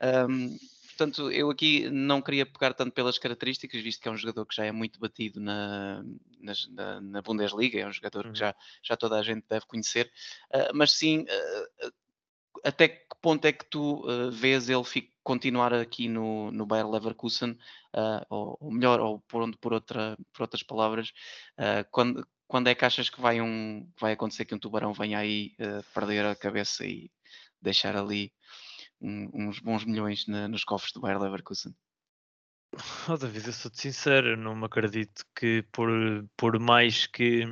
Ahm, 0.00 0.56
portanto, 0.86 1.28
eu 1.32 1.50
aqui 1.50 1.90
não 1.90 2.22
queria 2.22 2.46
pegar 2.46 2.72
tanto 2.72 2.92
pelas 2.92 3.18
características, 3.18 3.82
visto 3.82 4.00
que 4.00 4.08
é 4.08 4.12
um 4.12 4.16
jogador 4.16 4.46
que 4.46 4.54
já 4.54 4.64
é 4.64 4.70
muito 4.70 5.00
batido 5.00 5.40
na, 5.40 6.04
na, 6.70 7.00
na 7.00 7.20
Bundesliga, 7.20 7.80
é 7.80 7.86
um 7.88 7.92
jogador 7.92 8.26
Uhum. 8.26 8.32
que 8.32 8.38
já, 8.38 8.54
já 8.80 8.96
toda 8.96 9.18
a 9.18 9.22
gente 9.24 9.44
deve 9.50 9.66
conhecer, 9.66 10.08
ah, 10.54 10.70
mas 10.72 10.92
sim, 10.92 11.24
ah, 11.28 11.90
até 12.62 12.86
que 12.88 13.06
ponto 13.20 13.44
é 13.44 13.52
que 13.52 13.64
tu 13.68 14.04
ah, 14.08 14.30
vês 14.30 14.68
ele 14.68 14.84
fi- 14.84 15.10
continuar 15.24 15.74
aqui 15.74 16.06
no, 16.08 16.52
no 16.52 16.64
Bayer 16.64 16.88
Leverkusen, 16.88 17.58
ah, 17.92 18.24
ou, 18.30 18.56
ou 18.60 18.70
melhor, 18.70 19.00
ou 19.00 19.18
por, 19.22 19.42
onde- 19.42 19.58
por, 19.58 19.72
outra, 19.72 20.16
por 20.32 20.42
outras 20.42 20.62
palavras, 20.62 21.12
ah, 21.58 21.84
quando, 21.90 22.24
quando 22.52 22.68
é 22.68 22.74
que 22.74 22.84
achas 22.84 23.08
que 23.08 23.18
vai, 23.18 23.40
um, 23.40 23.90
vai 23.98 24.12
acontecer 24.12 24.44
que 24.44 24.54
um 24.54 24.58
tubarão 24.58 24.92
venha 24.92 25.18
aí 25.18 25.54
ah, 25.58 25.82
perder 25.94 26.26
a 26.26 26.36
cabeça 26.36 26.84
e 26.84 27.10
deixar 27.62 27.96
ali 27.96 28.30
um- 29.00 29.30
uns 29.48 29.58
bons 29.58 29.86
milhões 29.86 30.26
na- 30.26 30.46
nos 30.48 30.62
cofres 30.62 30.92
do 30.92 31.00
Bayer 31.00 31.18
Leverkusen? 31.18 31.74
Oh, 33.08 33.16
David, 33.16 33.46
eu 33.46 33.52
sou-te 33.54 33.80
sincero, 33.80 34.36
não 34.36 34.54
me 34.54 34.66
acredito 34.66 35.24
que 35.34 35.64
por, 35.72 35.88
por 36.36 36.58
mais 36.60 37.06
que, 37.06 37.50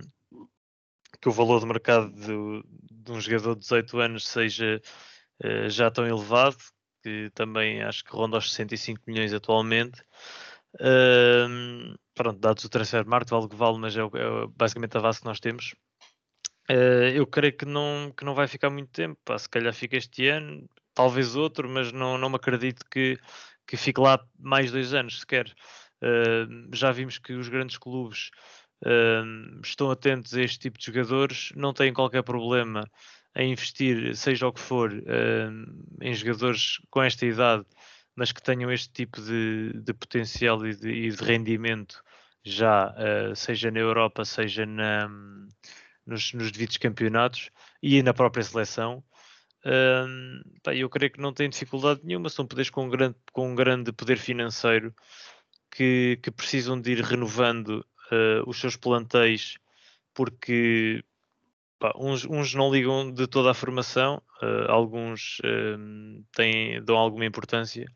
que 1.19 1.29
o 1.31 1.33
valor 1.33 1.61
de 1.61 1.67
mercado 1.67 2.11
do- 2.11 2.63
de 2.93 3.11
um 3.13 3.21
jogador 3.23 3.55
de 3.55 3.61
18 3.61 3.99
anos 4.01 4.29
seja 4.29 4.83
eh, 5.43 5.71
já 5.71 5.91
tão 5.91 6.07
elevado, 6.07 6.59
que 7.03 7.31
também 7.35 7.83
acho 7.83 8.05
que 8.05 8.13
ronda 8.13 8.37
aos 8.37 8.53
65 8.53 9.01
milhões 9.07 9.33
atualmente. 9.33 10.03
Ahm, 10.79 11.95
pronto, 12.21 12.39
dados 12.39 12.65
o 12.65 12.69
transfer 12.69 13.07
market, 13.07 13.31
vale 13.31 13.47
o 13.47 13.49
que 13.49 13.57
vale, 13.57 13.79
mas 13.79 13.97
é, 13.97 14.03
é 14.03 14.47
basicamente 14.55 14.95
a 14.95 15.01
base 15.01 15.21
que 15.21 15.25
nós 15.25 15.41
temos. 15.41 15.75
Eh, 16.69 17.13
eu 17.15 17.27
creio 17.27 17.57
que 17.57 17.65
não, 17.65 18.13
que 18.15 18.27
não 18.27 18.35
vai 18.35 18.47
ficar 18.47 18.69
muito 18.69 18.91
tempo, 18.91 19.19
pá, 19.25 19.39
se 19.39 19.49
calhar 19.49 19.73
fica 19.73 19.97
este 19.97 20.29
ano, 20.29 20.69
talvez 20.93 21.35
outro, 21.35 21.67
mas 21.67 21.93
não, 21.93 22.19
não 22.19 22.29
me 22.29 22.37
acredito 22.37 22.85
que, 22.91 23.19
que 23.67 23.75
fique 23.75 23.99
lá 23.99 24.23
mais 24.39 24.71
dois 24.71 24.93
anos 24.93 25.21
sequer. 25.21 25.51
Eh, 26.03 26.47
já 26.75 26.93
vimos 26.93 27.17
que 27.17 27.33
os 27.33 27.49
grandes 27.49 27.79
clubes 27.79 28.31
eh, 28.85 29.23
estão 29.65 29.91
atentos 29.91 30.35
a 30.35 30.43
este 30.43 30.59
tipo 30.59 30.79
de 30.79 30.85
jogadores, 30.85 31.53
não 31.57 31.73
têm 31.73 31.91
qualquer 31.91 32.23
problema 32.23 32.85
em 33.35 33.53
investir, 33.53 34.15
seja 34.15 34.47
o 34.47 34.53
que 34.53 34.61
for, 34.61 34.93
eh, 34.93 35.49
em 36.03 36.13
jogadores 36.15 36.81
com 36.91 37.03
esta 37.03 37.25
idade, 37.25 37.65
mas 38.15 38.31
que 38.31 38.43
tenham 38.43 38.71
este 38.71 38.93
tipo 38.93 39.23
de, 39.23 39.73
de 39.83 39.95
potencial 39.95 40.67
e 40.67 40.75
de, 40.77 40.91
e 40.91 41.11
de 41.11 41.25
rendimento 41.25 42.03
já, 42.45 42.95
eh, 42.97 43.35
seja 43.35 43.71
na 43.71 43.81
Europa, 43.81 44.25
seja 44.25 44.67
na, 44.67 45.09
nos, 46.07 46.33
nos 46.33 46.51
devidos 46.51 46.77
campeonatos 46.77 47.51
e 47.83 48.03
na 48.03 48.15
própria 48.15 48.43
seleção. 48.43 49.03
Hum, 49.65 50.43
pá, 50.63 50.75
eu 50.75 50.89
creio 50.89 51.13
que 51.13 51.21
não 51.21 51.35
tem 51.35 51.49
dificuldade 51.51 52.01
nenhuma, 52.05 52.31
são 52.31 52.47
poderes 52.47 52.71
com 52.71 52.87
um 52.87 52.89
grande, 52.89 53.17
com 53.33 53.51
um 53.51 53.55
grande 53.55 53.93
poder 53.93 54.17
financeiro 54.19 54.95
que, 55.71 56.19
que 56.23 56.31
precisam 56.31 56.81
de 56.81 56.93
ir 56.93 57.01
renovando 57.05 57.85
eh, 58.11 58.43
os 58.47 58.59
seus 58.59 58.77
plantéis 58.77 59.59
porque 60.15 61.05
pá, 61.79 61.93
uns, 61.97 62.25
uns 62.25 62.55
não 62.55 62.73
ligam 62.73 63.13
de 63.13 63.27
toda 63.27 63.51
a 63.51 63.55
formação, 63.55 64.23
eh, 64.43 64.67
alguns 64.69 65.41
têm, 66.35 66.83
dão 66.85 66.97
alguma 66.97 67.25
importância, 67.27 67.87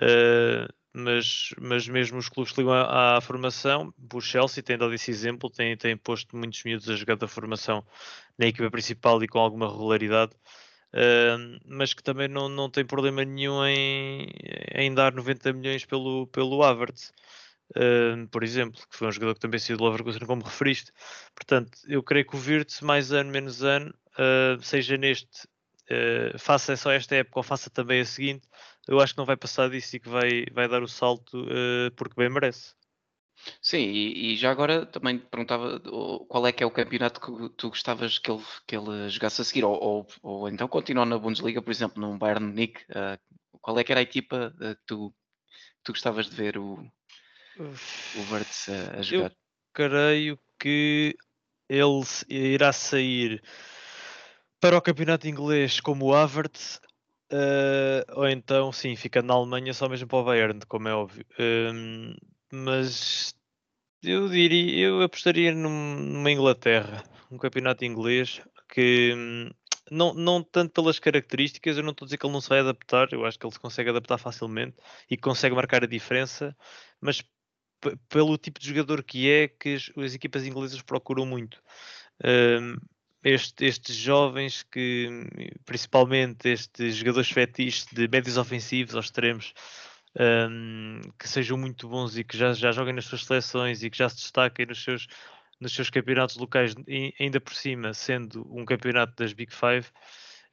eh, 0.00 0.68
mas, 0.94 1.50
mas 1.60 1.88
mesmo 1.88 2.18
os 2.18 2.28
clubes 2.28 2.52
que 2.52 2.60
ligam 2.60 2.74
à, 2.74 3.18
à 3.18 3.20
formação, 3.20 3.94
o 4.12 4.20
Chelsea 4.20 4.62
tem 4.62 4.78
dado 4.78 4.94
esse 4.94 5.10
exemplo, 5.10 5.50
tem, 5.50 5.76
tem 5.76 5.96
posto 5.96 6.36
muitos 6.36 6.62
miúdos 6.64 6.88
a 6.88 6.96
jogar 6.96 7.16
da 7.16 7.28
formação 7.28 7.84
na 8.38 8.46
equipa 8.46 8.70
principal 8.70 9.22
e 9.22 9.28
com 9.28 9.38
alguma 9.38 9.70
regularidade, 9.70 10.32
eh, 10.94 11.36
mas 11.66 11.94
que 11.94 12.02
também 12.02 12.28
não, 12.28 12.48
não 12.48 12.70
tem 12.70 12.84
problema 12.86 13.24
nenhum 13.24 13.64
em, 13.66 14.28
em 14.74 14.94
dar 14.94 15.12
90 15.14 15.52
milhões 15.52 15.84
pelo, 15.84 16.26
pelo 16.28 16.62
Havertz. 16.62 17.12
eh, 17.76 18.26
por 18.30 18.42
exemplo, 18.44 18.80
que 18.90 18.96
foi 18.96 19.08
um 19.08 19.12
jogador 19.12 19.34
que 19.34 19.40
também 19.40 19.58
saiu 19.60 19.76
do 19.78 19.84
Leverkusen, 19.84 20.26
como 20.26 20.42
referiste. 20.44 20.92
Portanto, 21.34 21.78
eu 21.88 22.02
creio 22.02 22.26
que 22.26 22.36
o 22.36 22.38
Virtus, 22.38 22.80
mais 22.80 23.12
ano, 23.12 23.30
menos 23.30 23.62
ano, 23.62 23.94
eh, 24.18 24.56
seja 24.62 24.96
neste, 24.96 25.48
eh, 25.88 26.36
faça 26.38 26.76
só 26.76 26.90
esta 26.92 27.16
época 27.16 27.38
ou 27.40 27.42
faça 27.42 27.70
também 27.70 28.00
a 28.00 28.04
seguinte, 28.04 28.48
eu 28.88 29.00
acho 29.00 29.14
que 29.14 29.18
não 29.18 29.26
vai 29.26 29.36
passar 29.36 29.70
disso 29.70 29.96
e 29.96 30.00
que 30.00 30.08
vai, 30.08 30.44
vai 30.52 30.68
dar 30.68 30.82
o 30.82 30.88
salto 30.88 31.46
eh, 31.50 31.90
porque 31.96 32.14
bem 32.16 32.30
merece. 32.30 32.74
Sim, 33.62 33.78
e, 33.78 34.32
e 34.32 34.36
já 34.36 34.50
agora 34.50 34.84
também 34.84 35.18
te 35.18 35.26
perguntava 35.26 35.80
qual 36.28 36.46
é 36.46 36.52
que 36.52 36.62
é 36.62 36.66
o 36.66 36.70
campeonato 36.70 37.20
que 37.20 37.48
tu 37.56 37.70
gostavas 37.70 38.18
que 38.18 38.30
ele, 38.30 38.44
que 38.66 38.76
ele 38.76 39.08
jogasse 39.08 39.40
a 39.40 39.44
seguir, 39.44 39.64
ou, 39.64 39.82
ou, 39.82 40.06
ou 40.22 40.48
então 40.48 40.68
continuar 40.68 41.06
na 41.06 41.18
Bundesliga, 41.18 41.62
por 41.62 41.70
exemplo, 41.70 42.00
no 42.00 42.18
Bayern 42.18 42.46
Munique, 42.46 42.82
uh, 42.90 43.18
qual 43.60 43.78
é 43.78 43.84
que 43.84 43.92
era 43.92 44.00
a 44.00 44.02
equipa 44.02 44.54
uh, 44.56 44.74
que 44.76 44.82
tu, 44.86 45.14
tu 45.82 45.92
gostavas 45.92 46.28
de 46.28 46.36
ver 46.36 46.58
o, 46.58 46.74
o 47.58 48.22
Verts 48.30 48.68
a, 48.68 48.98
a 48.98 49.02
jogar? 49.02 49.30
Eu 49.30 49.36
creio 49.72 50.38
que 50.58 51.16
ele 51.68 52.04
irá 52.28 52.72
sair 52.72 53.42
para 54.60 54.76
o 54.76 54.82
campeonato 54.82 55.26
inglês 55.26 55.80
como 55.80 56.06
o 56.06 56.14
Havertz 56.14 56.80
Uh, 57.32 58.02
ou 58.16 58.28
então, 58.28 58.72
sim, 58.72 58.96
fica 58.96 59.22
na 59.22 59.34
Alemanha 59.34 59.72
só 59.72 59.88
mesmo 59.88 60.08
para 60.08 60.18
o 60.18 60.24
Bayern, 60.24 60.60
como 60.66 60.88
é 60.88 60.94
óbvio. 60.94 61.24
Uh, 61.38 62.16
mas 62.52 63.34
eu 64.02 64.28
diria, 64.28 64.86
eu 64.86 65.02
apostaria 65.02 65.54
num, 65.54 65.96
numa 65.96 66.30
Inglaterra, 66.30 67.04
um 67.30 67.38
campeonato 67.38 67.84
inglês 67.84 68.40
que 68.68 69.14
hum, 69.14 69.50
não, 69.90 70.14
não 70.14 70.42
tanto 70.42 70.72
pelas 70.72 70.98
características, 70.98 71.76
eu 71.76 71.82
não 71.82 71.90
estou 71.90 72.04
a 72.04 72.06
dizer 72.06 72.18
que 72.18 72.26
ele 72.26 72.32
não 72.32 72.40
se 72.40 72.48
vai 72.48 72.60
adaptar, 72.60 73.12
eu 73.12 73.24
acho 73.24 73.38
que 73.38 73.46
ele 73.46 73.52
se 73.52 73.60
consegue 73.60 73.90
adaptar 73.90 74.18
facilmente 74.18 74.76
e 75.10 75.16
consegue 75.16 75.54
marcar 75.54 75.84
a 75.84 75.88
diferença, 75.88 76.56
mas 77.00 77.22
pelo 78.08 78.38
tipo 78.38 78.60
de 78.60 78.68
jogador 78.68 79.02
que 79.02 79.30
é 79.30 79.48
que 79.48 79.74
as, 79.74 79.90
as 79.96 80.14
equipas 80.14 80.46
inglesas 80.46 80.82
procuram 80.82 81.26
muito. 81.26 81.62
Um, 82.24 82.76
este, 83.22 83.66
estes 83.66 83.96
jovens 83.96 84.62
que, 84.62 85.08
principalmente 85.64 86.48
estes 86.48 86.96
jogadores 86.96 87.30
fetiches 87.30 87.86
de 87.92 88.08
médios 88.08 88.36
ofensivos 88.36 88.94
aos 88.94 89.06
extremos, 89.06 89.52
um, 90.18 91.00
que 91.18 91.28
sejam 91.28 91.56
muito 91.56 91.88
bons 91.88 92.16
e 92.16 92.24
que 92.24 92.36
já, 92.36 92.52
já 92.52 92.72
joguem 92.72 92.94
nas 92.94 93.04
suas 93.04 93.24
seleções 93.24 93.82
e 93.82 93.90
que 93.90 93.98
já 93.98 94.08
se 94.08 94.16
destaquem 94.16 94.66
nos 94.66 94.82
seus, 94.82 95.06
nos 95.60 95.72
seus 95.74 95.90
campeonatos 95.90 96.36
locais, 96.36 96.74
e 96.88 97.14
ainda 97.20 97.40
por 97.40 97.54
cima, 97.54 97.94
sendo 97.94 98.46
um 98.50 98.64
campeonato 98.64 99.14
das 99.16 99.32
Big 99.32 99.54
Five, 99.54 99.86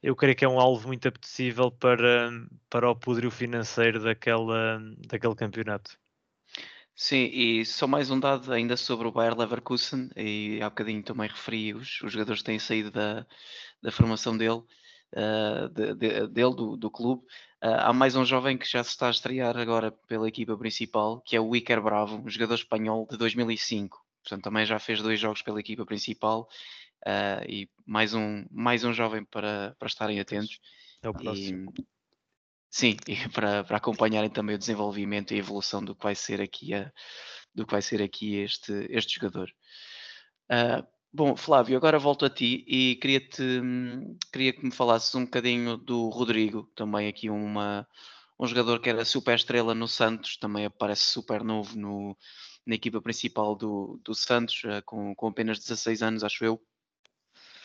eu 0.02 0.14
creio 0.14 0.36
que 0.36 0.44
é 0.44 0.48
um 0.48 0.60
alvo 0.60 0.88
muito 0.88 1.08
apetecível 1.08 1.70
para, 1.70 2.30
para 2.70 2.88
o 2.90 2.94
poderio 2.94 3.30
financeiro 3.30 4.00
daquela, 4.00 4.80
daquele 5.08 5.34
campeonato. 5.34 5.98
Sim, 7.00 7.30
e 7.32 7.64
só 7.64 7.86
mais 7.86 8.10
um 8.10 8.18
dado 8.18 8.52
ainda 8.52 8.76
sobre 8.76 9.06
o 9.06 9.12
Bayer 9.12 9.38
Leverkusen, 9.38 10.10
e 10.16 10.58
há 10.60 10.68
bocadinho 10.68 11.00
também 11.00 11.28
referi 11.28 11.72
os, 11.72 12.02
os 12.02 12.12
jogadores 12.12 12.42
que 12.42 12.46
têm 12.46 12.58
saído 12.58 12.90
da, 12.90 13.24
da 13.80 13.92
formação 13.92 14.36
dele, 14.36 14.64
uh, 15.14 15.68
de, 15.72 15.94
de, 15.94 16.26
dele 16.26 16.56
do, 16.56 16.76
do 16.76 16.90
clube. 16.90 17.22
Uh, 17.62 17.86
há 17.86 17.92
mais 17.92 18.16
um 18.16 18.24
jovem 18.24 18.58
que 18.58 18.68
já 18.68 18.82
se 18.82 18.90
está 18.90 19.06
a 19.06 19.10
estrear 19.12 19.56
agora 19.56 19.92
pela 20.08 20.26
equipa 20.26 20.58
principal, 20.58 21.20
que 21.20 21.36
é 21.36 21.40
o 21.40 21.54
Iker 21.54 21.80
Bravo, 21.80 22.16
um 22.16 22.28
jogador 22.28 22.54
espanhol 22.54 23.06
de 23.08 23.16
2005. 23.16 24.04
Portanto, 24.24 24.42
também 24.42 24.66
já 24.66 24.80
fez 24.80 25.00
dois 25.00 25.20
jogos 25.20 25.40
pela 25.40 25.60
equipa 25.60 25.86
principal 25.86 26.48
uh, 27.06 27.48
e 27.48 27.70
mais 27.86 28.12
um, 28.12 28.44
mais 28.50 28.82
um 28.82 28.92
jovem 28.92 29.24
para, 29.24 29.76
para 29.78 29.86
estarem 29.86 30.18
atentos. 30.18 30.58
É 31.00 31.08
o 31.08 31.14
próximo. 31.14 31.72
E, 31.78 31.86
Sim, 32.70 32.96
e 33.06 33.16
para, 33.32 33.64
para 33.64 33.76
acompanharem 33.78 34.30
também 34.30 34.56
o 34.56 34.58
desenvolvimento 34.58 35.32
e 35.32 35.36
a 35.36 35.38
evolução 35.38 35.82
do 35.84 35.94
que 35.94 36.02
vai 36.02 36.14
ser 36.14 36.40
aqui, 36.40 36.74
a, 36.74 36.92
do 37.54 37.66
que 37.66 37.72
vai 37.72 37.82
ser 37.82 38.02
aqui 38.02 38.36
este, 38.36 38.72
este 38.90 39.14
jogador. 39.16 39.50
Uh, 40.50 40.86
bom, 41.12 41.36
Flávio, 41.36 41.76
agora 41.76 41.98
volto 41.98 42.24
a 42.24 42.30
ti 42.30 42.64
e 42.66 42.96
queria-te, 42.96 43.42
queria 44.32 44.52
que 44.52 44.64
me 44.64 44.70
falasses 44.70 45.14
um 45.14 45.24
bocadinho 45.24 45.76
do 45.76 46.08
Rodrigo, 46.08 46.70
também 46.74 47.08
aqui 47.08 47.30
uma, 47.30 47.86
um 48.38 48.46
jogador 48.46 48.80
que 48.80 48.88
era 48.90 49.04
super 49.04 49.34
estrela 49.36 49.74
no 49.74 49.88
Santos, 49.88 50.36
também 50.36 50.64
aparece 50.66 51.06
super 51.06 51.42
novo 51.44 51.76
no, 51.78 52.16
na 52.66 52.74
equipa 52.74 53.00
principal 53.00 53.56
do, 53.56 54.00
do 54.04 54.14
Santos, 54.14 54.62
uh, 54.64 54.82
com, 54.84 55.14
com 55.14 55.28
apenas 55.28 55.58
16 55.58 56.02
anos, 56.02 56.24
acho 56.24 56.44
eu 56.44 56.60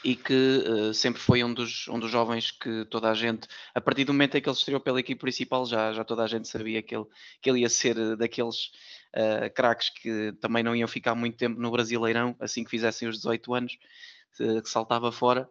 e 0.03 0.15
que 0.15 0.33
uh, 0.67 0.93
sempre 0.93 1.21
foi 1.21 1.43
um 1.43 1.53
dos, 1.53 1.87
um 1.87 1.97
dos 1.97 2.11
jovens 2.11 2.51
que 2.51 2.85
toda 2.85 3.09
a 3.09 3.13
gente, 3.13 3.47
a 3.73 3.79
partir 3.79 4.03
do 4.03 4.13
momento 4.13 4.35
em 4.35 4.41
que 4.41 4.49
ele 4.49 4.55
estreou 4.55 4.79
pela 4.79 4.99
equipe 4.99 5.19
principal, 5.19 5.65
já, 5.65 5.93
já 5.93 6.03
toda 6.03 6.23
a 6.23 6.27
gente 6.27 6.47
sabia 6.47 6.81
que 6.81 6.95
ele, 6.95 7.05
que 7.41 7.49
ele 7.49 7.61
ia 7.61 7.69
ser 7.69 7.97
eh, 7.97 8.15
daqueles 8.15 8.71
uh, 9.15 9.49
craques 9.55 9.89
que 9.89 10.33
também 10.41 10.61
não 10.61 10.75
iam 10.75 10.87
ficar 10.87 11.15
muito 11.15 11.37
tempo 11.37 11.59
no 11.59 11.71
Brasileirão, 11.71 12.35
assim 12.39 12.63
que 12.63 12.69
fizessem 12.69 13.07
os 13.07 13.17
18 13.17 13.53
anos, 13.53 13.77
uh, 14.39 14.61
que 14.61 14.69
saltava 14.69 15.11
fora 15.11 15.49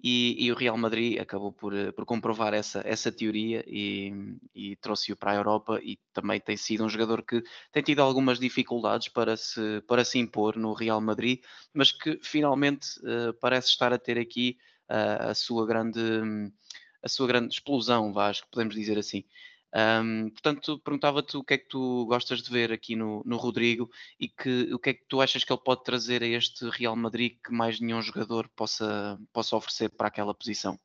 e, 0.00 0.46
e, 0.46 0.52
o 0.52 0.54
Real 0.54 0.76
Madrid 0.78 1.18
acabou 1.20 1.52
por, 1.52 1.74
eh, 1.74 1.90
por 1.90 2.04
comprovar 2.04 2.54
essa, 2.54 2.82
essa 2.84 3.10
teoria 3.10 3.64
e, 3.66 4.12
e 4.54 4.76
trouxe-o 4.76 5.16
para 5.16 5.32
a 5.32 5.34
Europa 5.34 5.80
e 5.82 5.98
também 6.12 6.40
tem 6.40 6.56
sido 6.56 6.84
um 6.84 6.88
jogador 6.88 7.22
que 7.22 7.42
tem 7.72 7.82
tido 7.82 8.00
algumas 8.00 8.38
dificuldades 8.38 9.08
para 9.08 9.36
se, 9.36 9.82
para 9.88 10.04
se 10.04 10.18
impor 10.18 10.56
no 10.56 10.72
Real 10.72 11.00
Madrid, 11.00 11.40
mas 11.74 11.90
que 11.90 12.18
finalmente 12.22 12.86
uh, 13.00 13.32
parece 13.40 13.68
estar 13.68 13.92
a 13.92 13.98
ter 13.98 14.18
aqui 14.18 14.56
uh, 14.88 15.30
a 15.30 15.34
sua 15.34 15.66
grande 15.66 16.00
a 17.02 17.08
sua 17.08 17.26
grande 17.26 17.54
explosão, 17.54 18.12
que 18.12 18.50
podemos 18.50 18.74
dizer 18.74 18.98
assim. 18.98 19.24
Um, 19.74 20.30
portanto, 20.30 20.78
perguntava-te 20.78 21.36
o 21.36 21.44
que 21.44 21.54
é 21.54 21.58
que 21.58 21.68
tu 21.68 22.06
gostas 22.06 22.42
de 22.42 22.50
ver 22.50 22.72
aqui 22.72 22.96
no, 22.96 23.22
no 23.24 23.36
Rodrigo 23.36 23.90
e 24.18 24.26
que, 24.26 24.72
o 24.72 24.78
que 24.78 24.90
é 24.90 24.94
que 24.94 25.04
tu 25.06 25.20
achas 25.20 25.44
que 25.44 25.52
ele 25.52 25.60
pode 25.62 25.84
trazer 25.84 26.22
a 26.22 26.26
este 26.26 26.68
Real 26.70 26.96
Madrid 26.96 27.36
que 27.44 27.52
mais 27.52 27.78
nenhum 27.78 28.00
jogador 28.00 28.48
possa, 28.56 29.18
possa 29.32 29.56
oferecer 29.56 29.90
para 29.90 30.08
aquela 30.08 30.34
posição? 30.34 30.78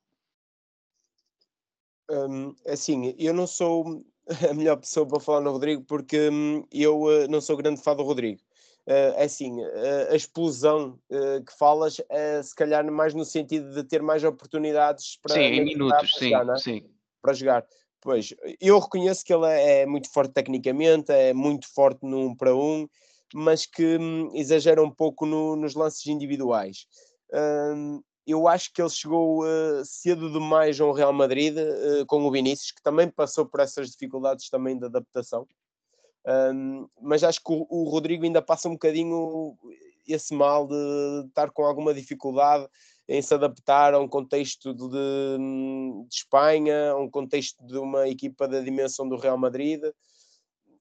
Um, 2.11 2.53
assim, 2.67 3.15
eu 3.17 3.34
não 3.34 3.47
sou 3.47 4.03
a 4.49 4.53
melhor 4.53 4.77
pessoa 4.77 5.07
para 5.07 5.19
falar 5.19 5.41
no 5.41 5.51
Rodrigo 5.51 5.84
porque 5.84 6.29
um, 6.29 6.65
eu 6.69 7.03
uh, 7.03 7.27
não 7.29 7.39
sou 7.39 7.55
grande 7.55 7.81
fã 7.81 7.95
do 7.95 8.03
Rodrigo. 8.03 8.41
Uh, 8.86 9.23
assim, 9.23 9.61
uh, 9.61 10.11
a 10.11 10.15
explosão 10.15 10.99
que 11.09 11.57
falas 11.57 12.01
é 12.09 12.43
se 12.43 12.53
calhar 12.53 12.86
mais 12.91 13.13
no 13.13 13.23
sentido 13.23 13.73
de 13.73 13.81
ter 13.86 14.01
mais 14.01 14.25
oportunidades 14.25 15.17
para. 15.21 15.36
Sim, 15.36 15.39
em 15.39 15.63
minutos, 15.63 16.17
sim, 16.17 16.31
jogar, 16.31 16.53
é? 16.53 16.57
sim. 16.57 16.89
Para 17.21 17.34
jogar. 17.34 17.65
Pois, 18.03 18.33
eu 18.59 18.79
reconheço 18.79 19.23
que 19.23 19.33
ele 19.33 19.47
é 19.47 19.85
muito 19.85 20.11
forte 20.11 20.33
tecnicamente, 20.33 21.09
é 21.09 21.33
muito 21.33 21.73
forte 21.73 22.05
no 22.05 22.27
um 22.27 22.35
para 22.35 22.53
um, 22.53 22.85
mas 23.33 23.65
que 23.65 23.97
hum, 23.97 24.29
exagera 24.35 24.83
um 24.83 24.91
pouco 24.91 25.25
no, 25.25 25.55
nos 25.55 25.73
lances 25.73 26.05
individuais. 26.07 26.85
Hum, 27.33 28.01
eu 28.27 28.45
acho 28.45 28.73
que 28.73 28.81
ele 28.81 28.89
chegou 28.89 29.45
uh, 29.45 29.85
cedo 29.85 30.29
demais 30.29 30.81
ao 30.81 30.91
Real 30.91 31.13
Madrid 31.13 31.55
uh, 31.55 32.05
com 32.05 32.25
o 32.25 32.31
Vinícius, 32.31 32.73
que 32.73 32.83
também 32.83 33.09
passou 33.09 33.45
por 33.45 33.61
essas 33.61 33.91
dificuldades 33.91 34.49
também 34.49 34.77
de 34.77 34.83
adaptação. 34.83 35.47
Um, 36.27 36.89
mas 37.01 37.23
acho 37.23 37.39
que 37.41 37.53
o, 37.53 37.65
o, 37.69 37.89
Rodrigo 37.89 38.25
ainda 38.25 38.41
passa 38.41 38.67
um 38.67 38.73
bocadinho 38.73 39.57
esse 40.05 40.33
mal 40.33 40.67
de 40.67 41.27
estar 41.27 41.51
com 41.51 41.63
alguma 41.63 41.93
dificuldade 41.93 42.67
em 43.07 43.21
se 43.21 43.33
adaptar 43.33 43.93
a 43.93 43.99
um 43.99 44.07
contexto 44.07 44.73
de, 44.73 44.89
de, 44.89 46.07
Espanha, 46.09 46.91
a 46.91 46.97
um 46.97 47.09
contexto 47.09 47.65
de 47.65 47.77
uma 47.77 48.07
equipa 48.07 48.47
da 48.47 48.61
dimensão 48.61 49.07
do 49.07 49.17
Real 49.17 49.37
Madrid. 49.37 49.81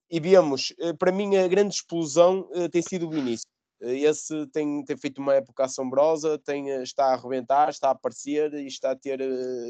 E 0.09 0.19
vemos, 0.19 0.73
eh, 0.79 0.93
para 0.93 1.11
mim, 1.11 1.35
a 1.35 1.47
grande 1.47 1.73
explosão 1.75 2.47
eh, 2.53 2.69
tem 2.69 2.81
sido 2.81 3.07
o 3.07 3.09
Vinícius. 3.09 3.51
Eh, 3.81 3.99
esse 3.99 4.47
tem, 4.47 4.83
tem 4.85 4.97
feito 4.97 5.19
uma 5.19 5.33
época 5.33 5.65
assombrosa, 5.65 6.39
tem, 6.39 6.69
está 6.81 7.07
a 7.07 7.13
arrebentar, 7.13 7.69
está 7.69 7.89
a 7.89 7.91
aparecer 7.91 8.53
e 8.53 8.67
está 8.67 8.91
a, 8.91 8.95
ter, 8.95 9.19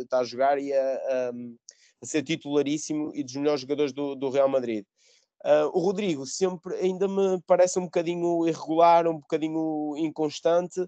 está 0.01 0.19
a 0.19 0.23
jogar 0.23 0.59
e 0.59 0.71
a, 0.73 0.79
a, 0.79 1.31
a 2.01 2.05
ser 2.05 2.23
titularíssimo 2.23 3.11
e 3.15 3.23
dos 3.23 3.35
melhores 3.35 3.61
jogadores 3.61 3.93
do, 3.93 4.15
do 4.15 4.29
Real 4.29 4.49
Madrid. 4.49 4.85
Uh, 5.45 5.67
o 5.73 5.79
Rodrigo 5.79 6.25
sempre 6.25 6.73
ainda 6.75 7.05
me 7.05 7.41
parece 7.45 7.77
um 7.77 7.83
bocadinho 7.83 8.47
irregular, 8.47 9.05
um 9.07 9.19
bocadinho 9.19 9.93
inconstante 9.97 10.79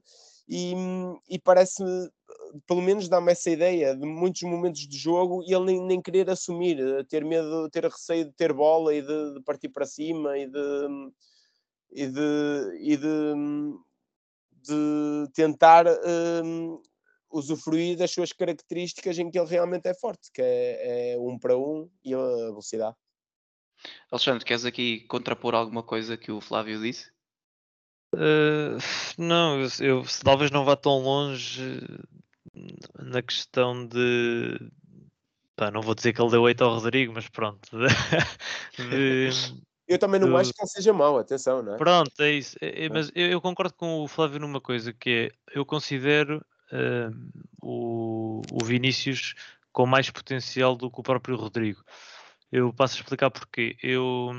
e, 0.48 0.74
e 1.30 1.40
parece, 1.40 1.84
pelo 2.68 2.82
menos 2.82 3.10
dá-me 3.10 3.32
essa 3.32 3.50
ideia 3.50 3.96
de 3.96 4.06
muitos 4.06 4.44
momentos 4.44 4.82
de 4.82 4.98
jogo 4.98 5.44
e 5.44 5.54
ele 5.54 5.66
nem, 5.66 5.82
nem 5.82 6.02
querer 6.02 6.30
assumir, 6.30 6.78
ter 7.08 7.26
medo, 7.26 7.70
ter 7.70 7.84
receio 7.84 8.26
de 8.26 8.34
ter 8.34 8.54
bola 8.54 8.94
e 8.94 9.02
de, 9.02 9.34
de 9.34 9.42
partir 9.44 9.70
para 9.70 9.86
cima 9.86 10.38
e 10.38 10.48
de, 10.48 11.12
e 11.92 12.08
de, 12.08 12.80
e 12.80 12.98
de, 12.98 13.34
de 14.62 15.32
tentar 15.34 15.86
um, 16.44 16.82
usufruir 17.32 17.98
das 17.98 18.12
suas 18.12 18.32
características 18.32 19.18
em 19.18 19.32
que 19.32 19.40
ele 19.40 19.50
realmente 19.50 19.88
é 19.88 19.94
forte, 19.94 20.32
que 20.32 20.42
é, 20.42 21.14
é 21.14 21.20
um 21.20 21.40
para 21.40 21.58
um 21.58 21.90
e 22.04 22.14
a 22.14 22.18
velocidade. 22.18 22.96
Alexandre, 24.12 24.46
queres 24.46 24.66
aqui 24.66 25.02
contrapor 25.08 25.54
alguma 25.54 25.84
coisa 25.84 26.16
que 26.16 26.32
o 26.32 26.40
Flávio 26.40 26.80
disse? 26.82 27.15
Uh, 28.16 28.78
não, 29.18 29.60
eu, 29.60 29.68
eu, 29.80 30.06
talvez 30.24 30.50
não 30.50 30.64
vá 30.64 30.76
tão 30.76 31.00
longe 31.00 31.82
na 32.98 33.22
questão 33.22 33.86
de. 33.86 34.72
Pá, 35.56 35.70
não 35.72 35.82
vou 35.82 35.96
dizer 35.96 36.14
que 36.14 36.22
ele 36.22 36.32
deu 36.32 36.42
8 36.42 36.64
ao 36.64 36.76
Rodrigo, 36.76 37.14
mas 37.14 37.28
pronto. 37.30 37.78
De, 38.78 39.30
eu 39.88 40.00
também 40.00 40.20
não 40.20 40.36
acho 40.36 40.54
que 40.54 40.62
ele 40.62 40.70
seja 40.70 40.94
mau, 40.94 41.18
atenção, 41.18 41.62
não 41.62 41.76
é? 41.76 41.78
Pronto, 41.78 42.12
é 42.20 42.32
isso. 42.32 42.58
É, 42.62 42.86
é, 42.86 42.90
mas 42.90 43.12
eu, 43.14 43.28
eu, 43.28 43.42
concordo 43.42 43.74
com 43.74 44.02
o 44.02 44.08
Flávio 44.08 44.40
numa 44.40 44.60
coisa, 44.60 44.94
que 44.94 45.32
é, 45.32 45.58
eu 45.58 45.66
considero 45.66 46.44
uh, 46.72 47.14
o, 47.62 48.42
o 48.52 48.66
Vinícius 48.66 49.34
com 49.72 49.86
mais 49.86 50.10
potencial 50.10 50.76
do 50.76 50.90
que 50.90 51.00
o 51.00 51.04
próprio 51.04 51.36
Rodrigo. 51.36 51.84
Eu 52.52 52.72
passo 52.74 52.96
a 52.96 53.00
explicar 53.02 53.30
porquê. 53.32 53.76
Eu, 53.84 54.32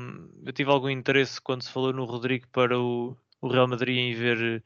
eu 0.45 0.53
tive 0.53 0.71
algum 0.71 0.89
interesse 0.89 1.41
quando 1.41 1.63
se 1.63 1.71
falou 1.71 1.93
no 1.93 2.05
Rodrigo 2.05 2.47
para 2.49 2.79
o, 2.79 3.17
o 3.41 3.49
Real 3.49 3.69
Madrid 3.69 3.97
em 3.97 4.15
ver 4.15 4.63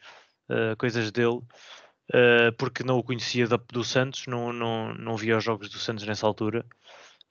uh, 0.48 0.76
coisas 0.76 1.10
dele, 1.10 1.38
uh, 1.38 2.52
porque 2.58 2.82
não 2.82 2.98
o 2.98 3.02
conhecia 3.02 3.46
da, 3.46 3.56
do 3.56 3.84
Santos, 3.84 4.26
não, 4.26 4.52
não, 4.52 4.94
não 4.94 5.16
via 5.16 5.36
os 5.36 5.44
jogos 5.44 5.68
do 5.68 5.78
Santos 5.78 6.06
nessa 6.06 6.26
altura. 6.26 6.64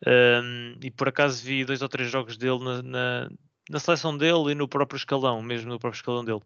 Um, 0.08 0.80
e 0.82 0.90
por 0.92 1.10
acaso 1.10 1.44
vi 1.44 1.66
dois 1.66 1.82
ou 1.82 1.90
três 1.90 2.10
jogos 2.10 2.38
dele 2.38 2.64
na, 2.64 2.82
na, 2.82 3.30
na, 3.70 3.80
seleção 3.80 4.18
dele 4.18 4.52
e 4.52 4.56
no 4.56 4.68
próprio 4.68 4.98
escalão, 4.98 5.42
mesmo 5.42 5.70
no 5.70 5.80
próprio 5.80 5.98
escalão 5.98 6.24
dele. 6.24 6.42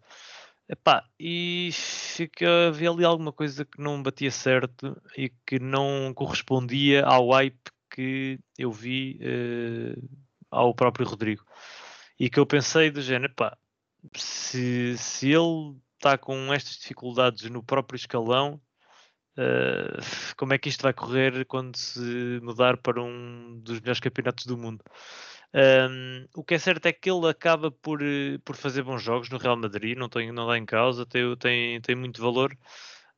Epá, 0.67 1.03
e 1.19 1.69
fica, 1.73 2.67
havia 2.69 2.89
ali 2.89 3.03
alguma 3.03 3.31
coisa 3.33 3.65
que 3.65 3.79
não 3.81 4.01
batia 4.01 4.31
certo 4.31 4.99
e 5.17 5.29
que 5.45 5.59
não 5.59 6.13
correspondia 6.15 7.05
ao 7.05 7.29
hype 7.31 7.59
que 7.91 8.39
eu 8.57 8.71
vi 8.71 9.19
uh, 9.21 10.09
ao 10.49 10.73
próprio 10.73 11.05
Rodrigo. 11.05 11.45
E 12.19 12.29
que 12.29 12.39
eu 12.39 12.45
pensei 12.45 12.89
do 12.89 13.01
género, 13.01 13.33
pá, 13.35 13.57
se, 14.15 14.97
se 14.97 15.29
ele 15.29 15.77
está 15.95 16.17
com 16.17 16.53
estas 16.53 16.77
dificuldades 16.77 17.49
no 17.49 17.63
próprio 17.63 17.95
escalão, 17.97 18.61
uh, 19.37 20.35
como 20.37 20.53
é 20.53 20.57
que 20.57 20.69
isto 20.69 20.81
vai 20.81 20.93
correr 20.93 21.45
quando 21.45 21.77
se 21.77 22.39
mudar 22.41 22.77
para 22.77 23.01
um 23.01 23.59
dos 23.61 23.79
melhores 23.79 23.99
campeonatos 23.99 24.45
do 24.45 24.57
mundo? 24.57 24.83
Um, 25.53 26.27
o 26.35 26.43
que 26.43 26.55
é 26.55 26.59
certo 26.59 26.87
é 26.87 26.93
que 26.93 27.09
ele 27.09 27.29
acaba 27.29 27.69
por, 27.69 28.01
eh, 28.01 28.39
por 28.43 28.55
fazer 28.55 28.81
bons 28.81 29.03
jogos 29.03 29.29
no 29.29 29.37
Real 29.37 29.55
Madrid, 29.55 29.95
não, 29.95 30.09
tem, 30.09 30.33
dá 30.33 30.57
em 30.57 30.65
causa, 30.65 31.05
tem, 31.05 31.35
tem, 31.37 31.79
tem 31.79 31.95
muito 31.95 32.19
valor. 32.19 32.57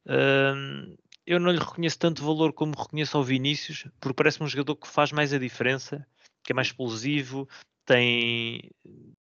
Um, 0.05 0.97
eu 1.25 1.39
não 1.39 1.51
lhe 1.51 1.57
reconheço 1.57 1.97
tanto 1.97 2.23
valor 2.23 2.51
como 2.53 2.77
reconheço 2.77 3.17
ao 3.17 3.23
Vinícius, 3.23 3.87
porque 4.01 4.15
parece-me 4.15 4.45
um 4.45 4.49
jogador 4.49 4.75
que 4.75 4.87
faz 4.87 5.13
mais 5.13 5.33
a 5.33 5.39
diferença, 5.39 6.05
que 6.43 6.51
é 6.51 6.55
mais 6.55 6.67
explosivo, 6.67 7.47
tem, 7.85 8.71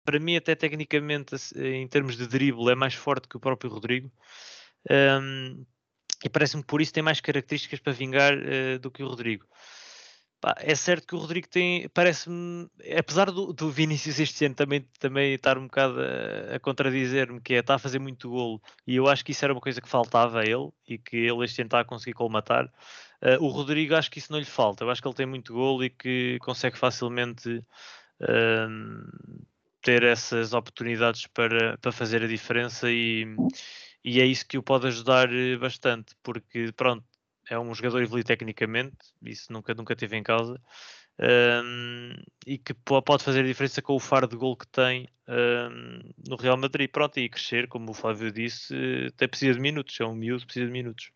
para 0.05 0.21
mim, 0.21 0.37
até 0.37 0.55
tecnicamente, 0.55 1.37
em 1.57 1.87
termos 1.89 2.17
de 2.17 2.27
drible, 2.27 2.71
é 2.71 2.75
mais 2.75 2.95
forte 2.95 3.29
que 3.29 3.37
o 3.37 3.41
próprio 3.41 3.71
Rodrigo. 3.71 4.11
Um, 4.91 5.65
e 6.25 6.29
parece-me 6.29 6.63
por 6.63 6.81
isso 6.81 6.93
tem 6.93 7.03
mais 7.03 7.21
características 7.21 7.81
para 7.81 7.93
vingar 7.93 8.35
uh, 8.35 8.79
do 8.79 8.91
que 8.91 9.03
o 9.03 9.09
Rodrigo. 9.09 9.47
É 10.59 10.75
certo 10.75 11.07
que 11.07 11.15
o 11.15 11.19
Rodrigo 11.19 11.47
tem, 11.47 11.89
parece-me, 11.91 12.69
apesar 12.99 13.31
do, 13.31 13.53
do 13.53 13.71
Vinícius 13.71 14.19
este 14.19 14.45
ano 14.45 14.57
também, 14.57 14.81
também 14.99 15.35
estar 15.35 15.57
um 15.57 15.67
bocado 15.67 16.01
a, 16.01 16.57
a 16.57 16.59
contradizer-me, 16.59 17.41
que 17.41 17.55
é, 17.55 17.59
está 17.61 17.77
a 17.77 17.79
fazer 17.79 18.01
muito 18.01 18.29
golo, 18.29 18.61
e 18.85 18.97
eu 18.97 19.07
acho 19.07 19.25
que 19.25 19.31
isso 19.31 19.45
era 19.45 19.55
uma 19.55 19.61
coisa 19.61 19.81
que 19.81 19.89
faltava 19.89 20.41
a 20.41 20.45
ele, 20.45 20.69
e 20.89 20.99
que 20.99 21.17
ele 21.17 21.45
este 21.45 21.63
ano 21.63 21.69
está 21.69 21.79
a 21.79 21.85
conseguir 21.85 22.15
colmatar. 22.15 22.67
Uh, 23.23 23.41
o 23.41 23.49
Rodrigo, 23.51 23.95
acho 23.95 24.11
que 24.11 24.19
isso 24.19 24.33
não 24.33 24.39
lhe 24.41 24.45
falta, 24.45 24.83
eu 24.83 24.91
acho 24.91 25.01
que 25.01 25.07
ele 25.07 25.15
tem 25.15 25.27
muito 25.27 25.53
golo 25.55 25.85
e 25.85 25.91
que 25.91 26.39
consegue 26.41 26.77
facilmente 26.77 27.65
uh, 28.23 29.47
ter 29.81 30.03
essas 30.05 30.53
oportunidades 30.53 31.27
para, 31.27 31.77
para 31.79 31.93
fazer 31.93 32.23
a 32.23 32.27
diferença, 32.29 32.91
e, 32.91 33.27
e 34.05 34.21
é 34.21 34.27
isso 34.27 34.47
que 34.47 34.59
o 34.59 34.63
pode 34.63 34.87
ajudar 34.87 35.33
eh, 35.33 35.57
bastante, 35.57 36.15
porque 36.23 36.73
pronto 36.77 37.05
é 37.51 37.59
um 37.59 37.75
jogador 37.75 38.01
evoluído 38.03 38.29
tecnicamente, 38.29 38.97
isso 39.23 39.53
nunca, 39.53 39.75
nunca 39.75 39.97
teve 39.97 40.17
em 40.17 40.23
causa, 40.23 40.61
um, 41.21 42.15
e 42.47 42.59
que 42.59 42.75
pode 42.75 43.23
fazer 43.23 43.41
a 43.41 43.47
diferença 43.47 43.83
com 43.83 43.95
o 43.95 44.01
faro 44.01 44.27
de 44.27 44.37
gol 44.37 44.57
que 44.57 44.67
tem 44.67 45.09
um, 45.29 46.11
no 46.27 46.37
Real 46.37 46.57
Madrid. 46.57 46.91
Pronto, 46.91 47.19
e 47.19 47.29
crescer, 47.29 47.69
como 47.69 47.91
o 47.91 47.95
Flávio 47.95 48.33
disse, 48.33 48.75
até 49.09 49.27
precisa 49.27 49.55
de 49.55 49.61
minutos, 49.61 49.99
é 50.01 50.05
um 50.05 50.15
miúdo, 50.15 50.45
precisa 50.45 50.67
de 50.67 50.73
minutos. 50.73 51.11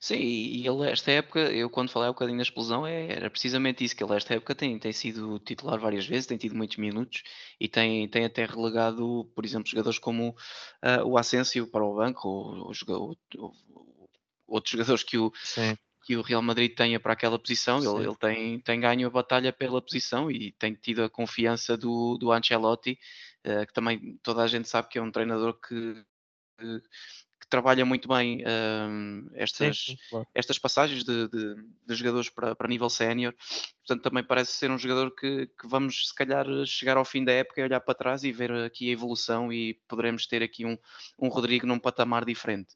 Sim, 0.00 0.16
e 0.16 0.66
ele 0.66 0.88
esta 0.88 1.10
época, 1.10 1.40
eu 1.40 1.68
quando 1.68 1.90
falei 1.90 2.08
um 2.08 2.12
bocadinho 2.12 2.38
da 2.38 2.42
explosão, 2.42 2.86
é, 2.86 3.10
era 3.10 3.30
precisamente 3.30 3.84
isso, 3.84 3.96
que 3.96 4.04
ele 4.04 4.14
esta 4.14 4.34
época 4.34 4.54
tem, 4.54 4.78
tem 4.78 4.92
sido 4.92 5.38
titular 5.40 5.78
várias 5.80 6.06
vezes, 6.06 6.26
tem 6.26 6.38
tido 6.38 6.54
muitos 6.54 6.76
minutos 6.76 7.22
e 7.58 7.68
tem, 7.68 8.08
tem 8.08 8.24
até 8.24 8.44
relegado, 8.44 9.30
por 9.34 9.44
exemplo, 9.44 9.68
jogadores 9.68 9.98
como 9.98 10.30
uh, 10.30 11.04
o 11.04 11.18
Asensio 11.18 11.66
para 11.66 11.84
o 11.84 11.96
banco, 11.96 12.28
ou, 12.28 12.72
ou, 12.88 13.18
ou, 13.36 14.10
outros 14.46 14.72
jogadores 14.72 15.02
que 15.02 15.18
o, 15.18 15.32
que 16.04 16.16
o 16.16 16.22
Real 16.22 16.42
Madrid 16.42 16.74
tenha 16.74 17.00
para 17.00 17.14
aquela 17.14 17.38
posição. 17.38 17.78
Ele, 17.78 18.06
ele, 18.06 18.16
tem, 18.16 18.60
tem 18.60 18.80
ganho 18.80 19.08
a 19.08 19.10
batalha 19.10 19.52
pela 19.52 19.82
posição 19.82 20.30
e 20.30 20.52
tem 20.52 20.74
tido 20.74 21.02
a 21.02 21.10
confiança 21.10 21.76
do, 21.76 22.16
do 22.18 22.30
Ancelotti, 22.30 22.98
uh, 23.46 23.66
que 23.66 23.72
também 23.72 24.18
toda 24.22 24.42
a 24.42 24.46
gente 24.46 24.68
sabe 24.68 24.88
que 24.88 24.98
é 24.98 25.02
um 25.02 25.10
treinador 25.10 25.58
que, 25.60 26.04
que 26.58 26.82
trabalha 27.54 27.84
muito 27.84 28.08
bem 28.08 28.42
uh, 28.42 29.30
estas, 29.34 29.78
sim, 29.78 29.92
sim, 29.92 29.98
claro. 30.10 30.26
estas 30.34 30.58
passagens 30.58 31.04
de, 31.04 31.28
de, 31.28 31.54
de, 31.86 31.94
jogadores 31.94 32.28
para, 32.28 32.52
para 32.56 32.66
nível 32.66 32.90
sénior. 32.90 33.32
Portanto, 33.86 34.02
também 34.02 34.24
parece 34.24 34.52
ser 34.54 34.72
um 34.72 34.78
jogador 34.78 35.14
que, 35.14 35.46
que 35.46 35.68
vamos, 35.68 36.08
se 36.08 36.14
calhar, 36.14 36.44
chegar 36.66 36.96
ao 36.96 37.04
fim 37.04 37.24
da 37.24 37.30
época 37.30 37.60
e 37.60 37.64
olhar 37.64 37.78
para 37.78 37.94
trás 37.94 38.24
e 38.24 38.32
ver 38.32 38.50
aqui 38.50 38.88
a 38.88 38.92
evolução 38.92 39.52
e 39.52 39.74
poderemos 39.86 40.26
ter 40.26 40.42
aqui 40.42 40.66
um, 40.66 40.76
um 41.16 41.28
Rodrigo 41.28 41.64
num 41.64 41.78
patamar 41.78 42.24
diferente. 42.24 42.74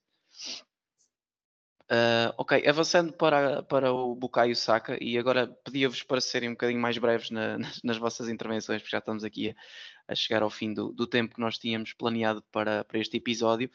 Uh, 1.90 2.34
ok, 2.36 2.68
avançando 2.68 3.14
para, 3.14 3.62
para 3.62 3.90
o 3.90 4.14
Bukayo 4.14 4.54
Saka, 4.54 5.02
e 5.02 5.16
agora 5.16 5.46
pedia-vos 5.64 6.02
para 6.02 6.20
serem 6.20 6.50
um 6.50 6.52
bocadinho 6.52 6.80
mais 6.80 6.98
breves 6.98 7.30
na, 7.30 7.56
nas, 7.58 7.82
nas, 7.82 7.96
vossas 7.96 8.28
intervenções, 8.28 8.82
porque 8.82 8.90
já 8.90 8.98
estamos 8.98 9.24
aqui 9.24 9.50
a, 9.50 10.12
a 10.12 10.14
chegar 10.14 10.42
ao 10.42 10.50
fim 10.50 10.74
do, 10.74 10.92
do, 10.92 11.06
tempo 11.06 11.34
que 11.34 11.40
nós 11.40 11.56
tínhamos 11.56 11.94
planeado 11.94 12.42
para, 12.52 12.84
para 12.84 12.98
este 12.98 13.16
episódio. 13.16 13.70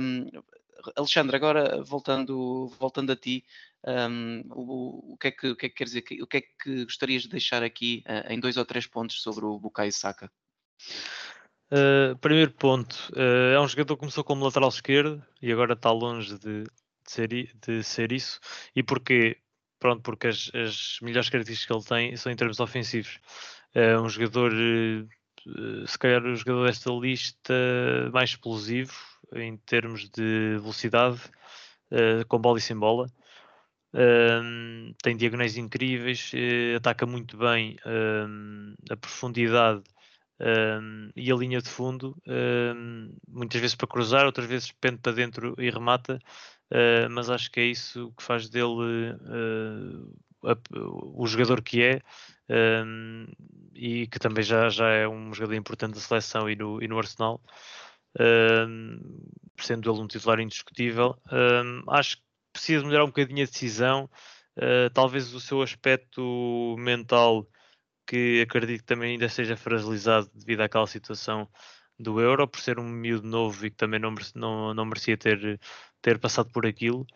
Um, 0.00 0.26
Alexandre, 0.96 1.36
agora 1.36 1.82
voltando, 1.82 2.68
voltando 2.78 3.12
a 3.12 3.16
ti, 3.16 3.44
um, 3.86 4.42
o, 4.50 5.12
o, 5.12 5.16
que 5.18 5.28
é 5.28 5.30
que, 5.30 5.48
o 5.48 5.56
que 5.56 5.66
é 5.66 5.68
que 5.68 5.84
dizer? 5.84 6.04
O 6.22 6.26
que 6.26 6.38
é 6.38 6.40
que 6.40 6.84
gostarias 6.84 7.24
de 7.24 7.28
deixar 7.28 7.62
aqui 7.62 8.02
uh, 8.06 8.32
em 8.32 8.40
dois 8.40 8.56
ou 8.56 8.64
três 8.64 8.86
pontos 8.86 9.20
sobre 9.20 9.44
o 9.44 9.58
Bukayo 9.58 9.92
Saka? 9.92 10.30
Uh, 11.70 12.16
primeiro 12.20 12.52
ponto, 12.52 12.94
uh, 13.14 13.54
é 13.54 13.60
um 13.60 13.68
jogador 13.68 13.96
que 13.96 14.00
começou 14.00 14.24
como 14.24 14.44
lateral 14.44 14.70
esquerdo 14.70 15.22
e 15.42 15.52
agora 15.52 15.74
está 15.74 15.90
longe 15.90 16.38
de, 16.38 16.64
de 17.04 17.12
ser, 17.12 17.28
de 17.28 17.82
ser 17.82 18.12
isso. 18.12 18.40
E 18.74 18.82
porquê? 18.82 19.38
Pronto, 19.78 20.02
porque 20.02 20.28
as, 20.28 20.50
as 20.54 20.98
melhores 21.02 21.28
características 21.28 21.66
que 21.66 21.72
ele 21.72 22.08
tem 22.08 22.16
são 22.16 22.32
em 22.32 22.36
termos 22.36 22.60
ofensivos. 22.60 23.18
É 23.74 23.98
um 23.98 24.08
jogador, 24.08 24.52
eh, 24.52 25.86
se 25.86 25.98
calhar 25.98 26.24
o 26.24 26.36
jogador 26.36 26.66
desta 26.66 26.90
lista 26.92 27.54
mais 28.12 28.30
explosivo 28.30 28.94
em 29.34 29.56
termos 29.58 30.08
de 30.10 30.58
velocidade, 30.60 31.20
eh, 31.90 32.24
com 32.28 32.38
bola 32.38 32.58
e 32.58 32.62
sem 32.62 32.76
bola. 32.76 33.06
Um, 33.96 34.92
tem 35.02 35.16
diagonais 35.16 35.56
incríveis, 35.56 36.32
uh, 36.34 36.76
ataca 36.76 37.06
muito 37.06 37.36
bem 37.36 37.76
um, 37.86 38.74
a 38.90 38.96
profundidade 38.96 39.84
um, 40.40 41.10
e 41.14 41.30
a 41.30 41.36
linha 41.36 41.62
de 41.62 41.68
fundo, 41.68 42.16
muitas 43.28 43.60
vezes 43.60 43.76
para 43.76 43.86
cruzar, 43.86 44.26
outras 44.26 44.48
vezes 44.48 44.72
pende 44.72 44.98
para 44.98 45.12
dentro 45.12 45.54
e 45.58 45.70
remata. 45.70 46.18
Uh, 46.70 47.08
mas 47.10 47.30
acho 47.30 47.50
que 47.50 47.60
é 47.60 47.64
isso 47.64 48.12
que 48.16 48.22
faz 48.22 48.48
dele 48.48 49.12
uh, 49.12 50.14
a, 50.44 50.56
o 51.14 51.26
jogador 51.26 51.62
que 51.62 51.82
é 51.82 52.00
um, 52.84 53.26
e 53.74 54.06
que 54.06 54.18
também 54.18 54.44
já, 54.44 54.68
já 54.68 54.88
é 54.88 55.08
um 55.08 55.32
jogador 55.32 55.54
importante 55.54 55.94
da 55.94 56.00
seleção 56.00 56.48
e 56.48 56.56
no, 56.56 56.82
e 56.82 56.88
no 56.88 56.98
Arsenal, 56.98 57.40
um, 58.68 58.98
sendo 59.58 59.90
ele 59.90 60.00
um 60.00 60.06
titular 60.06 60.40
indiscutível. 60.40 61.16
Um, 61.32 61.90
acho 61.90 62.16
que 62.18 62.22
precisa 62.52 62.84
melhorar 62.84 63.04
um 63.04 63.08
bocadinho 63.08 63.42
a 63.42 63.46
decisão, 63.46 64.08
uh, 64.58 64.90
talvez 64.92 65.32
o 65.34 65.40
seu 65.40 65.62
aspecto 65.62 66.76
mental, 66.78 67.46
que 68.06 68.42
acredito 68.42 68.80
que 68.80 68.86
também 68.86 69.12
ainda 69.12 69.28
seja 69.28 69.56
fragilizado 69.56 70.30
devido 70.34 70.60
àquela 70.60 70.86
situação 70.86 71.48
do 71.98 72.20
Euro, 72.20 72.48
por 72.48 72.60
ser 72.60 72.78
um 72.78 72.88
miúdo 72.88 73.26
novo 73.26 73.66
e 73.66 73.70
que 73.70 73.76
também 73.76 74.00
não, 74.00 74.14
não, 74.34 74.74
não 74.74 74.84
merecia 74.84 75.16
ter, 75.16 75.60
ter 76.02 76.18
passado 76.18 76.50
por 76.52 76.66
aquilo. 76.66 77.06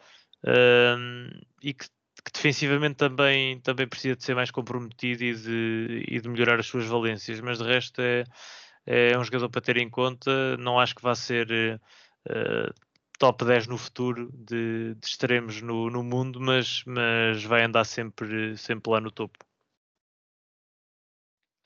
E 1.62 1.74
que, 1.74 1.86
que, 2.24 2.32
defensivamente 2.32 2.96
também, 2.96 3.60
também 3.60 3.86
precisa 3.88 4.16
de 4.16 4.24
ser 4.24 4.34
mais 4.34 4.50
comprometido 4.50 5.24
e 5.24 5.34
de, 5.34 6.04
e 6.08 6.20
de 6.20 6.28
melhorar 6.28 6.60
as 6.60 6.66
suas 6.66 6.86
valências, 6.86 7.40
mas 7.40 7.58
de 7.58 7.64
resto 7.64 8.00
é, 8.00 8.24
é 8.86 9.18
um 9.18 9.24
jogador 9.24 9.48
para 9.50 9.60
ter 9.60 9.76
em 9.76 9.90
conta. 9.90 10.56
Não 10.58 10.78
acho 10.78 10.94
que 10.94 11.02
vá 11.02 11.14
ser 11.14 11.80
uh, 12.28 12.74
top 13.18 13.44
10 13.44 13.66
no 13.66 13.78
futuro 13.78 14.30
de, 14.32 14.94
de 14.94 15.06
extremos 15.06 15.60
no, 15.62 15.90
no 15.90 16.02
mundo, 16.02 16.40
mas, 16.40 16.82
mas 16.86 17.44
vai 17.44 17.64
andar 17.64 17.84
sempre, 17.84 18.56
sempre 18.56 18.90
lá 18.92 19.00
no 19.00 19.10
topo. 19.10 19.38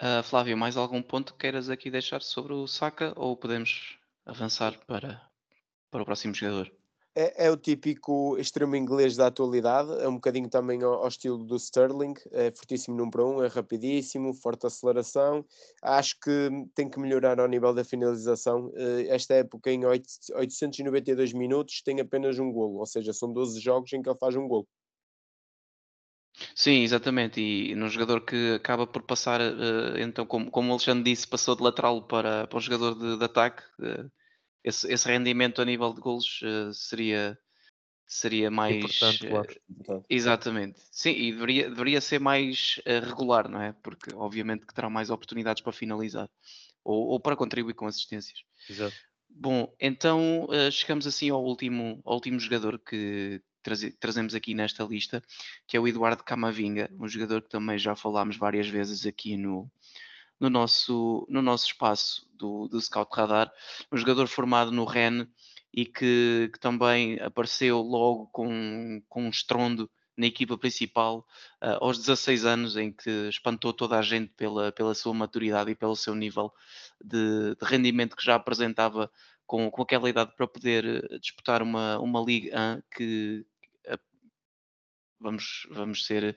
Uh, 0.03 0.21
Flávio, 0.25 0.59
mais 0.59 0.77
algum 0.77 1.01
ponto 1.01 1.33
que 1.33 1.39
queiras 1.39 1.71
aqui 1.71 1.89
deixar 1.89 2.23
sobre 2.23 2.53
o 2.53 2.67
Saka 2.67 3.13
ou 3.15 3.37
podemos 3.37 4.01
avançar 4.27 4.77
para, 4.85 5.23
para 5.93 6.03
o 6.03 6.05
próximo 6.05 6.35
jogador? 6.35 6.73
É, 7.15 7.47
é, 7.47 7.51
o 7.53 7.57
típico 7.57 8.37
extremo 8.37 8.75
inglês 8.75 9.15
da 9.15 9.29
atualidade, 9.29 10.03
é 10.03 10.09
um 10.09 10.15
bocadinho 10.15 10.49
também 10.49 10.83
ao, 10.83 10.95
ao, 10.95 11.07
estilo 11.07 11.45
do 11.45 11.55
Sterling, 11.55 12.15
é 12.33 12.51
fortíssimo 12.51 12.97
num 12.97 13.09
para 13.09 13.25
um, 13.25 13.45
é 13.45 13.47
rapidíssimo, 13.47 14.35
forte 14.35 14.67
aceleração. 14.67 15.45
Acho 15.81 16.19
que 16.19 16.51
tem 16.75 16.91
que 16.91 16.99
melhorar 16.99 17.39
ao 17.39 17.47
nível 17.47 17.73
da 17.73 17.85
finalização. 17.85 18.73
Eh, 18.75 19.07
esta 19.09 19.35
época, 19.35 19.71
em 19.71 19.85
8, 19.85 20.05
892 20.35 21.33
minutos, 21.33 21.81
tem 21.81 22.01
apenas 22.01 22.41
um 22.41 22.51
golo, 22.51 22.81
ou 22.81 22.87
seja, 22.87 23.13
são 23.13 23.33
12 23.33 23.61
jogos 23.61 23.93
em 23.93 24.03
que 24.03 24.09
ele 24.09 24.19
faz 24.19 24.35
um 24.35 24.49
golo. 24.49 24.67
Sim, 26.55 26.83
exatamente. 26.83 27.41
E 27.41 27.75
num 27.75 27.89
jogador 27.89 28.25
que 28.25 28.55
acaba 28.55 28.87
por 28.87 29.03
passar, 29.03 29.41
uh, 29.41 29.99
então, 29.99 30.27
como, 30.27 30.51
como 30.51 30.69
o 30.69 30.73
Alexandre 30.73 31.05
disse, 31.05 31.27
passou 31.27 31.57
de 31.57 31.63
lateral 31.63 32.03
para, 32.03 32.47
para 32.47 32.59
um 32.59 32.61
jogador 32.61 32.95
de, 32.95 33.19
de 33.19 33.25
ataque. 33.25 33.63
Uh, 33.79 34.11
esse, 34.65 34.91
esse, 34.93 35.09
rendimento 35.09 35.61
a 35.61 35.65
nível 35.65 35.93
de 35.93 36.01
golos 36.01 36.41
uh, 36.43 36.73
seria, 36.73 37.39
seria 38.07 38.51
mais. 38.51 38.77
Importante, 38.77 39.27
claro. 39.27 40.05
Exatamente. 40.09 40.81
Sim, 40.91 41.11
e 41.11 41.33
deveria, 41.33 41.69
deveria 41.69 42.01
ser 42.01 42.21
mais 42.21 42.81
regular, 42.87 43.49
não 43.49 43.61
é? 43.61 43.73
Porque, 43.83 44.15
obviamente, 44.15 44.67
que 44.67 44.75
terá 44.75 44.89
mais 44.89 45.11
oportunidades 45.11 45.63
para 45.63 45.73
finalizar 45.73 46.29
ou, 46.85 47.09
ou 47.09 47.21
para 47.21 47.37
contribuir 47.37 47.75
com 47.75 47.87
assistências. 47.87 48.41
Exato. 48.69 48.95
Bom, 49.35 49.75
então 49.81 50.47
chegamos 50.71 51.07
assim 51.07 51.31
ao 51.31 51.43
último, 51.43 52.03
ao 52.05 52.17
último 52.17 52.39
jogador 52.39 52.79
que, 52.79 53.41
trazemos 53.99 54.35
aqui 54.35 54.55
nesta 54.55 54.85
lista, 54.85 55.23
que 55.67 55.77
é 55.77 55.81
o 55.81 55.87
Eduardo 55.87 56.25
Camavinga, 56.25 56.91
um 56.99 57.09
jogador 57.09 57.43
que 57.43 57.49
também 57.49 57.79
já 57.79 57.95
falámos 57.95 58.37
várias 58.37 58.69
vezes 58.69 59.07
aqui 59.07 59.37
no, 59.37 59.71
no, 60.39 60.51
nosso, 60.51 61.27
no 61.29 61.41
nosso 61.41 61.67
espaço 61.67 62.27
do, 62.35 62.69
do 62.69 62.81
Scout 62.81 63.11
Radar, 63.15 63.53
um 63.91 63.97
jogador 63.97 64.27
formado 64.27 64.71
no 64.71 64.85
REN 64.85 65.27
e 65.73 65.87
que, 65.87 66.51
que 66.53 66.59
também 66.59 67.19
apareceu 67.21 67.81
logo 67.81 68.27
com, 68.27 69.03
com 69.09 69.25
um 69.25 69.31
estrondo 69.31 69.91
na 70.17 70.27
equipa 70.27 70.59
principal 70.59 71.27
uh, 71.63 71.83
aos 71.83 71.99
16 71.99 72.45
anos, 72.45 72.77
em 72.77 72.93
que 72.93 73.11
espantou 73.29 73.73
toda 73.73 73.99
a 73.99 74.03
gente 74.03 74.33
pela, 74.37 74.71
pela 74.71 74.95
sua 74.95 75.15
maturidade 75.15 75.71
e 75.71 75.75
pelo 75.75 75.97
seu 75.97 76.15
nível 76.15 76.53
de, 77.03 77.55
de 77.55 77.65
rendimento 77.65 78.15
que 78.15 78.25
já 78.25 78.35
apresentava 78.35 79.11
com, 79.47 79.71
com 79.71 79.83
aquela 79.83 80.09
idade 80.09 80.33
para 80.37 80.47
poder 80.47 80.85
eh, 80.85 81.19
disputar 81.19 81.63
uma, 81.63 81.99
uma 81.99 82.21
Liga 82.21 82.83
que, 82.95 83.45
vamos, 85.23 85.67
vamos 85.71 86.05
ser 86.05 86.37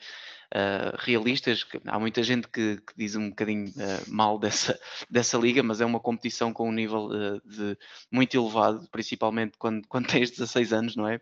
uh, 0.54 0.96
realistas. 1.00 1.66
Há 1.86 2.00
muita 2.00 2.24
gente 2.24 2.48
que, 2.48 2.78
que 2.78 2.94
diz 2.96 3.16
um 3.16 3.30
bocadinho 3.30 3.70
uh, 3.70 4.10
mal 4.10 4.40
dessa, 4.40 4.80
dessa 5.10 5.38
liga, 5.38 5.64
mas 5.64 5.82
é 5.82 5.86
uma 5.86 6.00
competição 6.00 6.54
com 6.54 6.70
um 6.70 6.72
nível 6.72 7.08
uh, 7.08 7.42
de, 7.44 7.78
muito 8.12 8.38
elevado, 8.38 8.88
principalmente 8.92 9.58
quando, 9.58 9.86
quando 9.90 10.08
tens 10.08 10.32
16 10.32 10.74
anos, 10.74 10.96
não 10.96 11.08
é? 11.08 11.20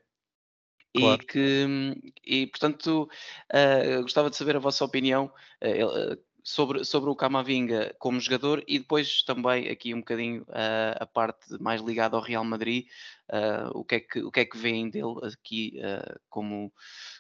Claro. 0.96 1.24
E 1.24 1.26
que, 1.26 2.14
e 2.24 2.48
portanto, 2.48 3.10
gostava 4.04 4.30
de 4.30 4.36
saber 4.36 4.56
a 4.56 4.60
vossa 4.60 4.86
opinião 4.86 5.34
sobre, 6.44 6.84
sobre 6.84 7.10
o 7.10 7.16
Camavinga 7.16 7.96
como 7.98 8.20
jogador 8.20 8.62
e 8.68 8.78
depois 8.78 9.24
também 9.24 9.70
aqui 9.70 9.94
um 9.94 10.00
bocadinho 10.00 10.42
uh, 10.44 11.00
a 11.00 11.06
parte 11.06 11.58
mais 11.62 11.82
ligada 11.82 12.18
ao 12.18 12.22
Real 12.22 12.44
Madrid, 12.44 12.86
uh, 13.32 13.80
o, 13.80 13.86
que 13.86 13.96
é 13.96 14.00
que, 14.02 14.22
o 14.22 14.30
que 14.30 14.42
é 14.42 14.46
que 14.46 14.58
veem 14.58 14.90
dele 14.90 15.16
aqui 15.24 15.80
uh, 15.80 16.20
como, 16.30 16.72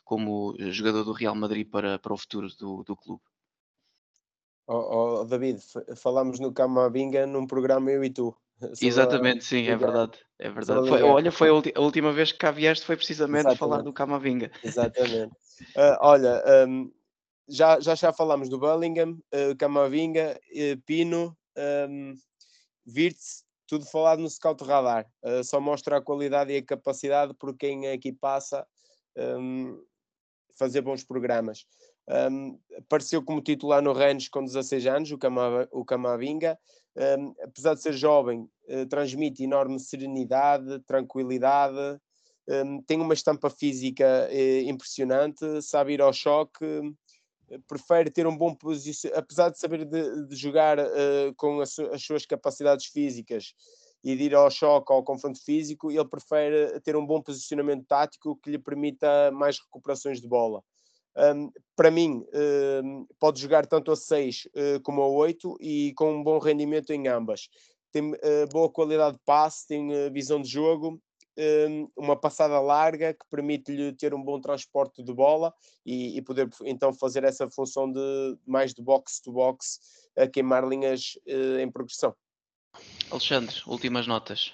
como 0.03 0.55
jogador 0.71 1.05
do 1.05 1.13
Real 1.13 1.35
Madrid 1.35 1.67
para, 1.69 1.97
para 1.97 2.13
o 2.13 2.17
futuro 2.17 2.49
do, 2.59 2.83
do 2.83 2.95
clube. 2.97 3.21
Oh, 4.67 5.21
oh, 5.21 5.25
David, 5.25 5.61
falámos 5.95 6.39
no 6.39 6.53
Camavinga 6.53 7.25
num 7.25 7.47
programa 7.47 7.91
eu 7.91 8.03
e 8.03 8.09
tu. 8.09 8.35
Exatamente, 8.81 9.43
sim, 9.43 9.67
é 9.67 9.75
verdade. 9.75 10.19
É 10.39 10.49
verdade. 10.49 10.87
Foi, 10.87 11.01
olha, 11.01 11.31
foi 11.31 11.49
a, 11.49 11.79
última 11.81 12.11
vez 12.13 12.31
que 12.31 12.37
cá 12.37 12.51
vieste 12.51 12.85
foi 12.85 12.95
precisamente 12.95 13.41
Exatamente. 13.41 13.59
falar 13.59 13.81
do 13.81 13.91
Camavinga. 13.91 14.51
Exatamente. 14.63 15.33
olha, 15.99 16.43
um, 16.65 16.91
já, 17.47 17.79
já 17.79 17.95
já 17.95 18.13
falámos 18.13 18.49
do 18.49 18.59
Bellingham, 18.59 19.17
uh, 19.33 19.55
Camavinga, 19.57 20.39
uh, 20.51 20.81
Pino, 20.85 21.37
um, 21.89 22.15
Virts, 22.85 23.43
tudo 23.67 23.85
falado 23.85 24.19
no 24.21 24.29
Scout 24.29 24.63
Radar. 24.63 25.05
Uh, 25.23 25.43
só 25.43 25.59
mostra 25.59 25.97
a 25.97 26.01
qualidade 26.01 26.51
e 26.53 26.57
a 26.57 26.63
capacidade 26.63 27.33
por 27.33 27.55
quem 27.55 27.87
aqui 27.89 28.11
passa 28.11 28.65
um, 29.17 29.81
fazer 30.57 30.81
bons 30.81 31.03
programas. 31.03 31.65
Um, 32.07 32.59
apareceu 32.77 33.23
como 33.23 33.41
titular 33.41 33.81
no 33.81 33.93
Rennes 33.93 34.27
com 34.27 34.43
16 34.43 34.85
anos, 34.87 35.11
o, 35.11 35.17
o 35.71 35.85
Camavinga. 35.85 36.57
Um, 36.95 37.33
apesar 37.41 37.73
de 37.73 37.81
ser 37.81 37.93
jovem, 37.93 38.47
uh, 38.67 38.85
transmite 38.87 39.43
enorme 39.43 39.79
serenidade, 39.79 40.79
tranquilidade, 40.81 41.99
um, 42.47 42.81
tem 42.83 42.99
uma 42.99 43.13
estampa 43.13 43.49
física 43.49 44.29
uh, 44.29 44.69
impressionante, 44.69 45.61
sabe 45.61 45.93
ir 45.93 46.01
ao 46.01 46.13
choque, 46.13 46.65
prefere 47.67 48.09
ter 48.09 48.27
um 48.27 48.35
bom 48.35 48.53
posicionamento, 48.53 49.19
apesar 49.19 49.49
de 49.49 49.59
saber 49.59 49.85
de, 49.85 50.27
de 50.27 50.35
jogar 50.35 50.79
uh, 50.79 51.33
com 51.35 51.59
as, 51.61 51.77
as, 51.79 52.03
suas 52.03 52.25
capacidades 52.25 52.85
físicas 52.87 53.53
e 54.03 54.15
de 54.15 54.23
ir 54.23 54.35
ao 54.35 54.49
choque, 54.49 54.91
ao 54.91 55.03
confronto 55.03 55.43
físico, 55.43 55.91
ele 55.91 56.05
prefere 56.05 56.79
ter 56.81 56.95
um 56.95 57.05
bom 57.05 57.21
posicionamento 57.21 57.85
tático 57.85 58.37
que 58.37 58.49
lhe 58.49 58.59
permita 58.59 59.31
mais 59.31 59.59
recuperações 59.59 60.19
de 60.19 60.27
bola. 60.27 60.61
Um, 61.15 61.51
para 61.75 61.91
mim, 61.91 62.25
um, 62.83 63.05
pode 63.19 63.39
jogar 63.39 63.65
tanto 63.67 63.91
a 63.91 63.95
6 63.95 64.45
uh, 64.45 64.49
eh, 64.55 64.79
como 64.79 65.01
a 65.03 65.07
8 65.07 65.57
e 65.61 65.93
com 65.93 66.11
um 66.15 66.23
bom 66.23 66.39
rendimento 66.39 66.91
em 66.91 67.07
ambas. 67.07 67.49
Tem 67.91 68.11
uh, 68.11 68.17
boa 68.51 68.69
qualidade 68.69 69.17
de 69.17 69.21
passe, 69.23 69.67
tem 69.67 70.11
visão 70.11 70.41
de 70.41 70.49
jogo 70.49 70.99
uma 71.95 72.15
passada 72.15 72.59
larga 72.59 73.13
que 73.13 73.25
permite-lhe 73.29 73.93
ter 73.93 74.13
um 74.13 74.23
bom 74.23 74.39
transporte 74.39 75.03
de 75.03 75.13
bola 75.13 75.53
e, 75.85 76.17
e, 76.17 76.21
poder 76.21 76.49
então 76.63 76.93
fazer 76.93 77.23
essa 77.23 77.49
função 77.49 77.91
de 77.91 78.37
mais 78.45 78.73
de 78.73 78.81
box 78.81 79.19
to 79.19 79.31
box 79.31 79.79
a 80.17 80.27
queimar 80.27 80.67
linhas 80.67 81.17
uh, 81.27 81.59
em 81.59 81.71
progressão. 81.71 82.15
Alexandre, 83.11 83.55
últimas 83.67 84.07
notas. 84.07 84.53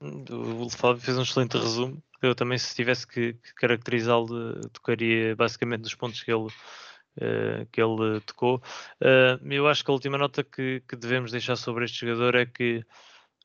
O 0.00 0.70
Fábio 0.70 1.02
fez 1.02 1.18
um 1.18 1.22
excelente 1.22 1.58
resumo. 1.58 2.02
Eu 2.22 2.34
também, 2.34 2.58
se 2.58 2.74
tivesse 2.74 3.06
que, 3.06 3.34
que 3.34 3.54
caracterizá-lo, 3.54 4.60
tocaria 4.70 5.34
basicamente 5.34 5.82
nos 5.82 5.94
pontos 5.94 6.22
que 6.22 6.32
ele, 6.32 6.46
uh, 6.46 7.66
que 7.72 7.80
ele 7.80 8.20
tocou. 8.20 8.62
Uh, 9.00 9.52
eu 9.52 9.66
acho 9.66 9.84
que 9.84 9.90
a 9.90 9.94
última 9.94 10.18
nota 10.18 10.44
que, 10.44 10.82
que 10.88 10.96
devemos 10.96 11.32
deixar 11.32 11.56
sobre 11.56 11.84
este 11.84 12.06
jogador 12.06 12.36
é 12.36 12.46
que 12.46 12.84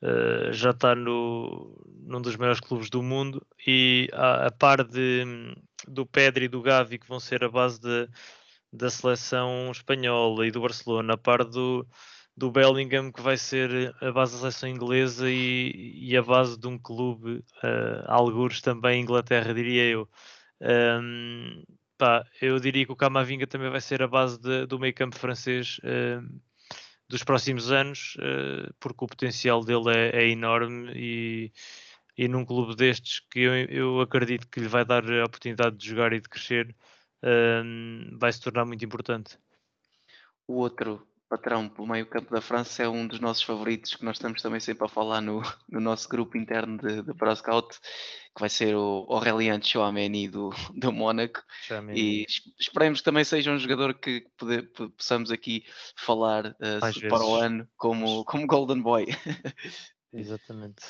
Uh, 0.03 0.51
já 0.51 0.71
está 0.71 0.93
no, 0.93 1.81
num 2.05 2.21
dos 2.21 2.35
maiores 2.35 2.59
clubes 2.59 2.89
do 2.89 3.01
mundo 3.01 3.41
e 3.65 4.09
a, 4.11 4.47
a, 4.47 4.51
par 4.51 4.83
de, 4.83 5.23
do 5.87 6.05
Pedri 6.05 6.45
e 6.45 6.49
do 6.49 6.61
Gavi 6.61 6.99
que 6.99 7.07
vão 7.07 7.21
ser 7.21 7.41
a 7.41 7.49
base 7.49 7.79
de, 7.79 8.09
da 8.71 8.89
seleção 8.89 9.71
espanhola 9.71 10.45
e 10.45 10.51
do 10.51 10.59
Barcelona, 10.59 11.13
a 11.13 11.17
par 11.17 11.45
do, 11.45 11.87
do 12.35 12.51
Bellingham 12.51 13.13
que 13.13 13.21
vai 13.21 13.37
ser 13.37 13.95
a 14.01 14.11
base 14.11 14.33
da 14.33 14.39
seleção 14.39 14.67
inglesa 14.67 15.29
e, 15.29 15.93
e 15.95 16.17
a 16.17 16.21
base 16.21 16.59
de 16.59 16.67
um 16.67 16.77
clube, 16.77 17.37
uh, 17.63 18.03
algures 18.05 18.59
também 18.59 19.01
Inglaterra, 19.01 19.53
diria 19.53 19.85
eu. 19.85 20.09
Um, 20.59 21.63
pá, 21.97 22.25
eu 22.41 22.59
diria 22.59 22.85
que 22.85 22.91
o 22.91 22.95
Camavinga 22.95 23.47
também 23.47 23.69
vai 23.69 23.79
ser 23.79 24.01
a 24.01 24.07
base 24.07 24.37
de, 24.37 24.65
do 24.65 24.77
meio 24.77 24.93
campo 24.93 25.15
francês 25.15 25.79
uh, 25.79 26.41
dos 27.13 27.23
próximos 27.23 27.71
anos, 27.71 28.15
uh, 28.15 28.73
porque 28.79 29.05
o 29.05 29.07
potencial 29.07 29.63
dele 29.63 29.95
é, 29.95 30.23
é 30.23 30.29
enorme 30.29 30.91
e, 30.95 31.53
e 32.17 32.27
num 32.27 32.43
clube 32.43 32.75
destes 32.75 33.19
que 33.29 33.39
eu, 33.39 33.53
eu, 33.53 34.01
acredito 34.01 34.47
que 34.47 34.59
lhe 34.59 34.67
vai 34.67 34.83
dar 34.83 35.03
a 35.07 35.25
oportunidade 35.25 35.77
de 35.77 35.87
jogar 35.87 36.11
e 36.11 36.19
de 36.19 36.27
crescer, 36.27 36.75
uh, 37.21 38.17
vai 38.17 38.33
se 38.33 38.41
tornar 38.41 38.65
muito 38.65 38.83
importante. 38.83 39.37
O 40.47 40.55
outro 40.55 41.07
patrão 41.33 41.67
pelo 41.67 41.87
meio 41.87 42.05
campo 42.05 42.31
da 42.31 42.39
França 42.39 42.83
é 42.83 42.87
um 42.87 43.07
dos 43.07 43.19
nossos 43.19 43.41
favoritos 43.41 43.95
que 43.95 44.05
nós 44.05 44.17
estamos 44.17 44.39
também 44.39 44.59
sempre 44.59 44.85
a 44.85 44.87
falar 44.87 45.19
no, 45.19 45.41
no 45.67 45.79
nosso 45.79 46.07
grupo 46.07 46.37
interno 46.37 46.77
de, 46.77 47.01
de 47.01 47.13
ProScout, 47.15 47.79
que 48.35 48.39
vai 48.39 48.49
ser 48.49 48.75
o 48.75 49.07
Aurélien 49.09 49.59
Chouameni 49.59 50.27
do, 50.27 50.51
do 50.75 50.91
Mónaco 50.91 51.41
e 51.95 52.27
esperemos 52.59 52.99
que 52.99 53.05
também 53.05 53.23
seja 53.23 53.51
um 53.51 53.57
jogador 53.57 53.95
que 53.95 54.27
poder, 54.37 54.71
possamos 54.95 55.31
aqui 55.31 55.65
falar 55.95 56.51
uh, 56.51 57.09
para 57.09 57.25
o 57.25 57.35
ano 57.35 57.67
como, 57.77 58.23
como 58.25 58.45
Golden 58.45 58.83
Boy. 58.83 59.07
Exatamente. 60.13 60.83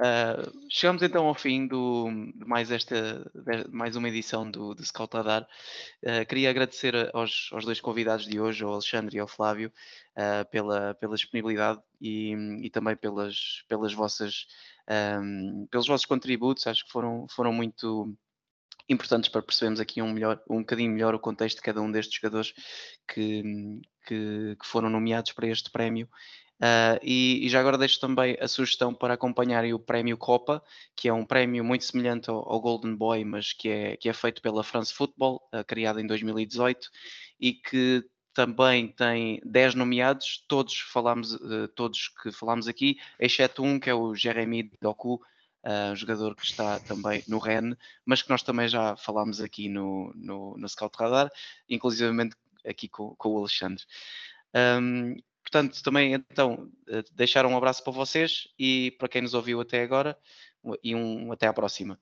Uh, 0.00 0.50
chegamos 0.68 1.02
então 1.02 1.26
ao 1.26 1.34
fim 1.34 1.68
do, 1.68 2.10
de 2.34 2.44
mais, 2.44 2.70
esta, 2.72 3.30
de 3.32 3.70
mais 3.70 3.94
uma 3.94 4.08
edição 4.08 4.50
do, 4.50 4.74
do 4.74 4.84
Scout 4.84 5.16
Radar. 5.16 5.46
Uh, 6.02 6.26
queria 6.26 6.50
agradecer 6.50 7.10
aos, 7.14 7.48
aos, 7.52 7.64
dois 7.64 7.80
convidados 7.80 8.26
de 8.26 8.40
hoje, 8.40 8.64
ao 8.64 8.72
Alexandre 8.72 9.16
e 9.16 9.20
ao 9.20 9.28
Flávio, 9.28 9.72
uh, 10.18 10.48
pela, 10.50 10.94
pela 10.94 11.14
disponibilidade 11.14 11.80
e, 12.00 12.34
e, 12.62 12.70
também 12.70 12.96
pelas, 12.96 13.62
pelas 13.68 13.92
vossas, 13.92 14.46
um, 15.20 15.68
pelos 15.70 15.86
vossos 15.86 16.06
contributos. 16.06 16.66
Acho 16.66 16.84
que 16.84 16.90
foram, 16.90 17.26
foram 17.30 17.52
muito 17.52 18.12
importantes 18.88 19.30
para 19.30 19.42
percebermos 19.42 19.78
aqui 19.78 20.02
um, 20.02 20.12
melhor, 20.12 20.42
um 20.50 20.58
bocadinho 20.58 20.90
melhor 20.90 21.14
o 21.14 21.20
contexto 21.20 21.58
de 21.58 21.62
cada 21.62 21.80
um 21.80 21.90
destes 21.90 22.16
jogadores 22.16 22.52
que, 23.08 23.42
que, 24.06 24.56
que 24.60 24.66
foram 24.66 24.90
nomeados 24.90 25.32
para 25.32 25.46
este 25.46 25.70
prémio 25.70 26.08
Uh, 26.64 26.96
e, 27.02 27.44
e, 27.44 27.48
já 27.50 27.60
agora 27.60 27.76
deixo 27.76 28.00
também 28.00 28.38
a 28.40 28.48
sugestão 28.48 28.94
para 28.94 29.12
acompanharem 29.12 29.74
o 29.74 29.78
Prémio 29.78 30.16
Copa, 30.16 30.62
que 30.96 31.08
é 31.08 31.12
um 31.12 31.22
prémio 31.22 31.62
muito 31.62 31.84
semelhante 31.84 32.30
ao, 32.30 32.50
ao 32.50 32.58
Golden 32.58 32.94
Boy, 32.94 33.22
mas 33.22 33.52
que 33.52 33.68
é, 33.68 33.96
que 33.98 34.08
é 34.08 34.14
feito 34.14 34.40
pela 34.40 34.64
France 34.64 34.94
Football, 34.94 35.46
uh, 35.52 35.62
criado 35.62 36.00
em 36.00 36.06
2018, 36.06 36.88
e 37.38 37.52
que 37.52 38.02
também 38.32 38.88
tem 38.88 39.42
10 39.44 39.74
nomeados, 39.74 40.42
todos, 40.48 40.78
falamos, 40.78 41.34
uh, 41.34 41.68
todos 41.74 42.08
que 42.22 42.32
falamos 42.32 42.66
aqui, 42.66 42.96
exceto 43.20 43.62
um 43.62 43.78
que 43.78 43.90
é 43.90 43.94
o 43.94 44.14
Jeremy 44.14 44.70
Doku, 44.80 45.20
jogador 45.94 46.36
que 46.36 46.44
está 46.44 46.78
também 46.80 47.24
no 47.26 47.38
REN, 47.38 47.74
mas 48.04 48.20
que 48.20 48.28
nós 48.28 48.42
também 48.42 48.68
já 48.68 48.96
falámos 48.96 49.40
aqui 49.40 49.66
no, 49.66 50.12
no, 50.14 50.58
no 50.58 50.68
Scout 50.68 50.94
Radar, 50.98 51.30
inclusivamente 51.66 52.36
aqui 52.66 52.86
com, 52.86 53.14
com 53.16 53.30
o 53.30 53.38
Alexandre. 53.38 53.82
Um, 54.54 55.16
portanto, 55.44 55.80
também 55.82 56.14
então 56.14 56.68
eh, 56.88 57.04
deixar 57.12 57.46
um 57.46 57.56
abraço 57.56 57.84
para 57.84 57.92
vocês 57.92 58.48
e 58.58 58.96
para 58.98 59.08
quem 59.08 59.22
nos 59.22 59.34
ouviu 59.34 59.60
até 59.60 59.82
agora 59.82 60.18
e 60.82 60.94
um 60.94 61.30
até 61.30 61.46
à 61.46 61.52
próxima. 61.52 61.98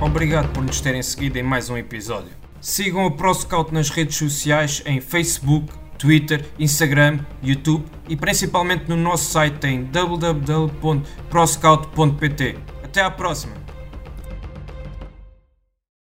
Obrigado 0.00 0.52
por 0.52 0.62
nos 0.62 0.80
terem 0.80 1.02
seguido 1.02 1.38
em 1.38 1.42
mais 1.42 1.68
um 1.70 1.76
episódio. 1.76 2.30
Sigam 2.60 3.06
a 3.06 3.10
ProScout 3.10 3.72
nas 3.72 3.88
redes 3.90 4.16
sociais 4.16 4.82
em 4.84 5.00
Facebook, 5.00 5.72
Twitter, 5.98 6.44
Instagram, 6.58 7.24
YouTube 7.42 7.86
e 8.08 8.16
principalmente 8.16 8.88
no 8.88 8.96
nosso 8.96 9.30
site 9.30 9.66
em 9.66 9.84
www.proscout.pt. 9.84 12.58
Até 12.82 13.00
à 13.00 13.10
próxima! 13.10 13.65